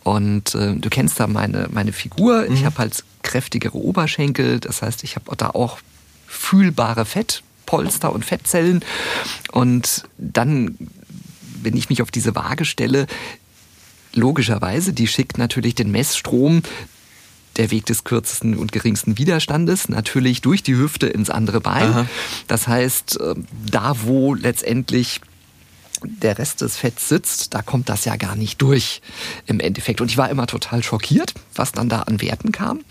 Und 0.03 0.55
äh, 0.55 0.75
du 0.75 0.89
kennst 0.89 1.19
da 1.19 1.25
meine, 1.25 1.67
meine 1.71 1.93
Figur. 1.93 2.45
Mhm. 2.47 2.53
Ich 2.53 2.65
habe 2.65 2.77
halt 2.77 3.03
kräftigere 3.23 3.75
Oberschenkel. 3.75 4.59
Das 4.59 4.83
heißt, 4.83 5.03
ich 5.03 5.15
habe 5.15 5.35
da 5.35 5.49
auch 5.49 5.79
fühlbare 6.27 7.05
Fettpolster 7.05 8.13
und 8.13 8.23
Fettzellen. 8.23 8.85
Und 9.51 10.03
dann, 10.19 10.77
wenn 11.63 11.75
ich 11.75 11.89
mich 11.89 12.03
auf 12.03 12.11
diese 12.11 12.35
Waage 12.35 12.65
stelle, 12.65 13.07
logischerweise, 14.13 14.93
die 14.93 15.07
schickt 15.07 15.39
natürlich 15.39 15.73
den 15.73 15.89
Messstrom 15.89 16.61
der 17.57 17.71
Weg 17.71 17.85
des 17.85 18.03
kürzesten 18.03 18.55
und 18.55 18.71
geringsten 18.71 19.17
Widerstandes, 19.17 19.89
natürlich 19.89 20.41
durch 20.41 20.63
die 20.63 20.75
Hüfte 20.75 21.07
ins 21.07 21.29
andere 21.29 21.61
Bein. 21.61 21.89
Aha. 21.89 22.07
Das 22.47 22.67
heißt, 22.67 23.19
äh, 23.19 23.35
da 23.69 23.95
wo 24.03 24.33
letztendlich 24.33 25.21
der 26.03 26.37
Rest 26.37 26.61
des 26.61 26.77
Fetts 26.77 27.09
sitzt, 27.09 27.53
da 27.53 27.61
kommt 27.61 27.89
das 27.89 28.05
ja 28.05 28.15
gar 28.15 28.35
nicht 28.35 28.61
durch 28.61 29.01
im 29.45 29.59
Endeffekt. 29.59 30.01
Und 30.01 30.09
ich 30.09 30.17
war 30.17 30.29
immer 30.29 30.47
total 30.47 30.83
schockiert, 30.83 31.33
was 31.55 31.71
dann 31.71 31.89
da 31.89 32.01
an 32.01 32.21
Werten 32.21 32.51
kam. 32.51 32.81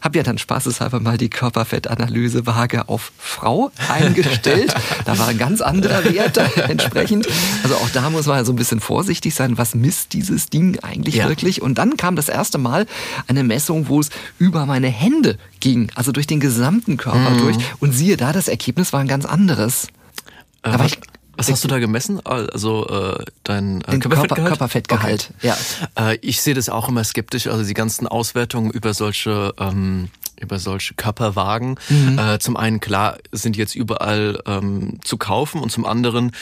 Hab 0.00 0.14
ja 0.16 0.22
dann 0.22 0.38
spaßeshalber 0.38 1.00
mal 1.00 1.18
die 1.18 1.30
Körperfettanalysewaage 1.30 2.88
auf 2.88 3.12
Frau 3.18 3.70
eingestellt. 3.88 4.74
da 5.04 5.18
war 5.18 5.28
ein 5.28 5.38
ganz 5.38 5.60
anderer 5.60 6.04
Wert 6.04 6.38
entsprechend. 6.68 7.26
Also 7.62 7.76
auch 7.76 7.90
da 7.90 8.10
muss 8.10 8.26
man 8.26 8.44
so 8.44 8.52
ein 8.52 8.56
bisschen 8.56 8.80
vorsichtig 8.80 9.34
sein, 9.34 9.58
was 9.58 9.74
misst 9.74 10.12
dieses 10.12 10.46
Ding 10.46 10.78
eigentlich 10.80 11.16
ja. 11.16 11.28
wirklich. 11.28 11.62
Und 11.62 11.76
dann 11.76 11.96
kam 11.96 12.16
das 12.16 12.28
erste 12.28 12.58
Mal 12.58 12.86
eine 13.26 13.44
Messung, 13.44 13.88
wo 13.88 14.00
es 14.00 14.10
über 14.38 14.66
meine 14.66 14.88
Hände 14.88 15.38
ging, 15.60 15.90
also 15.94 16.12
durch 16.12 16.26
den 16.26 16.40
gesamten 16.40 16.96
Körper 16.96 17.30
mhm. 17.30 17.38
durch. 17.38 17.56
Und 17.80 17.92
siehe 17.92 18.16
da, 18.16 18.32
das 18.32 18.48
Ergebnis 18.48 18.92
war 18.92 19.00
ein 19.00 19.08
ganz 19.08 19.24
anderes. 19.24 19.88
Da 20.62 20.78
war 20.78 20.86
ich 20.86 20.98
was 21.36 21.50
hast 21.50 21.64
du 21.64 21.68
da 21.68 21.78
gemessen? 21.78 22.24
Also 22.24 22.86
äh, 22.88 23.24
dein 23.42 23.80
äh, 23.82 23.98
Körperfettgehalt? 23.98 24.48
Körperfettgehalt, 24.48 25.30
okay. 25.38 25.52
ja. 25.96 26.10
Äh, 26.10 26.18
ich 26.20 26.40
sehe 26.42 26.54
das 26.54 26.68
auch 26.68 26.88
immer 26.88 27.04
skeptisch. 27.04 27.46
Also 27.46 27.64
die 27.64 27.74
ganzen 27.74 28.06
Auswertungen 28.06 28.70
über 28.70 28.94
solche 28.94 29.54
ähm, 29.58 30.08
über 30.40 30.58
solche 30.58 30.94
Körperwagen. 30.94 31.76
Mhm. 31.88 32.18
Äh, 32.18 32.38
zum 32.38 32.56
einen 32.56 32.80
klar 32.80 33.18
sind 33.32 33.56
jetzt 33.56 33.74
überall 33.74 34.40
ähm, 34.46 34.98
zu 35.04 35.16
kaufen 35.16 35.60
und 35.60 35.70
zum 35.70 35.86
anderen 35.86 36.32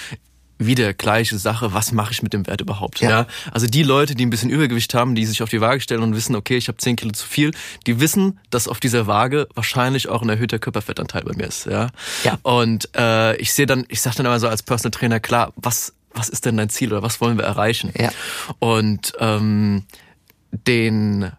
wieder 0.66 0.92
gleiche 0.94 1.38
Sache, 1.38 1.72
was 1.72 1.92
mache 1.92 2.12
ich 2.12 2.22
mit 2.22 2.32
dem 2.32 2.46
Wert 2.46 2.60
überhaupt? 2.60 3.00
Ja. 3.00 3.10
ja. 3.10 3.26
Also 3.52 3.66
die 3.66 3.82
Leute, 3.82 4.14
die 4.14 4.24
ein 4.26 4.30
bisschen 4.30 4.50
Übergewicht 4.50 4.94
haben, 4.94 5.14
die 5.14 5.26
sich 5.26 5.42
auf 5.42 5.50
die 5.50 5.60
Waage 5.60 5.80
stellen 5.80 6.02
und 6.02 6.14
wissen, 6.14 6.36
okay, 6.36 6.56
ich 6.56 6.68
habe 6.68 6.78
10 6.78 6.96
Kilo 6.96 7.12
zu 7.12 7.26
viel, 7.26 7.52
die 7.86 8.00
wissen, 8.00 8.38
dass 8.50 8.68
auf 8.68 8.80
dieser 8.80 9.06
Waage 9.06 9.48
wahrscheinlich 9.54 10.08
auch 10.08 10.22
ein 10.22 10.28
erhöhter 10.28 10.58
Körperfettanteil 10.58 11.22
bei 11.22 11.34
mir 11.36 11.46
ist. 11.46 11.66
Ja. 11.66 11.88
ja. 12.24 12.38
Und 12.42 12.88
äh, 12.96 13.36
ich 13.36 13.52
sehe 13.52 13.66
dann, 13.66 13.84
ich 13.88 14.00
sage 14.00 14.16
dann 14.16 14.26
immer 14.26 14.40
so 14.40 14.48
als 14.48 14.62
Personal 14.62 14.90
Trainer, 14.90 15.20
klar, 15.20 15.52
was 15.56 15.92
was 16.14 16.28
ist 16.28 16.44
denn 16.44 16.58
dein 16.58 16.68
Ziel 16.68 16.92
oder 16.92 17.02
was 17.02 17.22
wollen 17.22 17.38
wir 17.38 17.44
erreichen? 17.44 17.90
Ja. 17.98 18.10
Und 18.58 19.14
ähm, 19.18 19.84
den 20.50 21.32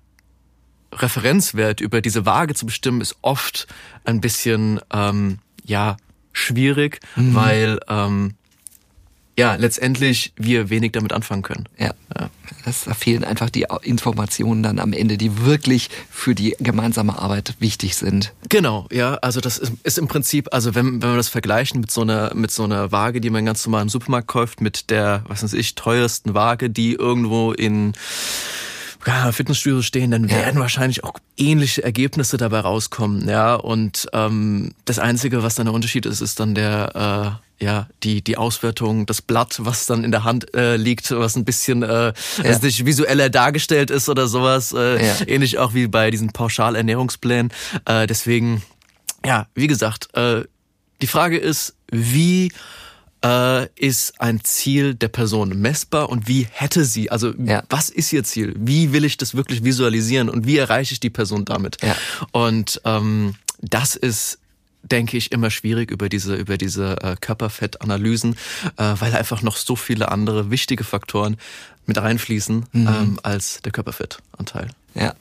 Referenzwert 0.92 1.82
über 1.82 2.02
diese 2.02 2.26
Waage 2.26 2.54
zu 2.56 2.66
bestimmen, 2.66 3.02
ist 3.02 3.16
oft 3.22 3.68
ein 4.06 4.22
bisschen 4.22 4.80
ähm, 4.92 5.40
ja 5.64 5.98
schwierig, 6.32 7.00
mhm. 7.16 7.36
weil 7.36 7.80
ähm, 7.88 8.36
ja, 9.38 9.56
letztendlich 9.56 10.34
wir 10.36 10.70
wenig 10.70 10.92
damit 10.92 11.12
anfangen 11.12 11.42
können. 11.42 11.68
Ja. 11.78 11.94
ja. 12.18 12.30
Es 12.66 12.86
fehlen 12.98 13.24
einfach 13.24 13.50
die 13.50 13.66
Informationen 13.82 14.62
dann 14.62 14.80
am 14.80 14.94
Ende, 14.94 15.18
die 15.18 15.44
wirklich 15.44 15.90
für 16.12 16.36
die 16.36 16.56
gemeinsame 16.60 17.18
Arbeit 17.18 17.56
wichtig 17.60 17.96
sind. 17.96 18.34
Genau, 18.50 18.88
ja. 18.92 19.16
Also 19.16 19.42
das 19.42 19.58
ist, 19.58 19.74
ist 19.84 19.98
im 19.98 20.08
Prinzip, 20.08 20.50
also 20.52 20.76
wenn, 20.76 21.02
wenn 21.02 21.10
wir 21.12 21.18
das 21.18 21.30
vergleichen 21.30 21.82
mit 21.82 21.90
so 21.90 22.02
einer, 22.02 22.34
mit 22.36 22.52
so 22.52 22.64
einer 22.64 22.92
Waage, 22.92 23.22
die 23.22 23.32
man 23.32 23.46
ganz 23.46 23.66
normal 23.66 23.82
im 23.82 23.90
Supermarkt 23.90 24.28
kauft, 24.28 24.62
mit 24.62 24.92
der, 24.92 25.24
was 25.28 25.44
weiß 25.44 25.54
ich, 25.54 25.74
teuersten 25.76 26.36
Waage, 26.36 26.70
die 26.70 26.94
irgendwo 26.94 27.54
in 27.54 27.94
ja, 29.08 29.32
Fitnessstudio 29.32 29.82
stehen, 29.82 30.12
dann 30.12 30.30
werden 30.30 30.56
ja. 30.56 30.62
wahrscheinlich 30.62 31.04
auch 31.04 31.16
ähnliche 31.38 31.84
Ergebnisse 31.84 32.38
dabei 32.38 32.60
rauskommen. 32.60 33.28
Ja, 33.28 33.56
und 33.56 34.08
ähm, 34.14 34.74
das 34.86 35.00
Einzige, 35.00 35.44
was 35.44 35.56
dann 35.56 35.66
der 35.66 35.74
Unterschied 35.74 36.06
ist, 36.06 36.22
ist 36.22 36.40
dann 36.40 36.56
der 36.56 37.40
äh, 37.42 37.53
ja 37.64 37.88
die 38.04 38.24
die 38.24 38.38
Auswertung, 38.38 39.06
das 39.06 39.22
Blatt, 39.22 39.58
was 39.60 39.86
dann 39.86 40.04
in 40.04 40.12
der 40.12 40.24
Hand 40.24 40.54
äh, 40.56 40.76
liegt, 40.76 41.10
was 41.12 41.36
ein 41.36 41.46
bisschen 41.46 41.84
äh, 41.84 42.14
ja. 42.44 42.60
nicht 42.60 42.86
visueller 42.86 43.30
dargestellt 43.30 43.90
ist 43.90 44.10
oder 44.10 44.28
sowas. 44.28 44.74
Äh, 44.74 45.06
ja. 45.06 45.16
Ähnlich 45.28 45.58
auch 45.58 45.74
wie 45.74 45.88
bei 45.88 46.12
diesen 46.12 46.32
Pauschalernährungsplänen. 46.32 47.52
Äh, 47.86 48.08
deswegen, 48.08 48.62
ja, 49.26 49.48
wie 49.56 49.68
gesagt, 49.68 50.16
äh, 50.16 50.44
die 51.02 51.08
Frage 51.08 51.38
ist, 51.38 51.76
wie 51.92 52.52
äh, 53.24 53.68
ist 53.76 54.20
ein 54.22 54.44
Ziel 54.44 54.96
der 54.96 55.08
Person 55.08 55.50
messbar 55.62 56.10
und 56.10 56.28
wie 56.28 56.48
hätte 56.52 56.86
sie, 56.86 57.10
also 57.10 57.34
ja. 57.38 57.64
was 57.70 57.90
ist 57.90 58.12
ihr 58.14 58.24
Ziel? 58.24 58.54
Wie 58.58 58.92
will 58.92 59.06
ich 59.06 59.18
das 59.18 59.36
wirklich 59.36 59.64
visualisieren 59.64 60.30
und 60.30 60.46
wie 60.46 60.58
erreiche 60.58 60.94
ich 60.94 61.00
die 61.00 61.10
Person 61.10 61.46
damit? 61.46 61.78
Ja. 61.82 61.96
Und 62.32 62.82
ähm, 62.86 63.36
das 63.62 63.96
ist 63.96 64.40
denke 64.84 65.18
ich, 65.18 65.32
immer 65.32 65.50
schwierig 65.50 65.92
über 65.92 66.10
diese, 66.10 66.36
über 66.36 66.58
diese 66.58 67.02
äh, 67.02 67.16
Körperfettanalysen, 67.20 68.36
äh, 68.78 68.96
weil 69.00 69.16
einfach 69.16 69.42
noch 69.42 69.58
so 69.58 69.76
viele 69.76 70.12
andere 70.12 70.52
wichtige 70.52 70.84
Faktoren 70.84 71.38
mit 71.86 71.98
reinfließen 71.98 72.66
mhm. 72.72 72.88
ähm, 72.88 73.20
als 73.24 73.62
der 73.62 73.72
Körperfettanteil. 73.72 74.70
Ja. 74.94 75.16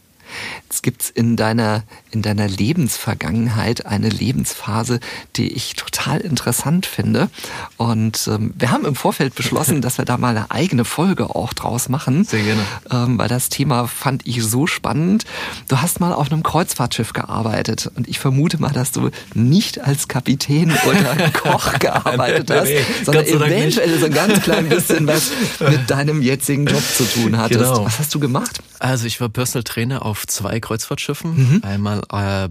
Jetzt 0.62 0.82
gibt's 0.82 1.10
in 1.10 1.36
deiner, 1.36 1.84
in 2.12 2.22
deiner 2.22 2.46
Lebensvergangenheit 2.46 3.86
eine 3.86 4.08
Lebensphase, 4.08 5.00
die 5.36 5.52
ich 5.52 5.74
total 5.74 6.20
interessant 6.20 6.86
finde. 6.86 7.28
Und 7.76 8.28
ähm, 8.28 8.52
wir 8.56 8.70
haben 8.70 8.84
im 8.84 8.94
Vorfeld 8.94 9.34
beschlossen, 9.34 9.80
dass 9.80 9.98
wir 9.98 10.04
da 10.04 10.18
mal 10.18 10.36
eine 10.36 10.50
eigene 10.50 10.84
Folge 10.84 11.34
auch 11.34 11.52
draus 11.52 11.88
machen. 11.88 12.24
Sehr 12.24 12.42
gerne. 12.42 12.62
Ähm, 12.90 13.18
weil 13.18 13.28
das 13.28 13.48
Thema 13.48 13.86
fand 13.86 14.26
ich 14.26 14.42
so 14.42 14.66
spannend. 14.66 15.24
Du 15.68 15.78
hast 15.78 16.00
mal 16.00 16.12
auf 16.12 16.30
einem 16.30 16.42
Kreuzfahrtschiff 16.42 17.12
gearbeitet 17.12 17.90
und 17.94 18.08
ich 18.08 18.18
vermute 18.18 18.60
mal, 18.60 18.72
dass 18.72 18.92
du 18.92 19.10
nicht 19.34 19.80
als 19.80 20.08
Kapitän 20.08 20.72
oder 20.86 21.30
Koch 21.30 21.78
gearbeitet 21.78 22.50
hast, 22.50 22.68
nee, 22.68 22.80
sondern 23.04 23.24
eventuell 23.26 23.98
so 23.98 24.06
ein 24.06 24.12
ganz 24.12 24.42
klein 24.42 24.68
bisschen 24.68 25.06
was 25.06 25.30
mit 25.60 25.88
deinem 25.90 26.22
jetzigen 26.22 26.66
Job 26.66 26.82
zu 26.82 27.04
tun 27.04 27.38
hattest. 27.38 27.60
Genau. 27.60 27.84
Was 27.84 27.98
hast 27.98 28.14
du 28.14 28.20
gemacht? 28.20 28.60
Also 28.78 29.06
ich 29.06 29.20
war 29.20 29.28
Personal 29.28 29.64
Trainer 29.64 30.04
auf 30.04 30.26
zwei 30.26 30.60
Kreuzfahrtschiffen. 30.60 31.36
Mhm. 31.36 31.62
Einmal 31.62 32.01
äh, 32.10 32.48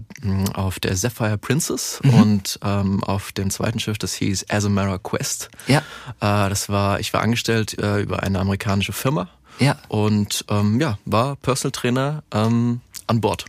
auf 0.54 0.80
der 0.80 0.96
Sapphire 0.96 1.38
Princess 1.38 2.00
mhm. 2.02 2.14
und 2.14 2.58
ähm, 2.62 3.02
auf 3.04 3.32
dem 3.32 3.50
zweiten 3.50 3.78
Schiff, 3.78 3.98
das 3.98 4.14
hieß 4.14 4.46
Azamara 4.48 4.98
Quest. 4.98 5.50
Ja. 5.66 5.78
Äh, 6.20 6.48
das 6.48 6.68
war, 6.68 7.00
ich 7.00 7.12
war 7.12 7.22
angestellt 7.22 7.78
äh, 7.78 8.00
über 8.00 8.22
eine 8.22 8.38
amerikanische 8.38 8.92
Firma. 8.92 9.28
Ja. 9.58 9.76
Und 9.88 10.44
ähm, 10.48 10.80
ja, 10.80 10.98
war 11.04 11.36
Personal 11.36 11.72
Trainer 11.72 12.22
ähm, 12.32 12.80
an 13.06 13.20
Bord. 13.20 13.44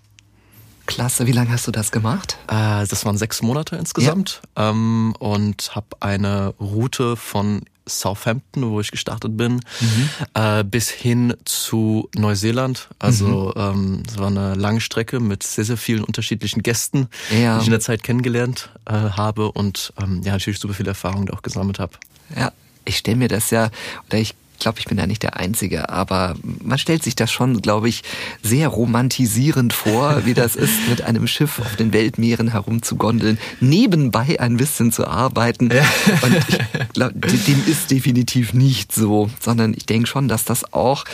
Klasse, 0.85 1.27
wie 1.27 1.31
lange 1.31 1.51
hast 1.51 1.65
du 1.65 1.71
das 1.71 1.91
gemacht? 1.91 2.37
Äh, 2.47 2.85
das 2.85 3.05
waren 3.05 3.17
sechs 3.17 3.41
Monate 3.41 3.77
insgesamt 3.77 4.41
ja. 4.57 4.69
ähm, 4.69 5.15
und 5.17 5.75
habe 5.75 5.87
eine 6.01 6.53
Route 6.59 7.15
von 7.15 7.61
Southampton, 7.87 8.69
wo 8.69 8.79
ich 8.79 8.91
gestartet 8.91 9.35
bin, 9.37 9.55
mhm. 9.55 10.09
äh, 10.33 10.63
bis 10.63 10.89
hin 10.89 11.33
zu 11.45 12.09
Neuseeland. 12.15 12.89
Also 12.99 13.53
mhm. 13.55 13.61
ähm, 13.61 14.03
es 14.07 14.17
war 14.17 14.27
eine 14.27 14.55
lange 14.55 14.81
Strecke 14.81 15.19
mit 15.19 15.43
sehr, 15.43 15.65
sehr 15.65 15.77
vielen 15.77 16.03
unterschiedlichen 16.03 16.63
Gästen, 16.63 17.07
ja. 17.31 17.55
die 17.55 17.61
ich 17.61 17.67
in 17.67 17.71
der 17.71 17.79
Zeit 17.79 18.03
kennengelernt 18.03 18.69
äh, 18.85 18.93
habe 18.93 19.51
und 19.51 19.93
ähm, 20.01 20.21
ja, 20.23 20.33
natürlich 20.33 20.59
super 20.59 20.73
viel 20.73 20.87
Erfahrung 20.87 21.29
auch 21.29 21.41
gesammelt 21.41 21.79
habe. 21.79 21.93
Ja, 22.35 22.51
ich 22.85 22.97
stelle 22.97 23.17
mir 23.17 23.27
das 23.27 23.49
ja, 23.51 23.69
oder 24.07 24.19
ich 24.19 24.35
glaube, 24.63 24.79
ich 24.79 24.85
bin 24.85 24.97
da 24.97 25.05
nicht 25.05 25.23
der 25.23 25.37
Einzige, 25.37 25.89
aber 25.89 26.35
man 26.63 26.77
stellt 26.77 27.03
sich 27.03 27.15
das 27.15 27.31
schon, 27.31 27.61
glaube 27.61 27.89
ich, 27.89 28.03
sehr 28.41 28.67
romantisierend 28.67 29.73
vor, 29.73 30.25
wie 30.25 30.33
das 30.33 30.55
ist, 30.55 30.89
mit 30.89 31.01
einem 31.01 31.27
Schiff 31.27 31.59
auf 31.59 31.75
den 31.75 31.93
Weltmeeren 31.93 32.49
herumzugondeln, 32.49 33.37
nebenbei 33.59 34.39
ein 34.39 34.57
bisschen 34.57 34.91
zu 34.91 35.07
arbeiten. 35.07 35.69
Ja. 35.71 35.85
Und 36.21 36.35
ich 36.47 36.93
glaube, 36.93 37.19
dem 37.19 37.63
ist 37.67 37.91
definitiv 37.91 38.53
nicht 38.53 38.91
so, 38.91 39.29
sondern 39.39 39.73
ich 39.75 39.85
denke 39.85 40.07
schon, 40.07 40.27
dass 40.27 40.45
das 40.45 40.73
auch 40.73 41.05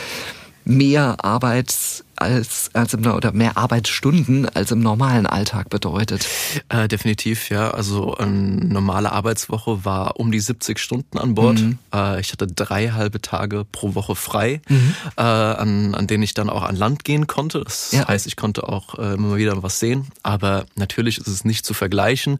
mehr 0.70 1.18
Arbeits 1.24 2.04
als, 2.16 2.70
als 2.74 2.94
im, 2.94 3.06
oder 3.06 3.32
mehr 3.32 3.58
Arbeitsstunden 3.58 4.48
als 4.50 4.72
im 4.72 4.82
normalen 4.82 5.26
Alltag 5.26 5.70
bedeutet. 5.70 6.28
Äh, 6.68 6.88
definitiv, 6.88 7.50
ja. 7.50 7.72
Also 7.72 8.16
eine 8.16 8.32
normale 8.32 9.12
Arbeitswoche 9.12 9.86
war 9.86 10.20
um 10.20 10.32
die 10.32 10.40
70 10.40 10.80
Stunden 10.80 11.18
an 11.18 11.36
Bord. 11.36 11.60
Mhm. 11.60 11.80
Äh, 11.94 12.20
ich 12.20 12.32
hatte 12.32 12.46
drei 12.48 12.90
halbe 12.90 13.22
Tage 13.22 13.66
pro 13.72 13.96
Woche 13.96 14.16
frei, 14.16 14.62
mhm. 14.68 14.96
äh, 15.18 15.22
an, 15.22 15.96
an 15.96 16.08
denen 16.08 16.24
ich 16.24 16.34
dann 16.34 16.50
auch 16.50 16.64
an 16.64 16.76
Land 16.76 17.04
gehen 17.04 17.26
konnte. 17.28 17.64
Das 17.64 17.92
ja. 17.92 18.08
heißt, 18.08 18.28
ich 18.28 18.36
konnte 18.36 18.68
auch 18.68 19.00
äh, 19.00 19.14
immer 19.14 19.38
wieder 19.38 19.64
was 19.64 19.80
sehen. 19.80 20.08
Aber 20.24 20.66
natürlich 20.76 21.18
ist 21.18 21.28
es 21.28 21.46
nicht 21.46 21.66
zu 21.66 21.74
vergleichen. 21.74 22.40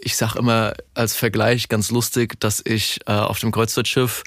Ich 0.00 0.16
sag 0.16 0.36
immer 0.36 0.74
als 0.94 1.14
Vergleich 1.14 1.68
ganz 1.68 1.90
lustig, 1.90 2.38
dass 2.40 2.62
ich 2.64 3.00
äh, 3.06 3.12
auf 3.12 3.38
dem 3.40 3.50
Kreuzfahrtschiff 3.50 4.22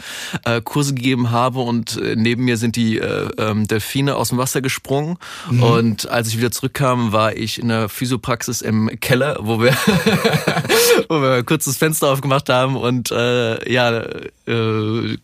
äh, 0.45 0.61
Kurse 0.61 0.93
gegeben 0.93 1.31
habe 1.31 1.61
und 1.61 1.97
äh, 1.97 2.15
neben 2.15 2.45
mir 2.45 2.57
sind 2.57 2.75
die 2.75 2.97
äh, 2.97 3.29
ähm, 3.37 3.67
Delfine 3.67 4.15
aus 4.15 4.29
dem 4.29 4.37
Wasser 4.37 4.61
gesprungen. 4.61 5.17
Mhm. 5.49 5.63
Und 5.63 6.09
als 6.09 6.27
ich 6.27 6.37
wieder 6.37 6.51
zurückkam, 6.51 7.11
war 7.11 7.35
ich 7.35 7.59
in 7.59 7.69
der 7.69 7.89
Physiopraxis 7.89 8.61
im 8.61 8.99
Keller, 8.99 9.37
wo 9.41 9.61
wir, 9.61 9.73
wo 11.09 11.21
wir 11.21 11.43
kurz 11.43 11.65
das 11.65 11.77
Fenster 11.77 12.09
aufgemacht 12.09 12.49
haben 12.49 12.75
und 12.75 13.11
äh, 13.11 13.71
ja, 13.71 14.03
äh, 14.47 15.17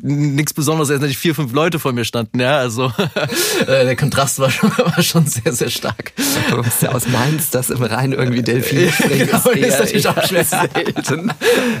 nichts 0.00 0.54
Besonderes, 0.54 0.90
erst 0.90 1.02
nicht 1.02 1.18
vier, 1.18 1.34
fünf 1.34 1.52
Leute 1.52 1.78
vor 1.78 1.92
mir 1.92 2.04
standen. 2.04 2.40
Ja, 2.40 2.58
also 2.58 2.92
äh, 3.66 3.84
der 3.84 3.96
Kontrast 3.96 4.38
war 4.38 4.50
schon, 4.50 4.70
war 4.76 5.02
schon 5.02 5.26
sehr, 5.26 5.52
sehr 5.52 5.70
stark. 5.70 6.12
Du 6.50 6.62
bist 6.62 6.82
ja 6.82 6.92
aus 6.92 7.06
Mainz, 7.08 7.50
das 7.50 7.70
im 7.70 7.82
Rhein 7.82 8.12
irgendwie 8.12 8.42
Delfine 8.42 8.90
springen. 8.92 9.26
Genau, 9.26 9.50
ist 9.50 9.78
natürlich 9.78 9.99
schwer 10.02 10.44
selten. 10.44 11.32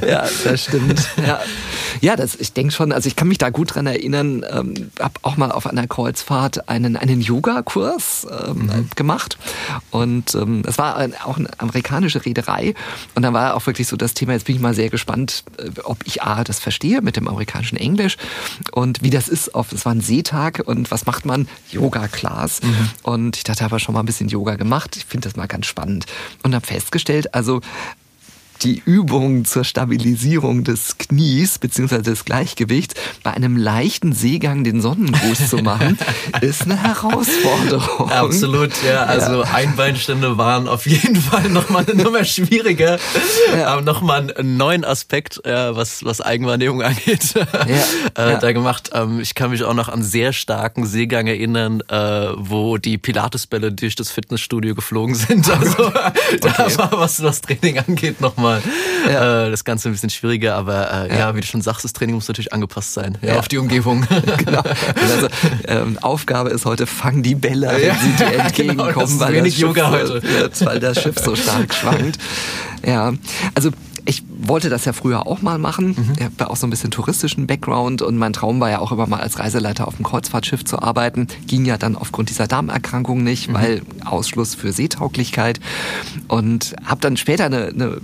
ja, 0.06 0.26
das 0.44 0.64
stimmt. 0.64 1.08
Ja, 1.26 1.40
ja 2.00 2.16
das, 2.16 2.34
ich 2.36 2.52
denke 2.52 2.72
schon, 2.72 2.92
also 2.92 3.06
ich 3.06 3.16
kann 3.16 3.28
mich 3.28 3.38
da 3.38 3.50
gut 3.50 3.74
dran 3.74 3.86
erinnern, 3.86 4.44
ähm, 4.50 4.90
habe 4.98 5.14
auch 5.22 5.36
mal 5.36 5.52
auf 5.52 5.66
einer 5.66 5.86
Kreuzfahrt 5.86 6.68
einen, 6.68 6.96
einen 6.96 7.20
Yoga-Kurs 7.20 8.26
ähm, 8.46 8.66
mhm. 8.66 8.90
gemacht 8.96 9.38
und 9.90 10.34
ähm, 10.34 10.62
es 10.66 10.78
war 10.78 10.96
ein, 10.96 11.14
auch 11.24 11.38
eine 11.38 11.48
amerikanische 11.58 12.24
Reederei 12.24 12.74
und 13.14 13.22
da 13.22 13.32
war 13.32 13.54
auch 13.54 13.66
wirklich 13.66 13.88
so 13.88 13.96
das 13.96 14.14
Thema, 14.14 14.32
jetzt 14.32 14.46
bin 14.46 14.56
ich 14.56 14.60
mal 14.60 14.74
sehr 14.74 14.90
gespannt, 14.90 15.44
äh, 15.58 15.80
ob 15.84 16.06
ich 16.06 16.22
A, 16.22 16.44
das 16.44 16.58
verstehe 16.58 17.00
mit 17.02 17.16
dem 17.16 17.28
amerikanischen 17.28 17.76
Englisch 17.76 18.16
und 18.72 19.02
wie 19.02 19.10
das 19.10 19.28
ist, 19.28 19.54
auf, 19.54 19.72
es 19.72 19.84
war 19.84 19.94
ein 19.94 20.00
Seetag 20.00 20.62
und 20.66 20.90
was 20.90 21.06
macht 21.06 21.24
man? 21.24 21.48
Yoga-Class 21.70 22.62
mhm. 22.62 22.90
und 23.02 23.36
ich 23.36 23.44
dachte, 23.44 23.64
habe 23.64 23.78
schon 23.80 23.94
mal 23.94 24.00
ein 24.00 24.06
bisschen 24.06 24.28
Yoga 24.28 24.56
gemacht, 24.56 24.96
ich 24.96 25.04
finde 25.04 25.28
das 25.28 25.36
mal 25.36 25.46
ganz 25.46 25.66
spannend 25.66 26.06
und 26.42 26.54
habe 26.54 26.66
festgestellt, 26.66 27.34
also 27.34 27.60
die 28.62 28.82
Übung 28.84 29.44
zur 29.44 29.64
Stabilisierung 29.64 30.64
des 30.64 30.98
Knies 30.98 31.58
bzw. 31.58 32.02
des 32.02 32.24
Gleichgewichts 32.24 32.94
bei 33.22 33.32
einem 33.32 33.56
leichten 33.56 34.12
Seegang 34.12 34.64
den 34.64 34.80
Sonnengruß 34.80 35.48
zu 35.48 35.58
machen, 35.58 35.98
ist 36.40 36.62
eine 36.62 36.82
Herausforderung. 36.82 38.10
Absolut, 38.10 38.70
ja. 38.84 39.04
Also 39.04 39.42
ja. 39.42 39.54
Einbeinstände 39.54 40.36
waren 40.36 40.68
auf 40.68 40.86
jeden 40.86 41.16
Fall 41.16 41.48
nochmal 41.48 41.86
eine 41.88 42.02
Nummer 42.02 42.24
schwieriger. 42.24 42.98
Ja. 43.56 43.68
Aber 43.68 43.82
nochmal 43.82 44.32
einen 44.36 44.56
neuen 44.56 44.84
Aspekt, 44.84 45.40
ja, 45.44 45.74
was, 45.76 46.04
was 46.04 46.20
Eigenwahrnehmung 46.20 46.82
angeht, 46.90 47.34
ja. 47.34 48.34
äh, 48.34 48.38
da 48.38 48.52
gemacht. 48.52 48.90
Ähm, 48.92 49.20
ich 49.20 49.34
kann 49.34 49.50
mich 49.50 49.64
auch 49.64 49.74
noch 49.74 49.88
an 49.88 50.02
sehr 50.02 50.32
starken 50.32 50.86
Seegang 50.86 51.26
erinnern, 51.26 51.82
äh, 51.88 52.28
wo 52.36 52.76
die 52.76 52.98
Pilatesbälle 52.98 53.72
durch 53.72 53.94
das 53.94 54.10
Fitnessstudio 54.10 54.74
geflogen 54.74 55.14
sind. 55.14 55.48
Also 55.60 55.88
okay. 55.88 56.38
da 56.40 56.78
war, 56.78 56.92
was 56.92 57.16
das 57.18 57.42
Training 57.42 57.78
angeht, 57.78 58.20
nochmal 58.20 58.49
nochmal 58.50 58.62
ja. 59.08 59.46
äh, 59.46 59.50
das 59.50 59.64
Ganze 59.64 59.88
ein 59.88 59.92
bisschen 59.92 60.10
schwieriger. 60.10 60.56
Aber 60.56 60.92
äh, 60.92 61.08
ja. 61.10 61.18
ja. 61.18 61.36
wie 61.36 61.40
du 61.40 61.46
schon 61.46 61.62
sagst, 61.62 61.84
das 61.84 61.92
Training 61.92 62.14
muss 62.14 62.28
natürlich 62.28 62.52
angepasst 62.52 62.94
sein 62.94 63.18
ja. 63.22 63.38
auf 63.38 63.48
die 63.48 63.58
Umgebung. 63.58 64.06
genau. 64.44 64.62
Also, 64.94 65.28
ähm, 65.66 65.98
Aufgabe 66.00 66.50
ist 66.50 66.64
heute, 66.64 66.86
fang 66.86 67.22
die 67.22 67.34
Bälle, 67.34 67.68
wenn 67.68 67.98
sie 67.98 68.16
dir 68.16 68.30
genau, 68.30 68.44
entgegenkommen, 68.44 69.18
genau, 69.18 69.20
weil, 69.20 69.42
das 69.42 69.54
Schiff, 69.54 69.76
heute. 69.76 70.66
weil 70.66 70.80
das 70.80 71.02
Schiff 71.02 71.18
so 71.18 71.36
stark 71.36 71.74
schwankt. 71.74 72.18
Ja, 72.84 73.12
also 73.54 73.70
ich 74.06 74.22
wollte 74.42 74.70
das 74.70 74.84
ja 74.84 74.92
früher 74.92 75.26
auch 75.26 75.42
mal 75.42 75.58
machen. 75.58 75.88
Mhm. 75.88 76.12
Ich 76.16 76.24
habe 76.24 76.50
auch 76.50 76.56
so 76.56 76.66
ein 76.66 76.70
bisschen 76.70 76.90
touristischen 76.90 77.46
Background 77.46 78.02
und 78.02 78.16
mein 78.16 78.32
Traum 78.32 78.60
war 78.60 78.70
ja 78.70 78.78
auch 78.78 78.92
immer 78.92 79.06
mal 79.06 79.20
als 79.20 79.38
Reiseleiter 79.38 79.86
auf 79.86 79.96
dem 79.96 80.04
Kreuzfahrtschiff 80.04 80.64
zu 80.64 80.80
arbeiten. 80.80 81.28
Ging 81.46 81.64
ja 81.64 81.76
dann 81.76 81.96
aufgrund 81.96 82.30
dieser 82.30 82.46
Darmerkrankung 82.46 83.22
nicht, 83.22 83.48
mhm. 83.48 83.54
weil 83.54 83.82
Ausschluss 84.04 84.54
für 84.54 84.72
Seetauglichkeit. 84.72 85.60
Und 86.28 86.74
habe 86.84 87.00
dann 87.00 87.16
später, 87.16 87.44
eine, 87.44 87.66
eine, 87.68 87.98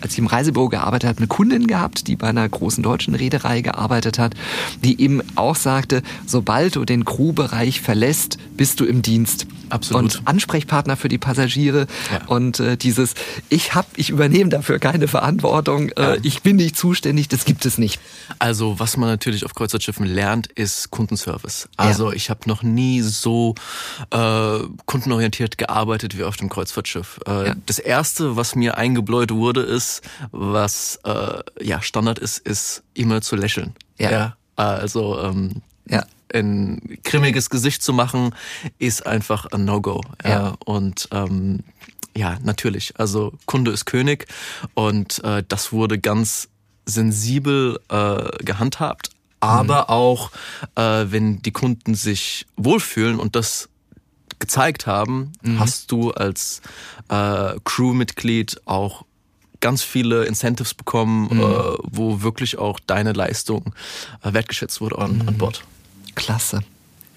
als 0.00 0.12
ich 0.12 0.18
im 0.18 0.26
Reisebüro 0.26 0.68
gearbeitet 0.68 1.08
habe, 1.08 1.18
eine 1.18 1.26
Kundin 1.26 1.66
gehabt, 1.66 2.08
die 2.08 2.16
bei 2.16 2.28
einer 2.28 2.48
großen 2.48 2.82
deutschen 2.82 3.14
Reederei 3.14 3.60
gearbeitet 3.60 4.18
hat, 4.18 4.34
die 4.82 5.00
eben 5.00 5.22
auch 5.34 5.56
sagte, 5.56 6.02
sobald 6.26 6.76
du 6.76 6.84
den 6.84 7.04
Crewbereich 7.04 7.80
verlässt, 7.80 8.38
bist 8.56 8.80
du 8.80 8.84
im 8.84 9.02
Dienst. 9.02 9.46
Absolut. 9.68 10.02
Und 10.02 10.22
Ansprechpartner 10.26 10.96
für 10.96 11.08
die 11.08 11.18
Passagiere. 11.18 11.86
Ja. 12.12 12.26
Und 12.26 12.60
äh, 12.60 12.76
dieses, 12.76 13.14
ich 13.48 13.74
hab, 13.74 13.86
ich 13.96 14.10
übernehme 14.10 14.50
dafür 14.50 14.78
keine 14.78 15.08
Verantwortung, 15.08 15.75
äh, 15.76 15.90
ja. 15.96 16.16
ich 16.22 16.42
bin 16.42 16.56
nicht 16.56 16.76
zuständig, 16.76 17.28
das 17.28 17.44
gibt 17.44 17.64
es 17.66 17.78
nicht. 17.78 18.00
Also 18.38 18.78
was 18.78 18.96
man 18.96 19.08
natürlich 19.08 19.44
auf 19.44 19.54
Kreuzfahrtschiffen 19.54 20.06
lernt, 20.06 20.46
ist 20.48 20.90
Kundenservice. 20.90 21.68
Also 21.76 22.10
ja. 22.10 22.16
ich 22.16 22.30
habe 22.30 22.40
noch 22.46 22.62
nie 22.62 23.00
so 23.02 23.54
äh, 24.10 24.58
kundenorientiert 24.86 25.58
gearbeitet 25.58 26.16
wie 26.18 26.24
auf 26.24 26.36
dem 26.36 26.48
Kreuzfahrtschiff. 26.48 27.20
Äh, 27.26 27.54
das 27.66 27.78
erste, 27.78 28.36
was 28.36 28.54
mir 28.54 28.76
eingebläut 28.76 29.32
wurde, 29.32 29.62
ist, 29.62 30.02
was 30.32 31.00
äh, 31.04 31.40
ja 31.60 31.82
Standard 31.82 32.18
ist, 32.18 32.38
ist 32.38 32.82
immer 32.94 33.20
zu 33.20 33.36
lächeln. 33.36 33.74
Ja. 33.98 34.36
Also 34.56 35.20
ähm, 35.20 35.62
ja 35.88 36.04
ein 36.34 36.98
grimmiges 37.04 37.50
Gesicht 37.50 37.82
zu 37.82 37.92
machen, 37.92 38.34
ist 38.78 39.06
einfach 39.06 39.46
ein 39.46 39.64
No-Go. 39.64 40.02
Ja. 40.24 40.30
ja. 40.30 40.54
Und 40.64 41.08
ähm, 41.12 41.60
ja, 42.16 42.38
natürlich. 42.42 42.98
Also 42.98 43.32
Kunde 43.44 43.70
ist 43.70 43.84
König 43.84 44.26
und 44.74 45.22
äh, 45.22 45.44
das 45.46 45.72
wurde 45.72 45.98
ganz 45.98 46.48
sensibel 46.86 47.78
äh, 47.88 48.44
gehandhabt, 48.44 49.10
aber 49.40 49.82
mhm. 49.82 49.88
auch 49.88 50.30
äh, 50.76 51.04
wenn 51.10 51.42
die 51.42 51.50
Kunden 51.50 51.94
sich 51.94 52.46
wohlfühlen 52.56 53.18
und 53.18 53.36
das 53.36 53.68
gezeigt 54.38 54.86
haben, 54.86 55.32
mhm. 55.42 55.60
hast 55.60 55.92
du 55.92 56.10
als 56.12 56.62
äh, 57.08 57.54
Crewmitglied 57.64 58.60
auch 58.66 59.04
ganz 59.60 59.82
viele 59.82 60.24
Incentives 60.24 60.74
bekommen, 60.74 61.28
mhm. 61.30 61.40
äh, 61.40 61.44
wo 61.82 62.22
wirklich 62.22 62.58
auch 62.58 62.78
deine 62.86 63.12
Leistung 63.12 63.74
äh, 64.22 64.32
wertgeschätzt 64.32 64.80
wurde 64.80 64.98
an, 64.98 65.18
mhm. 65.18 65.28
an 65.28 65.38
Bord. 65.38 65.64
Klasse. 66.14 66.60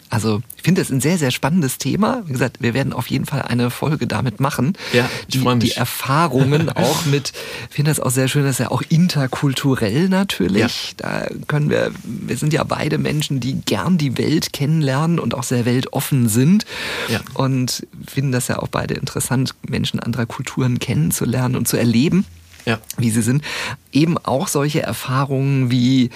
Also 0.09 0.41
ich 0.57 0.63
finde 0.63 0.81
das 0.81 0.89
ein 0.89 1.01
sehr, 1.01 1.17
sehr 1.17 1.29
spannendes 1.29 1.77
Thema. 1.77 2.23
Wie 2.25 2.31
gesagt, 2.31 2.57
wir 2.59 2.73
werden 2.73 2.93
auf 2.93 3.07
jeden 3.07 3.25
Fall 3.25 3.43
eine 3.43 3.69
Folge 3.69 4.07
damit 4.07 4.39
machen. 4.39 4.73
Ja, 4.91 5.09
ich 5.27 5.39
freue 5.39 5.55
mich. 5.55 5.73
Die 5.73 5.77
Erfahrungen 5.77 6.69
auch 6.75 7.05
mit, 7.05 7.31
ich 7.69 7.75
finde 7.75 7.91
das 7.91 7.99
auch 7.99 8.09
sehr 8.09 8.27
schön, 8.27 8.43
dass 8.43 8.57
ja 8.57 8.71
auch 8.71 8.81
interkulturell 8.89 10.09
natürlich. 10.09 10.95
Ja. 10.99 11.27
Da 11.27 11.27
können 11.47 11.69
wir, 11.69 11.91
wir 12.03 12.37
sind 12.37 12.53
ja 12.53 12.63
beide 12.63 12.97
Menschen, 12.97 13.39
die 13.39 13.61
gern 13.61 13.97
die 13.97 14.17
Welt 14.17 14.51
kennenlernen 14.51 15.19
und 15.19 15.35
auch 15.35 15.43
sehr 15.43 15.65
weltoffen 15.65 16.27
sind. 16.27 16.65
Ja. 17.07 17.21
Und 17.35 17.85
finden 18.07 18.31
das 18.31 18.47
ja 18.47 18.59
auch 18.59 18.67
beide 18.67 18.95
interessant, 18.95 19.53
Menschen 19.67 19.99
anderer 19.99 20.25
Kulturen 20.25 20.79
kennenzulernen 20.79 21.55
und 21.55 21.67
zu 21.67 21.77
erleben. 21.77 22.25
Ja. 22.65 22.77
wie 22.97 23.09
sie 23.09 23.21
sind. 23.21 23.43
Eben 23.93 24.17
auch 24.17 24.47
solche 24.47 24.83
Erfahrungen 24.83 25.71
wie, 25.71 26.11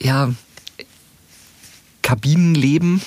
ja, 0.00 0.30
Kabinenleben. 2.02 3.02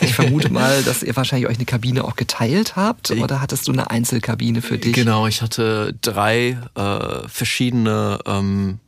Ich 0.00 0.14
vermute 0.14 0.48
mal, 0.52 0.82
dass 0.82 1.02
ihr 1.02 1.14
wahrscheinlich 1.16 1.48
euch 1.48 1.56
eine 1.56 1.64
Kabine 1.64 2.04
auch 2.04 2.16
geteilt 2.16 2.76
habt. 2.76 3.10
Oder 3.10 3.40
hattest 3.40 3.68
du 3.68 3.72
eine 3.72 3.90
Einzelkabine 3.90 4.62
für 4.62 4.78
dich? 4.78 4.92
Genau, 4.92 5.26
ich 5.26 5.42
hatte 5.42 5.94
drei 6.02 6.58
äh, 6.74 7.28
verschiedene 7.28 8.18
ähm, 8.26 8.78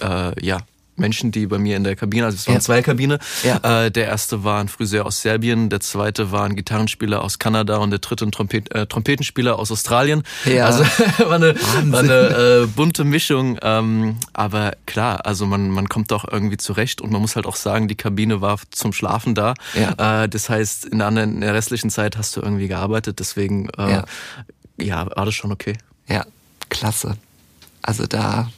äh, 0.00 0.44
ja, 0.44 0.58
Menschen, 1.00 1.32
die 1.32 1.46
bei 1.46 1.58
mir 1.58 1.76
in 1.76 1.84
der 1.84 1.96
Kabine, 1.96 2.26
also 2.26 2.36
es 2.36 2.46
waren 2.46 2.54
ja. 2.54 2.60
zwei 2.60 2.82
Kabine. 2.82 3.18
Ja. 3.42 3.84
Äh, 3.84 3.90
der 3.90 4.06
erste 4.06 4.44
war 4.44 4.60
ein 4.60 4.68
Friseur 4.68 5.06
aus 5.06 5.22
Serbien, 5.22 5.68
der 5.68 5.80
zweite 5.80 6.30
war 6.30 6.44
ein 6.44 6.54
Gitarrenspieler 6.54 7.22
aus 7.22 7.38
Kanada 7.38 7.78
und 7.78 7.90
der 7.90 7.98
dritte 7.98 8.24
ein 8.24 8.32
Trompet, 8.32 8.72
äh, 8.74 8.86
Trompetenspieler 8.86 9.58
aus 9.58 9.72
Australien. 9.72 10.22
Ja. 10.44 10.66
Also 10.66 10.84
war 11.18 11.36
eine, 11.36 11.54
war 11.84 12.00
eine 12.00 12.62
äh, 12.62 12.66
bunte 12.66 13.04
Mischung. 13.04 13.58
Ähm, 13.62 14.18
aber 14.32 14.72
klar, 14.86 15.26
also 15.26 15.46
man, 15.46 15.70
man 15.70 15.88
kommt 15.88 16.10
doch 16.10 16.30
irgendwie 16.30 16.56
zurecht 16.56 17.00
und 17.00 17.10
man 17.10 17.20
muss 17.20 17.36
halt 17.36 17.46
auch 17.46 17.56
sagen, 17.56 17.88
die 17.88 17.96
Kabine 17.96 18.40
war 18.40 18.58
zum 18.70 18.92
Schlafen 18.92 19.34
da. 19.34 19.54
Ja. 19.74 20.24
Äh, 20.24 20.28
das 20.28 20.48
heißt, 20.48 20.84
in 20.84 20.98
der, 20.98 21.08
anderen, 21.08 21.34
in 21.34 21.40
der 21.40 21.54
restlichen 21.54 21.90
Zeit 21.90 22.16
hast 22.16 22.36
du 22.36 22.40
irgendwie 22.40 22.68
gearbeitet, 22.68 23.18
deswegen 23.18 23.68
äh, 23.70 23.90
ja. 23.90 24.04
ja, 24.78 25.06
war 25.16 25.24
das 25.24 25.34
schon 25.34 25.52
okay. 25.52 25.76
Ja, 26.08 26.24
klasse. 26.68 27.16
Also 27.82 28.06
da 28.06 28.50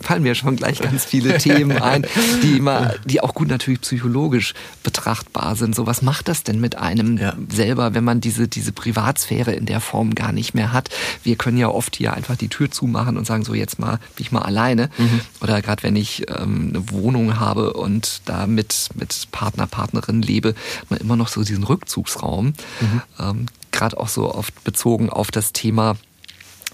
fallen 0.00 0.22
mir 0.22 0.34
schon 0.34 0.56
gleich 0.56 0.80
ganz 0.80 1.04
viele 1.04 1.38
Themen 1.38 1.78
ein, 1.78 2.06
die 2.42 2.56
immer, 2.56 2.94
die 3.04 3.20
auch 3.20 3.34
gut 3.34 3.48
natürlich 3.48 3.80
psychologisch 3.80 4.54
betrachtbar 4.82 5.56
sind. 5.56 5.74
So, 5.74 5.86
was 5.86 6.02
macht 6.02 6.28
das 6.28 6.44
denn 6.44 6.60
mit 6.60 6.76
einem 6.76 7.18
ja. 7.18 7.34
selber, 7.48 7.94
wenn 7.94 8.04
man 8.04 8.20
diese, 8.20 8.48
diese 8.48 8.72
Privatsphäre 8.72 9.52
in 9.52 9.66
der 9.66 9.80
Form 9.80 10.14
gar 10.14 10.32
nicht 10.32 10.54
mehr 10.54 10.72
hat? 10.72 10.90
Wir 11.22 11.36
können 11.36 11.58
ja 11.58 11.68
oft 11.68 11.96
hier 11.96 12.14
einfach 12.14 12.36
die 12.36 12.48
Tür 12.48 12.70
zumachen 12.70 13.16
und 13.16 13.26
sagen, 13.26 13.44
so 13.44 13.54
jetzt 13.54 13.78
mal, 13.78 13.98
bin 14.16 14.26
ich 14.26 14.32
mal 14.32 14.42
alleine. 14.42 14.90
Mhm. 14.98 15.20
Oder 15.40 15.60
gerade 15.62 15.82
wenn 15.82 15.96
ich 15.96 16.26
ähm, 16.28 16.72
eine 16.74 16.90
Wohnung 16.90 17.38
habe 17.38 17.72
und 17.72 18.22
da 18.24 18.46
mit, 18.46 18.90
mit 18.94 19.28
Partner, 19.32 19.66
Partnerin 19.66 20.22
lebe, 20.22 20.54
man 20.88 21.00
immer 21.00 21.16
noch 21.16 21.28
so 21.28 21.42
diesen 21.42 21.64
Rückzugsraum. 21.64 22.54
Mhm. 22.80 23.02
Ähm, 23.18 23.46
gerade 23.72 23.98
auch 23.98 24.08
so 24.08 24.34
oft 24.34 24.64
bezogen 24.64 25.10
auf 25.10 25.30
das 25.30 25.52
Thema 25.52 25.96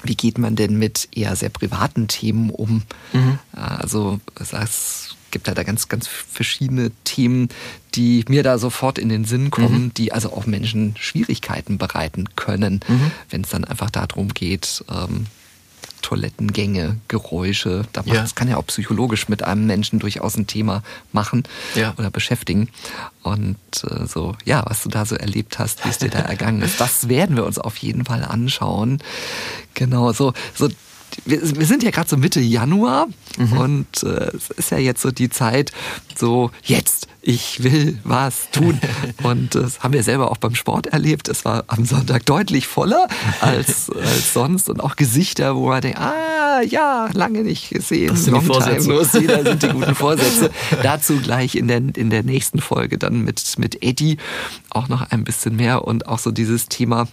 wie 0.05 0.15
geht 0.15 0.39
man 0.39 0.57
denn 0.57 0.79
mit 0.79 1.09
eher 1.13 1.35
sehr 1.37 1.49
privaten 1.49 2.09
Themen 2.09 2.51
um? 2.51 2.83
Mhm. 3.13 3.39
Also 3.53 4.21
es 4.39 5.17
gibt 5.31 5.49
ja 5.49 5.55
da 5.55 5.65
ganz, 5.65 5.89
ganz 5.89 6.07
verschiedene 6.07 6.93
Themen, 7.03 7.49
die 7.95 8.25
mir 8.29 8.43
da 8.43 8.57
sofort 8.57 8.99
in 8.99 9.09
den 9.09 9.25
Sinn 9.25 9.51
kommen, 9.51 9.85
mhm. 9.85 9.95
die 9.95 10.13
also 10.13 10.33
auch 10.33 10.47
Menschen 10.47 10.95
Schwierigkeiten 10.99 11.77
bereiten 11.77 12.37
können, 12.37 12.81
mhm. 12.87 13.11
wenn 13.31 13.43
es 13.43 13.51
dann 13.51 13.65
einfach 13.65 13.91
darum 13.91 14.29
geht, 14.29 14.85
ähm, 14.89 15.27
Toilettengänge, 16.05 16.99
Geräusche. 17.09 17.87
Da 17.93 18.03
macht, 18.03 18.15
ja. 18.15 18.21
Das 18.21 18.35
kann 18.35 18.47
ja 18.47 18.59
auch 18.59 18.67
psychologisch 18.67 19.31
mit 19.31 19.43
einem 19.43 19.67
Menschen 19.67 20.01
durchaus 20.01 20.37
ein 20.37 20.47
Thema 20.47 20.83
machen 21.13 21.45
ja. 21.75 21.95
oder 21.97 22.11
beschäftigen. 22.11 22.69
Und 23.23 23.57
äh, 23.89 24.07
so, 24.07 24.37
ja, 24.45 24.63
was 24.67 24.83
du 24.83 24.91
da 24.91 25.07
so 25.07 25.17
erlebt 25.17 25.59
hast, 25.59 25.83
wie 25.87 25.89
es 25.89 25.97
dir 25.97 26.11
da 26.11 26.19
ergangen 26.35 26.61
ist, 26.61 26.79
das 26.79 27.09
werden 27.09 27.37
wir 27.37 27.47
uns 27.47 27.59
auf 27.59 27.79
jeden 27.79 28.05
Fall 28.05 28.23
anschauen. 28.23 28.99
Genau, 29.73 30.13
so, 30.13 30.35
so 30.55 30.69
wir, 31.25 31.41
wir 31.59 31.67
sind 31.67 31.83
ja 31.83 31.91
gerade 31.91 32.09
so 32.09 32.17
Mitte 32.17 32.41
Januar 32.41 33.07
mhm. 33.39 33.53
und 33.53 34.03
äh, 34.03 34.31
es 34.35 34.51
ist 34.51 34.71
ja 34.71 34.79
jetzt 34.79 35.03
so 35.03 35.11
die 35.11 35.31
Zeit, 35.31 35.73
so 36.17 36.51
jetzt, 36.63 37.09
ich 37.23 37.63
will 37.63 37.99
was 38.05 38.51
tun. 38.51 38.79
Und 39.23 39.55
das 39.55 39.81
haben 39.81 39.95
wir 39.95 40.03
selber 40.03 40.31
auch 40.31 40.37
beim 40.37 40.55
Sport 40.55 40.89
erlebt. 40.89 41.29
Es 41.29 41.45
war 41.45 41.65
am 41.69 41.85
Sonntag 41.87 42.27
deutlich 42.27 42.67
voller 42.67 43.09
als, 43.41 43.91
als 43.95 44.35
sonst 44.35 44.69
und 44.69 44.81
auch 44.81 44.97
Gesichter, 44.97 45.57
wo 45.57 45.69
man 45.69 45.81
denkt, 45.81 45.99
ah 45.99 46.61
ja, 46.63 47.09
lange 47.13 47.43
nicht 47.43 47.71
gesehen. 47.71 48.11
Das 48.11 48.25
sind 48.25 48.41
die 48.41 48.47
Vorsätze. 48.47 48.89
Los, 48.89 49.13
da 49.13 49.43
sind 49.43 49.63
die 49.63 49.69
guten 49.69 49.95
Vorsätze. 49.95 50.51
Dazu 50.83 51.19
gleich 51.19 51.55
in 51.55 51.69
der, 51.69 51.79
in 51.79 52.11
der 52.11 52.23
nächsten 52.23 52.61
Folge 52.61 52.99
dann 52.99 53.23
mit, 53.23 53.43
mit 53.59 53.83
Eddie 53.83 54.19
auch 54.71 54.89
noch 54.89 55.11
ein 55.11 55.25
bisschen 55.25 55.57
mehr 55.57 55.85
und 55.87 56.07
auch 56.07 56.19
so 56.19 56.31
dieses 56.31 56.69
Thema, 56.69 57.09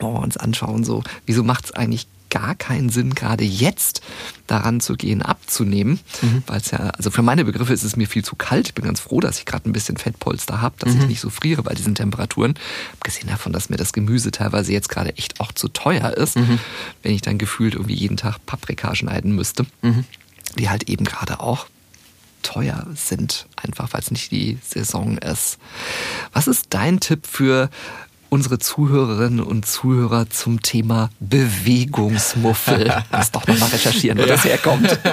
wo 0.00 0.14
wir 0.14 0.20
uns 0.20 0.36
anschauen, 0.36 0.84
so, 0.84 1.02
wieso 1.26 1.42
macht 1.42 1.66
es 1.66 1.72
eigentlich 1.72 2.06
gar 2.30 2.54
keinen 2.54 2.88
Sinn, 2.90 3.14
gerade 3.14 3.44
jetzt 3.44 4.02
daran 4.46 4.80
zu 4.80 4.94
gehen, 4.94 5.22
abzunehmen, 5.22 6.00
mhm. 6.22 6.42
weil 6.46 6.60
es 6.60 6.70
ja, 6.70 6.78
also 6.78 7.10
für 7.10 7.22
meine 7.22 7.44
Begriffe 7.44 7.72
ist 7.72 7.82
es 7.82 7.96
mir 7.96 8.06
viel 8.06 8.24
zu 8.24 8.36
kalt. 8.36 8.68
Ich 8.68 8.74
bin 8.74 8.84
ganz 8.84 9.00
froh, 9.00 9.20
dass 9.20 9.38
ich 9.38 9.46
gerade 9.46 9.68
ein 9.68 9.72
bisschen 9.72 9.96
Fettpolster 9.96 10.60
habe, 10.60 10.76
dass 10.78 10.94
mhm. 10.94 11.02
ich 11.02 11.06
nicht 11.08 11.20
so 11.20 11.30
friere 11.30 11.62
bei 11.62 11.74
diesen 11.74 11.94
Temperaturen. 11.94 12.54
Abgesehen 12.94 13.28
davon, 13.28 13.52
dass 13.52 13.68
mir 13.68 13.76
das 13.76 13.92
Gemüse 13.92 14.30
teilweise 14.30 14.72
jetzt 14.72 14.88
gerade 14.88 15.16
echt 15.16 15.40
auch 15.40 15.52
zu 15.52 15.68
teuer 15.68 16.12
ist, 16.12 16.36
mhm. 16.36 16.58
wenn 17.02 17.12
ich 17.12 17.22
dann 17.22 17.38
gefühlt 17.38 17.74
irgendwie 17.74 17.94
jeden 17.94 18.16
Tag 18.16 18.44
Paprika 18.46 18.94
schneiden 18.94 19.34
müsste, 19.34 19.66
mhm. 19.82 20.04
die 20.58 20.68
halt 20.68 20.88
eben 20.88 21.04
gerade 21.04 21.40
auch 21.40 21.66
teuer 22.42 22.86
sind, 22.94 23.46
einfach 23.56 23.92
weil 23.92 24.00
es 24.00 24.10
nicht 24.10 24.30
die 24.30 24.58
Saison 24.62 25.18
ist. 25.18 25.58
Was 26.32 26.46
ist 26.46 26.66
dein 26.70 27.00
Tipp 27.00 27.26
für 27.26 27.70
unsere 28.28 28.58
Zuhörerinnen 28.58 29.40
und 29.40 29.66
Zuhörer 29.66 30.28
zum 30.30 30.62
Thema 30.62 31.10
Bewegungsmuffel. 31.20 32.92
Muss 33.12 33.30
doch 33.30 33.46
nochmal 33.46 33.68
recherchieren, 33.70 34.18
wo 34.18 34.22
ja. 34.22 34.28
das 34.28 34.44
herkommt. 34.44 34.98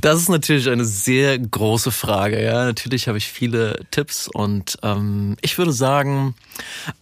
Das 0.00 0.20
ist 0.20 0.28
natürlich 0.28 0.68
eine 0.68 0.84
sehr 0.84 1.38
große 1.38 1.90
Frage. 1.90 2.42
Ja, 2.42 2.64
natürlich 2.66 3.08
habe 3.08 3.18
ich 3.18 3.26
viele 3.26 3.80
Tipps 3.90 4.28
und 4.28 4.78
ähm, 4.82 5.36
ich 5.40 5.58
würde 5.58 5.72
sagen, 5.72 6.34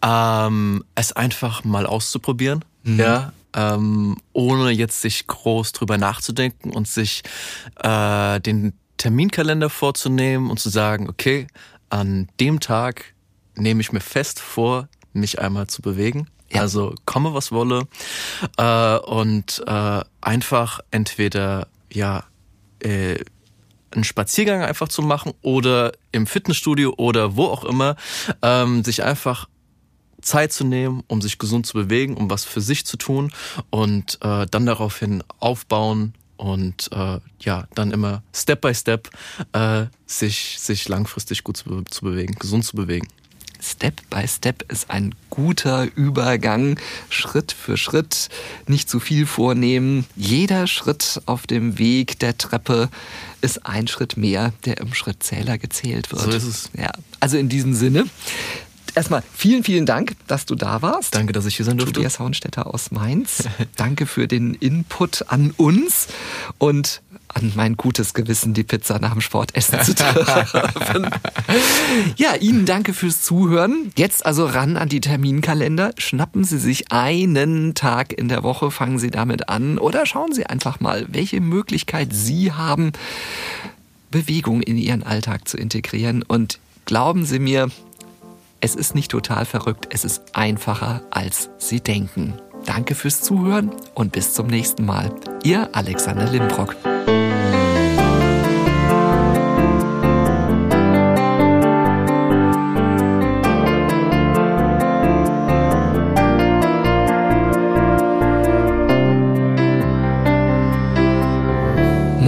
ähm, 0.02 0.84
es 0.94 1.12
einfach 1.12 1.64
mal 1.64 1.84
auszuprobieren. 1.84 2.64
Mhm. 2.84 3.00
Ja, 3.00 3.32
ähm, 3.54 4.16
ohne 4.32 4.70
jetzt 4.70 5.02
sich 5.02 5.26
groß 5.26 5.72
drüber 5.72 5.98
nachzudenken 5.98 6.70
und 6.70 6.86
sich 6.86 7.22
äh, 7.82 8.40
den 8.40 8.72
Terminkalender 8.96 9.70
vorzunehmen 9.70 10.50
und 10.50 10.58
zu 10.58 10.68
sagen, 10.68 11.08
okay, 11.08 11.46
an 11.90 12.28
dem 12.40 12.60
Tag 12.60 13.14
nehme 13.56 13.80
ich 13.80 13.92
mir 13.92 14.00
fest 14.00 14.40
vor, 14.40 14.88
mich 15.12 15.40
einmal 15.40 15.66
zu 15.66 15.82
bewegen. 15.82 16.28
Ja. 16.52 16.60
Also 16.60 16.94
komme 17.04 17.34
was 17.34 17.50
wolle 17.50 17.88
äh, 18.56 18.98
und 18.98 19.62
äh, 19.66 20.00
einfach 20.20 20.80
entweder 20.90 21.66
ja 21.92 22.24
äh, 22.80 23.16
einen 23.90 24.04
Spaziergang 24.04 24.62
einfach 24.62 24.88
zu 24.88 25.02
machen 25.02 25.32
oder 25.42 25.92
im 26.12 26.26
Fitnessstudio 26.26 26.94
oder 26.96 27.36
wo 27.36 27.46
auch 27.46 27.64
immer 27.64 27.96
ähm, 28.42 28.84
sich 28.84 29.02
einfach 29.02 29.48
Zeit 30.20 30.52
zu 30.52 30.64
nehmen, 30.64 31.02
um 31.08 31.20
sich 31.20 31.38
gesund 31.38 31.66
zu 31.66 31.74
bewegen, 31.74 32.16
um 32.16 32.30
was 32.30 32.44
für 32.44 32.60
sich 32.60 32.84
zu 32.86 32.96
tun 32.96 33.32
und 33.70 34.18
äh, 34.22 34.46
dann 34.46 34.66
daraufhin 34.66 35.22
aufbauen 35.38 36.14
und 36.36 36.90
äh, 36.92 37.20
ja 37.40 37.66
dann 37.74 37.92
immer 37.92 38.22
Step 38.34 38.60
by 38.60 38.74
Step 38.74 39.08
äh, 39.52 39.86
sich 40.06 40.56
sich 40.58 40.88
langfristig 40.88 41.44
gut 41.44 41.56
zu, 41.56 41.82
zu 41.82 42.04
bewegen, 42.04 42.34
gesund 42.38 42.64
zu 42.64 42.76
bewegen. 42.76 43.08
Step 43.66 44.00
by 44.10 44.26
Step 44.28 44.70
ist 44.70 44.90
ein 44.90 45.14
guter 45.30 45.86
Übergang, 45.96 46.78
Schritt 47.08 47.52
für 47.52 47.76
Schritt, 47.76 48.28
nicht 48.66 48.88
zu 48.88 49.00
viel 49.00 49.26
vornehmen. 49.26 50.06
Jeder 50.14 50.66
Schritt 50.66 51.20
auf 51.26 51.46
dem 51.46 51.78
Weg 51.78 52.18
der 52.20 52.38
Treppe 52.38 52.88
ist 53.40 53.66
ein 53.66 53.88
Schritt 53.88 54.16
mehr, 54.16 54.52
der 54.64 54.78
im 54.78 54.94
Schrittzähler 54.94 55.58
gezählt 55.58 56.12
wird. 56.12 56.22
So 56.22 56.30
ist 56.30 56.44
es. 56.44 56.70
Ja, 56.76 56.92
also 57.20 57.36
in 57.36 57.48
diesem 57.48 57.74
Sinne. 57.74 58.06
Erstmal 58.96 59.22
vielen, 59.34 59.62
vielen 59.62 59.84
Dank, 59.84 60.16
dass 60.26 60.46
du 60.46 60.54
da 60.54 60.80
warst. 60.80 61.14
Danke, 61.14 61.34
dass 61.34 61.44
ich 61.44 61.56
hier 61.56 61.66
sein 61.66 61.76
durfte. 61.76 61.92
Tobias 61.92 62.18
Haunstetter 62.18 62.72
aus 62.72 62.90
Mainz. 62.92 63.44
Danke 63.76 64.06
für 64.06 64.26
den 64.26 64.54
Input 64.54 65.26
an 65.28 65.50
uns 65.50 66.08
und 66.56 67.02
an 67.36 67.52
mein 67.54 67.76
gutes 67.76 68.14
Gewissen, 68.14 68.54
die 68.54 68.64
Pizza 68.64 68.98
nach 68.98 69.12
dem 69.12 69.20
Sport 69.20 69.54
essen 69.54 69.78
zu 69.82 69.94
dürfen. 69.94 71.10
ja, 72.16 72.34
Ihnen 72.34 72.64
danke 72.64 72.94
fürs 72.94 73.20
Zuhören. 73.22 73.92
Jetzt 73.96 74.24
also 74.24 74.46
ran 74.46 74.76
an 74.76 74.88
die 74.88 75.00
Terminkalender. 75.00 75.92
Schnappen 75.98 76.44
Sie 76.44 76.58
sich 76.58 76.92
einen 76.92 77.74
Tag 77.74 78.12
in 78.12 78.28
der 78.28 78.42
Woche, 78.42 78.70
fangen 78.70 78.98
Sie 78.98 79.10
damit 79.10 79.48
an 79.50 79.78
oder 79.78 80.06
schauen 80.06 80.32
Sie 80.32 80.46
einfach 80.46 80.80
mal, 80.80 81.06
welche 81.08 81.40
Möglichkeit 81.40 82.08
Sie 82.12 82.52
haben, 82.52 82.92
Bewegung 84.10 84.62
in 84.62 84.78
Ihren 84.78 85.02
Alltag 85.02 85.46
zu 85.46 85.58
integrieren. 85.58 86.22
Und 86.22 86.58
glauben 86.86 87.26
Sie 87.26 87.38
mir, 87.38 87.70
es 88.60 88.74
ist 88.74 88.94
nicht 88.94 89.10
total 89.10 89.44
verrückt, 89.44 89.88
es 89.90 90.04
ist 90.04 90.22
einfacher, 90.32 91.02
als 91.10 91.50
Sie 91.58 91.80
denken. 91.80 92.34
Danke 92.64 92.94
fürs 92.94 93.20
Zuhören 93.20 93.70
und 93.94 94.12
bis 94.12 94.32
zum 94.32 94.46
nächsten 94.46 94.86
Mal. 94.86 95.14
Ihr 95.44 95.68
Alexander 95.76 96.28
Limbrock. 96.30 96.74